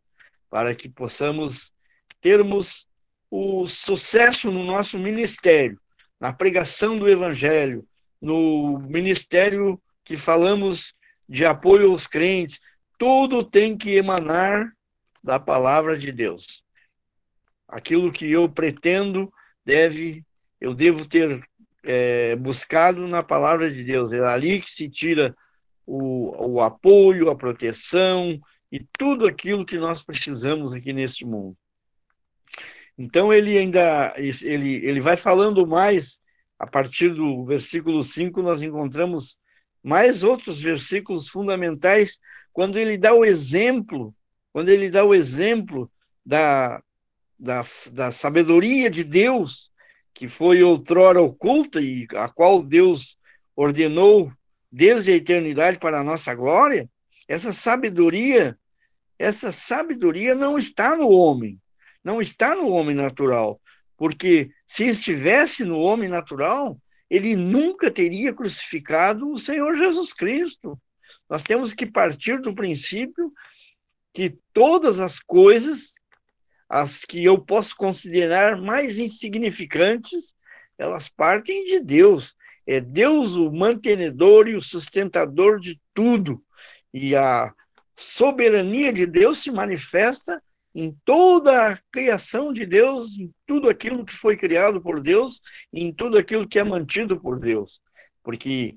para 0.49 0.75
que 0.75 0.89
possamos 0.89 1.73
termos 2.21 2.87
o 3.31 3.67
sucesso 3.67 4.51
no 4.51 4.65
nosso 4.65 4.99
ministério, 4.99 5.79
na 6.19 6.33
pregação 6.33 6.99
do 6.99 7.09
evangelho, 7.09 7.87
no 8.21 8.79
ministério 8.79 9.81
que 10.05 10.17
falamos 10.17 10.95
de 11.29 11.45
apoio 11.45 11.91
aos 11.91 12.07
crentes, 12.07 12.61
tudo 12.99 13.45
tem 13.45 13.77
que 13.77 13.95
emanar 13.95 14.73
da 15.23 15.39
palavra 15.39 15.99
de 15.99 16.13
Deus. 16.13 16.63
Aquilo 17.69 18.13
que 18.13 18.31
eu 18.31 18.49
pretendo 18.49 19.31
deve, 19.65 20.25
eu 20.61 20.73
devo 20.73 21.07
ter 21.07 21.45
é, 21.87 22.34
buscado 22.37 23.07
na 23.07 23.22
palavra 23.22 23.72
de 23.72 23.84
Deus. 23.84 24.12
É 24.12 24.20
ali 24.20 24.61
que 24.61 24.70
se 24.70 24.89
tira 24.89 25.34
o, 25.87 26.55
o 26.55 26.61
apoio, 26.61 27.30
a 27.30 27.37
proteção 27.37 28.39
e 28.70 28.84
tudo 28.99 29.26
aquilo 29.26 29.64
que 29.64 29.78
nós 29.78 30.03
precisamos 30.03 30.72
aqui 30.72 30.93
neste 30.93 31.24
mundo. 31.24 31.57
Então 32.99 33.32
ele 33.32 33.57
ainda 33.57 34.12
ele, 34.16 34.84
ele 34.84 35.01
vai 35.01 35.16
falando 35.16 35.66
mais 35.66 36.18
a 36.59 36.66
partir 36.66 37.14
do 37.14 37.45
versículo 37.45 38.03
5 38.03 38.43
nós 38.43 38.62
encontramos 38.62 39.37
mais 39.82 40.24
outros 40.24 40.61
versículos 40.61 41.28
fundamentais 41.28 42.18
quando 42.53 42.78
ele 42.78 42.97
dá 42.97 43.12
o 43.12 43.24
exemplo, 43.24 44.14
quando 44.53 44.70
ele 44.70 44.91
dá 44.91 45.05
o 45.05 45.14
exemplo 45.14 45.91
da, 46.24 46.82
da, 47.39 47.66
da 47.93 48.11
sabedoria 48.11 48.91
de 48.91 49.05
Deus, 49.05 49.70
que 50.17 50.31
foi 50.31 50.62
outrora 50.62 51.21
oculta 51.21 51.79
e 51.79 52.09
a 52.17 52.27
qual 52.27 52.62
Deus 52.62 53.19
ordenou 53.55 54.33
desde 54.73 55.12
a 55.12 55.14
eternidade 55.14 55.79
para 55.79 56.01
a 56.01 56.05
nossa 56.05 56.35
glória, 56.35 56.89
essa 57.29 57.53
sabedoria, 57.53 58.59
essa 59.19 59.53
sabedoria 59.53 60.35
não 60.35 60.59
está 60.59 60.97
no 60.97 61.11
homem, 61.11 61.61
não 62.03 62.19
está 62.19 62.57
no 62.57 62.69
homem 62.69 62.97
natural, 62.97 63.61
porque 63.95 64.51
se 64.67 64.85
estivesse 64.87 65.64
no 65.64 65.79
homem 65.81 66.09
natural, 66.09 66.79
ele 67.11 67.37
nunca 67.37 67.91
teria 67.91 68.33
crucificado 68.33 69.31
o 69.31 69.39
Senhor 69.39 69.77
Jesus 69.77 70.14
Cristo. 70.14 70.81
Nós 71.29 71.43
temos 71.43 71.75
que 71.75 71.85
partir 71.85 72.41
do 72.41 72.55
princípio 72.55 73.31
que 74.14 74.35
todas 74.55 74.99
as 74.99 75.21
coisas, 75.21 75.93
as 76.69 77.05
que 77.05 77.25
eu 77.25 77.39
posso 77.39 77.77
considerar 77.77 78.61
mais 78.61 78.99
insignificantes, 78.99 80.33
elas 80.79 81.09
partem 81.09 81.64
de 81.64 81.81
Deus. 81.81 82.35
É 82.67 82.81
Deus 82.81 83.35
o 83.35 83.51
mantenedor 83.51 84.49
e 84.49 84.57
o 84.57 84.62
sustentador 84.62 85.61
de 85.61 85.81
tudo. 85.95 86.43
E 86.93 87.14
a 87.14 87.53
soberania 87.97 88.93
de 88.93 89.07
Deus 89.07 89.43
se 89.43 89.51
manifesta 89.51 90.43
em 90.75 90.95
toda 91.05 91.73
a 91.73 91.79
criação 91.91 92.53
de 92.53 92.67
Deus, 92.67 93.17
em 93.19 93.33
tudo 93.47 93.69
aquilo 93.69 94.05
que 94.05 94.14
foi 94.14 94.37
criado 94.37 94.81
por 94.81 95.01
Deus, 95.01 95.41
em 95.73 95.93
tudo 95.93 96.19
aquilo 96.19 96.47
que 96.47 96.59
é 96.59 96.64
mantido 96.64 97.19
por 97.19 97.39
Deus. 97.39 97.81
Porque 98.23 98.77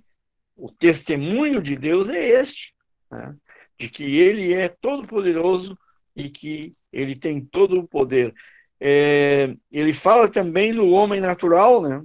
o 0.55 0.71
testemunho 0.71 1.61
de 1.61 1.75
Deus 1.75 2.07
é 2.07 2.39
este, 2.39 2.73
né? 3.11 3.35
de 3.77 3.89
que 3.89 4.03
Ele 4.03 4.53
é 4.53 4.69
todo-poderoso 4.69 5.77
e 6.19 6.29
que 6.29 6.73
Ele 6.91 7.15
tem 7.15 7.41
todo 7.41 7.79
o 7.79 7.87
poder. 7.87 8.33
É, 8.81 9.53
ele 9.71 9.93
fala 9.93 10.29
também 10.29 10.71
no 10.71 10.89
homem 10.91 11.19
natural, 11.19 11.81
né? 11.81 12.01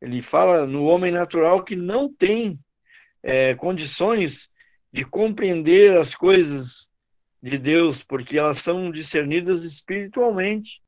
Ele 0.00 0.20
fala 0.20 0.66
no 0.66 0.84
homem 0.84 1.12
natural 1.12 1.62
que 1.62 1.76
não 1.76 2.12
tem 2.12 2.58
é, 3.22 3.54
condições 3.54 4.50
de 4.92 5.04
compreender 5.04 5.96
as 5.96 6.14
coisas 6.14 6.90
de 7.42 7.56
Deus, 7.56 8.02
porque 8.02 8.38
elas 8.38 8.58
são 8.58 8.90
discernidas 8.90 9.64
espiritualmente. 9.64 10.82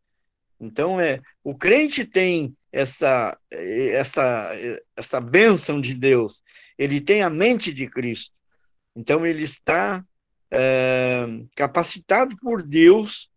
Então, 0.61 1.00
é, 1.00 1.20
o 1.44 1.54
crente 1.54 2.04
tem 2.04 2.54
essa, 2.72 3.38
essa, 3.50 4.52
essa 4.96 5.20
bênção 5.20 5.80
de 5.80 5.94
Deus, 5.94 6.42
ele 6.78 7.00
tem 7.00 7.22
a 7.22 7.30
mente 7.30 7.72
de 7.72 7.88
Cristo. 7.88 8.34
Então, 8.94 9.24
ele 9.24 9.44
está 9.44 10.04
é, 10.51 11.26
capacitado 11.55 12.36
por 12.38 12.62
Deus 12.62 13.30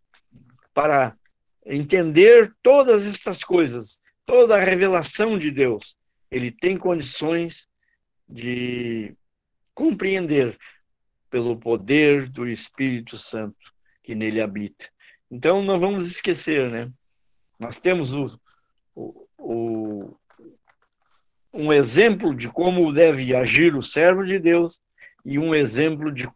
para 0.72 1.16
entender 1.64 2.52
todas 2.62 3.06
estas 3.06 3.44
coisas, 3.44 4.00
toda 4.24 4.56
a 4.56 4.64
revelação 4.64 5.38
de 5.38 5.50
Deus. 5.50 5.96
Ele 6.30 6.50
tem 6.50 6.76
condições 6.76 7.68
de 8.28 9.14
compreender 9.74 10.56
pelo 11.28 11.56
poder 11.56 12.28
do 12.28 12.48
Espírito 12.48 13.16
Santo 13.16 13.72
que 14.02 14.14
nele 14.14 14.40
habita. 14.40 14.88
Então, 15.30 15.62
não 15.62 15.78
vamos 15.78 16.06
esquecer, 16.06 16.70
né? 16.70 16.90
Nós 17.58 17.78
temos 17.78 18.14
o, 18.14 18.26
o, 18.94 19.28
o, 19.38 20.16
um 21.52 21.72
exemplo 21.72 22.34
de 22.34 22.48
como 22.48 22.92
deve 22.92 23.34
agir 23.34 23.76
o 23.76 23.82
servo 23.82 24.24
de 24.24 24.38
Deus 24.38 24.78
e 25.24 25.38
um 25.38 25.54
exemplo 25.54 26.10
de 26.12 26.28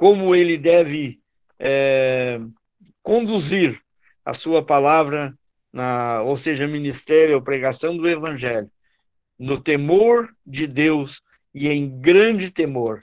como 0.00 0.34
ele 0.34 0.56
deve 0.56 1.20
é, 1.58 2.40
conduzir 3.02 3.78
a 4.24 4.32
sua 4.32 4.64
palavra, 4.64 5.38
na, 5.70 6.22
ou 6.22 6.38
seja, 6.38 6.66
ministério 6.66 7.34
ou 7.34 7.42
pregação 7.42 7.94
do 7.94 8.08
evangelho, 8.08 8.70
no 9.38 9.60
temor 9.60 10.34
de 10.46 10.66
Deus 10.66 11.20
e 11.54 11.68
em 11.68 12.00
grande 12.00 12.50
temor, 12.50 13.00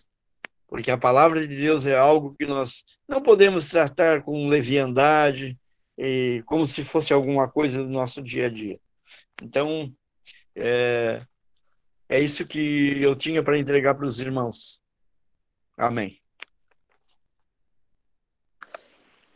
porque 0.68 0.90
a 0.90 0.98
palavra 0.98 1.48
de 1.48 1.56
Deus 1.56 1.86
é 1.86 1.96
algo 1.96 2.34
que 2.36 2.48
nós 2.48 2.84
não 3.08 3.22
podemos 3.22 3.70
tratar 3.70 4.24
com 4.24 4.48
leviandade, 4.48 5.56
e 6.00 6.42
como 6.48 6.66
se 6.66 6.84
fosse 6.84 7.14
alguma 7.14 7.48
coisa 7.48 7.84
do 7.84 7.90
nosso 7.90 8.24
dia 8.24 8.48
a 8.48 8.50
dia. 8.50 8.80
Então, 9.44 9.94
é, 10.56 11.22
é 12.10 12.20
isso 12.20 12.44
que 12.48 13.00
eu 13.04 13.16
tinha 13.16 13.44
para 13.44 13.60
entregar 13.60 13.94
para 13.94 14.08
os 14.08 14.20
irmãos. 14.20 14.80
Amém. 15.78 16.20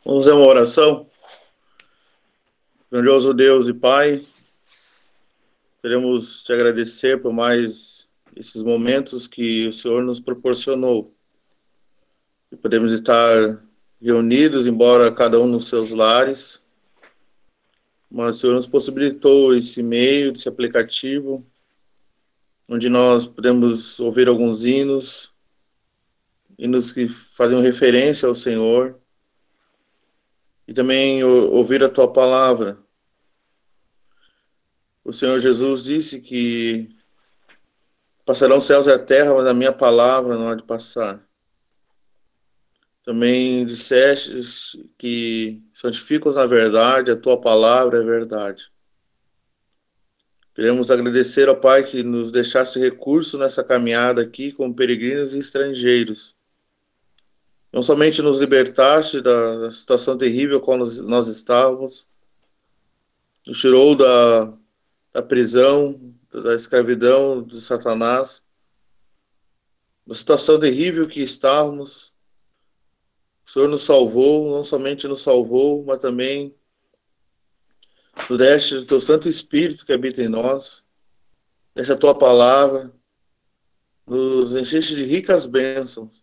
Vamos 0.03 0.25
fazer 0.25 0.35
uma 0.35 0.47
oração. 0.47 1.07
Grandioso 2.91 3.35
Deus 3.35 3.67
e 3.67 3.73
Pai, 3.73 4.19
queremos 5.79 6.43
te 6.43 6.51
agradecer 6.51 7.21
por 7.21 7.31
mais 7.31 8.11
esses 8.35 8.63
momentos 8.63 9.27
que 9.27 9.67
o 9.67 9.71
Senhor 9.71 10.03
nos 10.03 10.19
proporcionou. 10.19 11.13
E 12.51 12.55
podemos 12.55 12.91
estar 12.91 13.63
reunidos, 14.01 14.65
embora 14.65 15.11
cada 15.11 15.39
um 15.39 15.45
nos 15.45 15.65
seus 15.65 15.91
lares, 15.91 16.63
mas 18.09 18.37
o 18.37 18.39
Senhor 18.39 18.53
nos 18.53 18.67
possibilitou 18.67 19.55
esse 19.55 19.83
meio, 19.83 20.33
esse 20.33 20.49
aplicativo, 20.49 21.45
onde 22.67 22.89
nós 22.89 23.27
podemos 23.27 23.99
ouvir 23.99 24.27
alguns 24.27 24.63
hinos, 24.63 25.31
hinos 26.57 26.91
que 26.91 27.07
fazem 27.07 27.61
referência 27.61 28.27
ao 28.27 28.33
Senhor, 28.33 28.99
e 30.67 30.73
também 30.73 31.23
ouvir 31.23 31.83
a 31.83 31.89
tua 31.89 32.11
palavra. 32.11 32.77
O 35.03 35.11
Senhor 35.11 35.39
Jesus 35.39 35.83
disse 35.83 36.21
que 36.21 36.95
passarão 38.25 38.61
céus 38.61 38.87
e 38.87 38.91
a 38.91 38.99
terra, 38.99 39.33
mas 39.33 39.47
a 39.47 39.53
minha 39.53 39.71
palavra 39.71 40.37
não 40.37 40.49
há 40.49 40.55
de 40.55 40.63
passar. 40.63 41.27
Também 43.03 43.65
disseste 43.65 44.33
que 44.97 45.63
santificas 45.73 46.35
na 46.35 46.45
verdade, 46.45 47.11
a 47.11 47.19
tua 47.19 47.41
palavra 47.41 47.99
é 47.99 48.03
verdade. 48.03 48.71
Queremos 50.53 50.91
agradecer 50.91 51.49
ao 51.49 51.59
Pai 51.59 51.83
que 51.83 52.03
nos 52.03 52.31
deixaste 52.31 52.77
recurso 52.77 53.37
nessa 53.37 53.63
caminhada 53.63 54.21
aqui 54.21 54.51
como 54.51 54.75
peregrinos 54.75 55.33
e 55.33 55.39
estrangeiros 55.39 56.35
não 57.71 57.81
somente 57.81 58.21
nos 58.21 58.39
libertaste 58.39 59.21
da, 59.21 59.71
situação 59.71 60.17
terrível 60.17 60.59
qual 60.59 60.77
nós, 60.77 60.97
nós 60.99 61.27
estávamos, 61.27 62.09
nos 63.47 63.59
tirou 63.59 63.95
da, 63.95 64.57
da 65.13 65.23
prisão, 65.23 66.13
da 66.31 66.53
escravidão 66.53 67.41
de 67.41 67.59
Satanás, 67.61 68.45
da 70.05 70.13
situação 70.13 70.59
terrível 70.59 71.07
que 71.07 71.21
estávamos. 71.21 72.13
O 73.45 73.49
Senhor 73.49 73.69
nos 73.69 73.81
salvou, 73.81 74.51
não 74.51 74.63
somente 74.63 75.07
nos 75.07 75.21
salvou, 75.21 75.83
mas 75.85 75.99
também 75.99 76.53
nos 78.29 78.37
deste 78.37 78.75
o 78.75 78.85
teu 78.85 78.99
Santo 78.99 79.29
Espírito 79.29 79.85
que 79.85 79.93
habita 79.93 80.21
em 80.21 80.27
nós, 80.27 80.85
deste 81.73 81.93
a 81.93 81.97
tua 81.97 82.17
palavra, 82.17 82.91
nos 84.05 84.53
encheste 84.55 84.93
de 84.95 85.05
ricas 85.05 85.45
bênçãos 85.45 86.21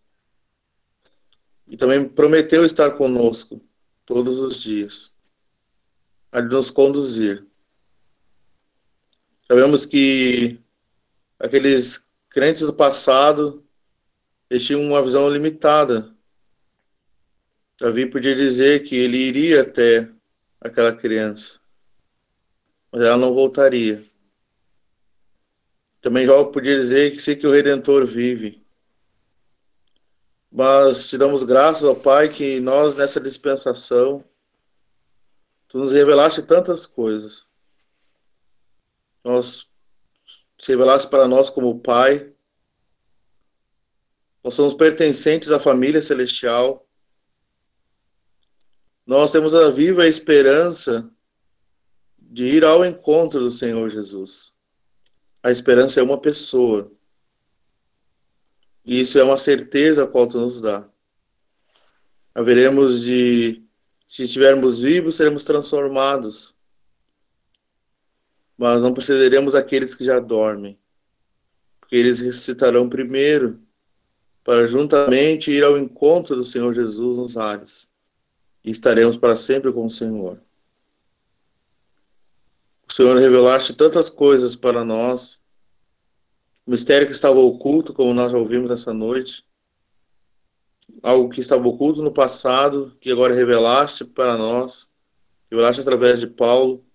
e 1.69 1.77
também 1.77 2.03
prometeu 2.03 2.65
estar 2.65 2.91
conosco 2.91 3.61
todos 4.05 4.39
os 4.39 4.59
dias, 4.59 5.13
a 6.31 6.41
nos 6.41 6.71
conduzir. 6.71 7.45
Sabemos 9.47 9.85
que 9.85 10.59
aqueles 11.39 12.09
crentes 12.27 12.63
do 12.65 12.73
passado 12.73 13.63
eles 14.49 14.65
tinham 14.65 14.81
uma 14.81 15.01
visão 15.01 15.29
limitada. 15.29 16.11
Davi 17.79 18.07
podia 18.07 18.35
dizer 18.35 18.81
que 18.81 18.95
ele 18.95 19.17
iria 19.17 19.61
até 19.61 20.09
aquela 20.59 20.93
criança, 20.93 21.59
mas 22.91 23.03
ela 23.03 23.15
não 23.15 23.33
voltaria. 23.33 24.03
Também 26.01 26.25
Jó 26.25 26.45
podia 26.45 26.75
dizer 26.75 27.11
que 27.11 27.21
sei 27.21 27.35
que 27.35 27.45
o 27.45 27.51
Redentor 27.51 28.05
vive, 28.05 28.65
mas 30.59 31.07
te 31.07 31.17
damos 31.17 31.45
graças, 31.45 31.85
ó 31.85 31.95
Pai, 31.95 32.27
que 32.27 32.59
nós 32.59 32.93
nessa 32.97 33.17
dispensação, 33.21 34.21
tu 35.69 35.77
nos 35.77 35.93
revelaste 35.93 36.41
tantas 36.41 36.85
coisas. 36.85 37.47
Nós 39.23 39.69
se 40.57 40.71
revelaste 40.73 41.07
para 41.09 41.29
nós 41.29 41.49
como 41.49 41.79
Pai. 41.79 42.33
Nós 44.43 44.53
somos 44.53 44.73
pertencentes 44.73 45.49
à 45.49 45.61
família 45.61 46.01
celestial. 46.01 46.85
Nós 49.05 49.31
temos 49.31 49.55
a 49.55 49.69
viva 49.69 50.09
esperança 50.09 51.09
de 52.17 52.43
ir 52.43 52.65
ao 52.65 52.83
encontro 52.83 53.39
do 53.39 53.49
Senhor 53.49 53.89
Jesus. 53.89 54.53
A 55.41 55.51
esperança 55.51 56.01
é 56.01 56.03
uma 56.03 56.19
pessoa. 56.19 56.91
E 58.85 59.01
isso 59.01 59.19
é 59.19 59.23
uma 59.23 59.37
certeza 59.37 60.03
a 60.03 60.07
qual 60.07 60.27
tu 60.27 60.39
nos 60.39 60.61
dá. 60.61 60.89
Haveremos 62.33 63.01
de, 63.01 63.63
se 64.05 64.23
estivermos 64.23 64.79
vivos, 64.79 65.15
seremos 65.15 65.43
transformados. 65.43 66.55
Mas 68.57 68.81
não 68.81 68.93
precederemos 68.93 69.55
aqueles 69.55 69.95
que 69.95 70.03
já 70.03 70.19
dormem, 70.19 70.77
porque 71.79 71.95
eles 71.95 72.19
ressuscitarão 72.19 72.89
primeiro, 72.89 73.59
para 74.43 74.65
juntamente 74.65 75.51
ir 75.51 75.63
ao 75.63 75.77
encontro 75.77 76.35
do 76.35 76.43
Senhor 76.43 76.73
Jesus 76.73 77.17
nos 77.17 77.37
ares. 77.37 77.93
E 78.63 78.71
estaremos 78.71 79.15
para 79.15 79.37
sempre 79.37 79.71
com 79.71 79.85
o 79.85 79.89
Senhor. 79.89 80.41
O 82.87 82.93
Senhor 82.93 83.15
revelaste 83.17 83.75
tantas 83.75 84.09
coisas 84.09 84.55
para 84.55 84.83
nós, 84.83 85.41
mistério 86.69 87.07
que 87.07 87.13
estava 87.13 87.39
oculto, 87.39 87.93
como 87.93 88.13
nós 88.13 88.31
já 88.31 88.37
ouvimos 88.37 88.69
nessa 88.69 88.93
noite, 88.93 89.45
algo 91.01 91.29
que 91.29 91.41
estava 91.41 91.67
oculto 91.67 92.01
no 92.01 92.11
passado, 92.11 92.95
que 92.99 93.11
agora 93.11 93.33
revelaste 93.33 94.05
para 94.05 94.37
nós, 94.37 94.89
revelaste 95.49 95.81
através 95.81 96.19
de 96.19 96.27
Paulo, 96.27 96.85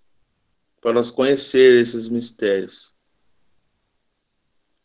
para 0.80 0.92
nós 0.92 1.10
conhecer 1.10 1.80
esses 1.80 2.08
mistérios. 2.08 2.92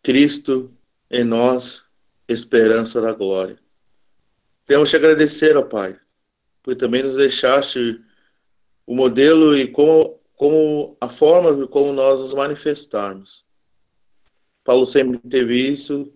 Cristo 0.01 0.71
em 1.11 1.23
nós, 1.23 1.85
esperança 2.27 3.01
da 3.01 3.11
glória. 3.11 3.59
Queremos 4.65 4.89
te 4.89 4.95
agradecer, 4.95 5.57
ó 5.57 5.63
Pai, 5.63 5.99
porque 6.61 6.79
também 6.79 7.03
nos 7.03 7.17
deixaste 7.17 7.99
o 8.85 8.95
modelo 8.95 9.57
e 9.57 9.67
como, 9.71 10.19
como 10.35 10.97
a 11.01 11.09
forma 11.09 11.67
como 11.67 11.91
nós 11.91 12.19
nos 12.19 12.33
manifestarmos. 12.33 13.48
Paulo 14.63 14.85
sempre 14.85 15.17
teve 15.17 15.55
isso. 15.55 16.11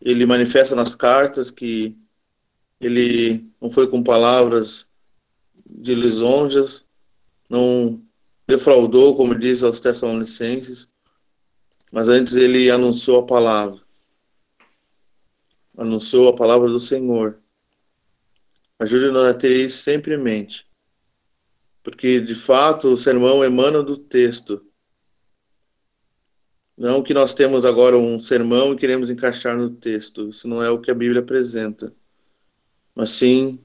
Ele 0.00 0.26
manifesta 0.26 0.74
nas 0.74 0.94
cartas 0.94 1.50
que 1.50 1.96
ele 2.80 3.46
não 3.60 3.70
foi 3.70 3.88
com 3.88 4.02
palavras 4.02 4.86
de 5.64 5.94
lisonjas, 5.94 6.86
não 7.48 8.02
defraudou, 8.46 9.16
como 9.16 9.34
diz 9.34 9.62
aos 9.62 9.78
Tessalonicenses, 9.78 10.92
mas 11.90 12.08
antes 12.08 12.34
ele 12.34 12.70
anunciou 12.70 13.20
a 13.20 13.26
palavra. 13.26 13.80
Anunciou 15.76 16.28
a 16.28 16.34
palavra 16.34 16.68
do 16.68 16.80
Senhor. 16.80 17.38
Ajude-nos 18.78 19.24
a 19.24 19.34
ter 19.34 19.64
isso 19.64 19.78
sempre 19.82 20.14
em 20.14 20.18
mente. 20.18 20.66
Porque, 21.82 22.20
de 22.20 22.34
fato, 22.34 22.88
o 22.88 22.96
sermão 22.96 23.44
emana 23.44 23.82
do 23.82 23.96
texto 23.96 24.64
Não 26.82 27.00
que 27.00 27.14
nós 27.14 27.32
temos 27.32 27.64
agora 27.64 27.96
um 27.96 28.18
sermão 28.18 28.72
e 28.72 28.76
queremos 28.76 29.08
encaixar 29.08 29.56
no 29.56 29.70
texto, 29.70 30.30
isso 30.30 30.48
não 30.48 30.60
é 30.60 30.68
o 30.68 30.80
que 30.80 30.90
a 30.90 30.94
Bíblia 30.94 31.20
apresenta. 31.20 31.94
Mas 32.92 33.10
sim, 33.10 33.60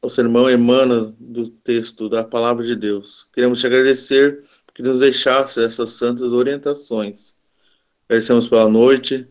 o 0.00 0.08
sermão 0.08 0.48
emana 0.48 1.14
do 1.20 1.50
texto, 1.50 2.08
da 2.08 2.24
palavra 2.24 2.64
de 2.64 2.74
Deus. 2.74 3.28
Queremos 3.30 3.60
te 3.60 3.66
agradecer 3.66 4.42
que 4.72 4.82
nos 4.82 5.00
deixasse 5.00 5.62
essas 5.62 5.90
santas 5.90 6.32
orientações. 6.32 7.36
Agradecemos 8.08 8.48
pela 8.48 8.70
noite, 8.70 9.28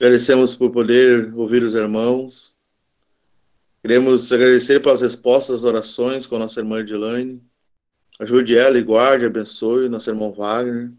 agradecemos 0.00 0.54
por 0.54 0.70
poder 0.70 1.34
ouvir 1.34 1.62
os 1.62 1.74
irmãos, 1.74 2.54
queremos 3.82 4.32
agradecer 4.32 4.80
pelas 4.80 5.02
respostas 5.02 5.56
às 5.56 5.64
orações 5.64 6.26
com 6.26 6.36
a 6.36 6.38
nossa 6.38 6.60
irmã 6.60 6.80
Edilane. 6.80 7.42
Ajude 8.18 8.56
ela 8.56 8.78
e 8.78 8.82
guarde, 8.82 9.26
abençoe 9.26 9.90
nosso 9.90 10.08
irmão 10.08 10.32
Wagner. 10.32 10.90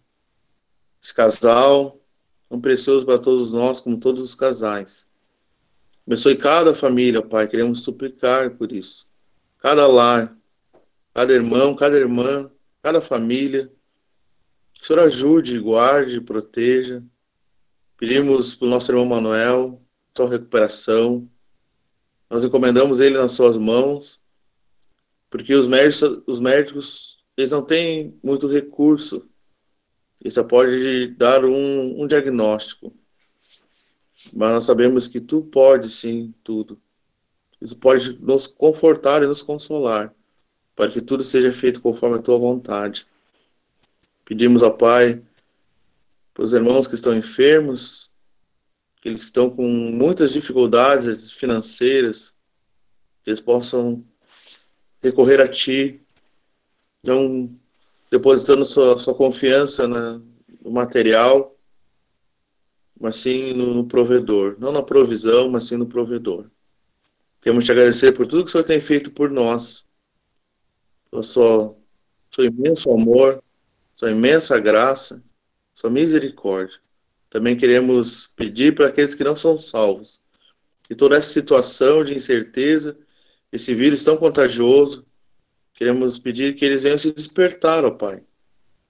Esse 1.04 1.14
casal, 1.14 1.99
tão 2.47 2.62
precioso 2.62 3.06
para 3.06 3.18
todos 3.18 3.51
nós, 3.51 3.82
como 3.82 3.99
todos 3.99 4.22
os 4.22 4.36
casais. 4.36 5.10
Abençoe 6.08 6.38
cada 6.38 6.74
família, 6.74 7.22
Pai, 7.22 7.47
queremos 7.47 7.84
suplicar 7.84 8.51
por 8.51 8.72
isso. 8.72 9.06
Cada 9.58 9.86
lar, 9.86 10.38
cada 11.14 11.34
irmão, 11.34 11.76
cada 11.76 11.97
irmã, 11.97 12.49
cada 12.82 13.01
família. 13.01 13.72
Que 14.74 14.82
o 14.82 14.86
Senhor 14.86 15.01
ajude, 15.01 15.60
guarde, 15.60 16.22
proteja. 16.22 17.04
Pedimos 17.97 18.56
para 18.56 18.68
o 18.68 18.70
nosso 18.70 18.91
irmão 18.91 19.06
Manuel 19.06 19.82
sua 20.16 20.30
recuperação. 20.30 21.28
Nós 22.30 22.43
encomendamos 22.43 22.99
ele 22.99 23.18
nas 23.18 23.32
suas 23.32 23.58
mãos, 23.58 24.22
porque 25.30 25.54
os 25.54 25.68
médicos, 25.68 26.24
os 26.28 26.39
médicos 26.39 27.26
eles 27.36 27.51
não 27.51 27.64
têm 27.64 28.18
muito 28.24 28.47
recurso. 28.47 29.28
Isso 30.24 30.44
pode 30.46 31.08
dar 31.08 31.44
um, 31.44 32.02
um 32.02 32.08
diagnóstico. 32.08 32.94
Mas 34.34 34.52
nós 34.52 34.64
sabemos 34.64 35.08
que 35.08 35.20
tu 35.20 35.42
pode 35.44 35.90
sim 35.90 36.34
tudo. 36.44 36.82
Isso 37.62 37.78
pode 37.78 38.20
nos 38.20 38.48
confortar 38.48 39.22
e 39.22 39.28
nos 39.28 39.42
consolar 39.42 40.14
para 40.76 40.90
que 40.90 41.02
tudo 41.02 41.24
seja 41.24 41.52
feito 41.52 41.82
conforme 41.82 42.18
a 42.18 42.22
tua 42.22 42.38
vontade. 42.38 43.06
Pedimos 44.26 44.64
ao 44.64 44.76
Pai, 44.76 45.22
para 46.34 46.44
os 46.44 46.54
irmãos 46.54 46.88
que 46.88 46.96
estão 46.96 47.16
enfermos, 47.16 48.12
que 49.02 49.10
estão 49.10 49.50
com 49.50 49.68
muitas 49.68 50.32
dificuldades 50.32 51.32
financeiras, 51.32 52.36
que 53.24 53.30
eles 53.30 53.42
possam 53.42 54.04
recorrer 55.02 55.42
a 55.42 55.48
Ti, 55.48 56.02
não 57.04 57.54
depositando 58.14 58.64
sua, 58.64 58.95
sua 58.99 59.16
confiança 59.16 59.88
na, 59.88 60.22
no 60.64 60.70
material, 60.70 61.57
mas 62.99 63.16
sim 63.16 63.53
no, 63.53 63.74
no 63.74 63.88
provedor. 63.88 64.55
Não 64.59 64.72
na 64.72 64.84
provisão, 64.84 65.49
mas 65.49 65.64
sim 65.64 65.78
no 65.78 65.88
provedor. 65.88 66.45
Queremos 67.41 67.66
te 67.66 67.72
agradecer 67.72 68.11
por 68.11 68.28
tudo 68.28 68.43
que 68.43 68.49
o 68.49 68.51
Senhor 68.51 68.64
tem 68.66 68.80
feito 68.80 69.09
por 69.09 69.32
nós 69.32 69.88
pelo 71.09 71.24
seu, 71.24 71.76
seu 72.30 72.45
imenso 72.45 72.91
amor, 72.91 73.43
sua 73.95 74.11
imensa 74.11 74.59
graça, 74.59 75.24
sua 75.74 75.89
misericórdia. 75.89 76.80
Também 77.32 77.57
queremos 77.57 78.28
pedir 78.36 78.76
para 78.76 78.89
aqueles 78.89 79.16
que 79.16 79.24
não 79.24 79.36
são 79.36 79.57
salvos, 79.57 80.22
que 80.84 80.93
toda 80.93 81.18
essa 81.18 81.30
situação 81.30 82.03
de 82.03 82.14
incerteza, 82.14 82.95
esse 83.51 83.74
vírus 83.74 84.03
tão 84.03 84.18
contagioso, 84.18 85.03
queremos 85.74 86.18
pedir 86.20 86.56
que 86.56 86.64
eles 86.64 86.84
venham 86.84 86.98
se 86.98 87.12
despertar, 87.12 87.84
ó 87.84 87.92
Pai, 87.92 88.22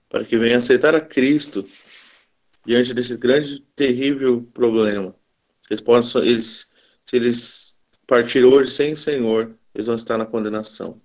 para 0.10 0.24
que 0.24 0.38
venham 0.38 0.58
aceitar 0.58 0.96
a 0.96 1.02
Cristo 1.02 1.66
diante 2.66 2.94
desse 2.94 3.18
grande, 3.18 3.62
terrível 3.76 4.42
problema. 4.54 5.16
Eles 5.70 5.82
possam, 5.82 6.24
eles, 6.24 6.72
se 7.06 7.16
eles 7.16 7.80
partirem 8.06 8.48
hoje 8.48 8.70
sem 8.70 8.94
o 8.94 8.98
Senhor, 8.98 9.58
eles 9.74 9.88
vão 9.88 9.96
estar 9.96 10.18
na 10.18 10.26
condenação. 10.26 11.02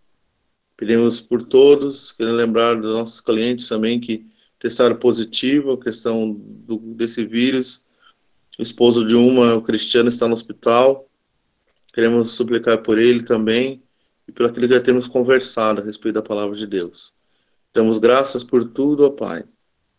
Pedimos 0.76 1.20
por 1.20 1.42
todos, 1.42 2.12
querendo 2.12 2.36
lembrar 2.36 2.74
dos 2.76 2.92
nossos 2.92 3.20
clientes 3.20 3.68
também 3.68 3.98
que 3.98 4.26
testaram 4.58 4.96
positivo 4.96 5.72
a 5.72 5.80
questão 5.80 6.32
do, 6.32 6.78
desse 6.94 7.24
vírus. 7.24 7.84
O 8.58 8.62
esposo 8.62 9.06
de 9.06 9.14
uma, 9.14 9.56
o 9.56 9.62
Cristiano, 9.62 10.08
está 10.08 10.28
no 10.28 10.34
hospital. 10.34 11.08
Queremos 11.92 12.32
suplicar 12.32 12.82
por 12.82 12.98
ele 12.98 13.22
também 13.22 13.82
e 14.28 14.32
por 14.32 14.46
aquilo 14.46 14.68
que 14.68 14.74
já 14.74 14.80
temos 14.80 15.08
conversado 15.08 15.80
a 15.80 15.84
respeito 15.84 16.16
da 16.16 16.22
palavra 16.22 16.54
de 16.54 16.66
Deus. 16.66 17.14
Damos 17.72 17.98
graças 17.98 18.44
por 18.44 18.64
tudo, 18.64 19.06
ó 19.06 19.10
Pai, 19.10 19.44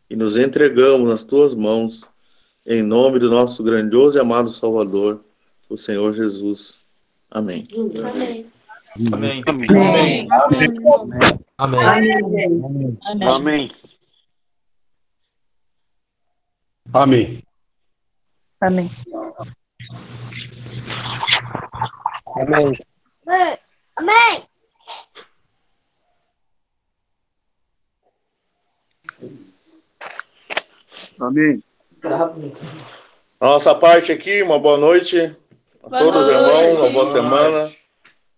e 0.10 0.16
nos 0.16 0.38
entregamos 0.38 1.10
nas 1.10 1.24
tuas 1.24 1.56
mãos, 1.56 2.06
em 2.66 2.84
nome 2.84 3.18
do 3.18 3.30
nosso 3.30 3.64
grandioso 3.64 4.18
e 4.18 4.22
amado 4.22 4.50
Salvador, 4.50 5.20
o 5.68 5.76
Senhor 5.76 6.14
Jesus. 6.14 6.82
Amém. 7.32 7.64
Amém. 8.04 8.46
Amém. 9.14 9.44
Amém. 9.48 10.28
Amém. 11.58 11.58
Amém. 11.58 13.72
Amém. 16.94 17.44
Amém. 18.62 18.90
Amém. 23.26 23.69
Amém. 24.00 24.48
Amém. 31.20 31.62
A 33.42 33.46
nossa 33.46 33.76
parte 33.76 34.12
aqui, 34.12 34.42
uma 34.42 34.58
boa 34.60 34.78
noite 34.78 35.36
a 35.84 35.90
Boa 35.90 36.02
todos 36.02 36.28
os 36.28 36.34
noite. 36.34 36.48
irmãos, 36.48 36.80
uma 36.80 36.90
boa 36.92 37.06
semana. 37.06 37.70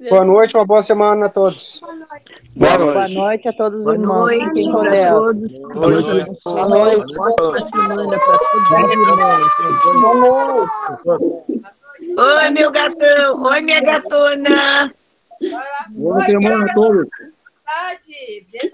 Boa 0.09 0.25
noite, 0.25 0.57
uma 0.57 0.65
boa 0.65 0.81
semana 0.81 1.25
a 1.27 1.29
todos. 1.29 1.79
Boa 2.55 2.77
Boa 2.77 2.93
noite. 2.95 3.13
noite 3.15 3.47
a 3.49 3.53
todos 3.53 3.81
os 3.81 3.85
Boa 3.85 3.95
irmãos. 3.97 4.25
noite 4.31 4.71
para 4.71 4.89
Deus. 4.89 5.09
todos. 5.11 5.51
Boa 5.73 5.89
noite. 5.89 6.39
Boa 6.43 6.67
noite. 6.67 7.19
Ótima 7.19 7.69
semana 7.71 8.09
para 8.09 8.19
todos 8.19 8.53
os 8.55 8.71
irmãos. 9.93 10.69
Oi, 12.17 12.49
meu 12.49 12.71
gatão. 12.71 13.43
Oi, 13.43 13.61
minha 13.61 13.81
gatona. 13.81 14.93
Boa 15.89 16.25
semana 16.25 16.65
a 16.65 16.73
todos. 16.73 17.07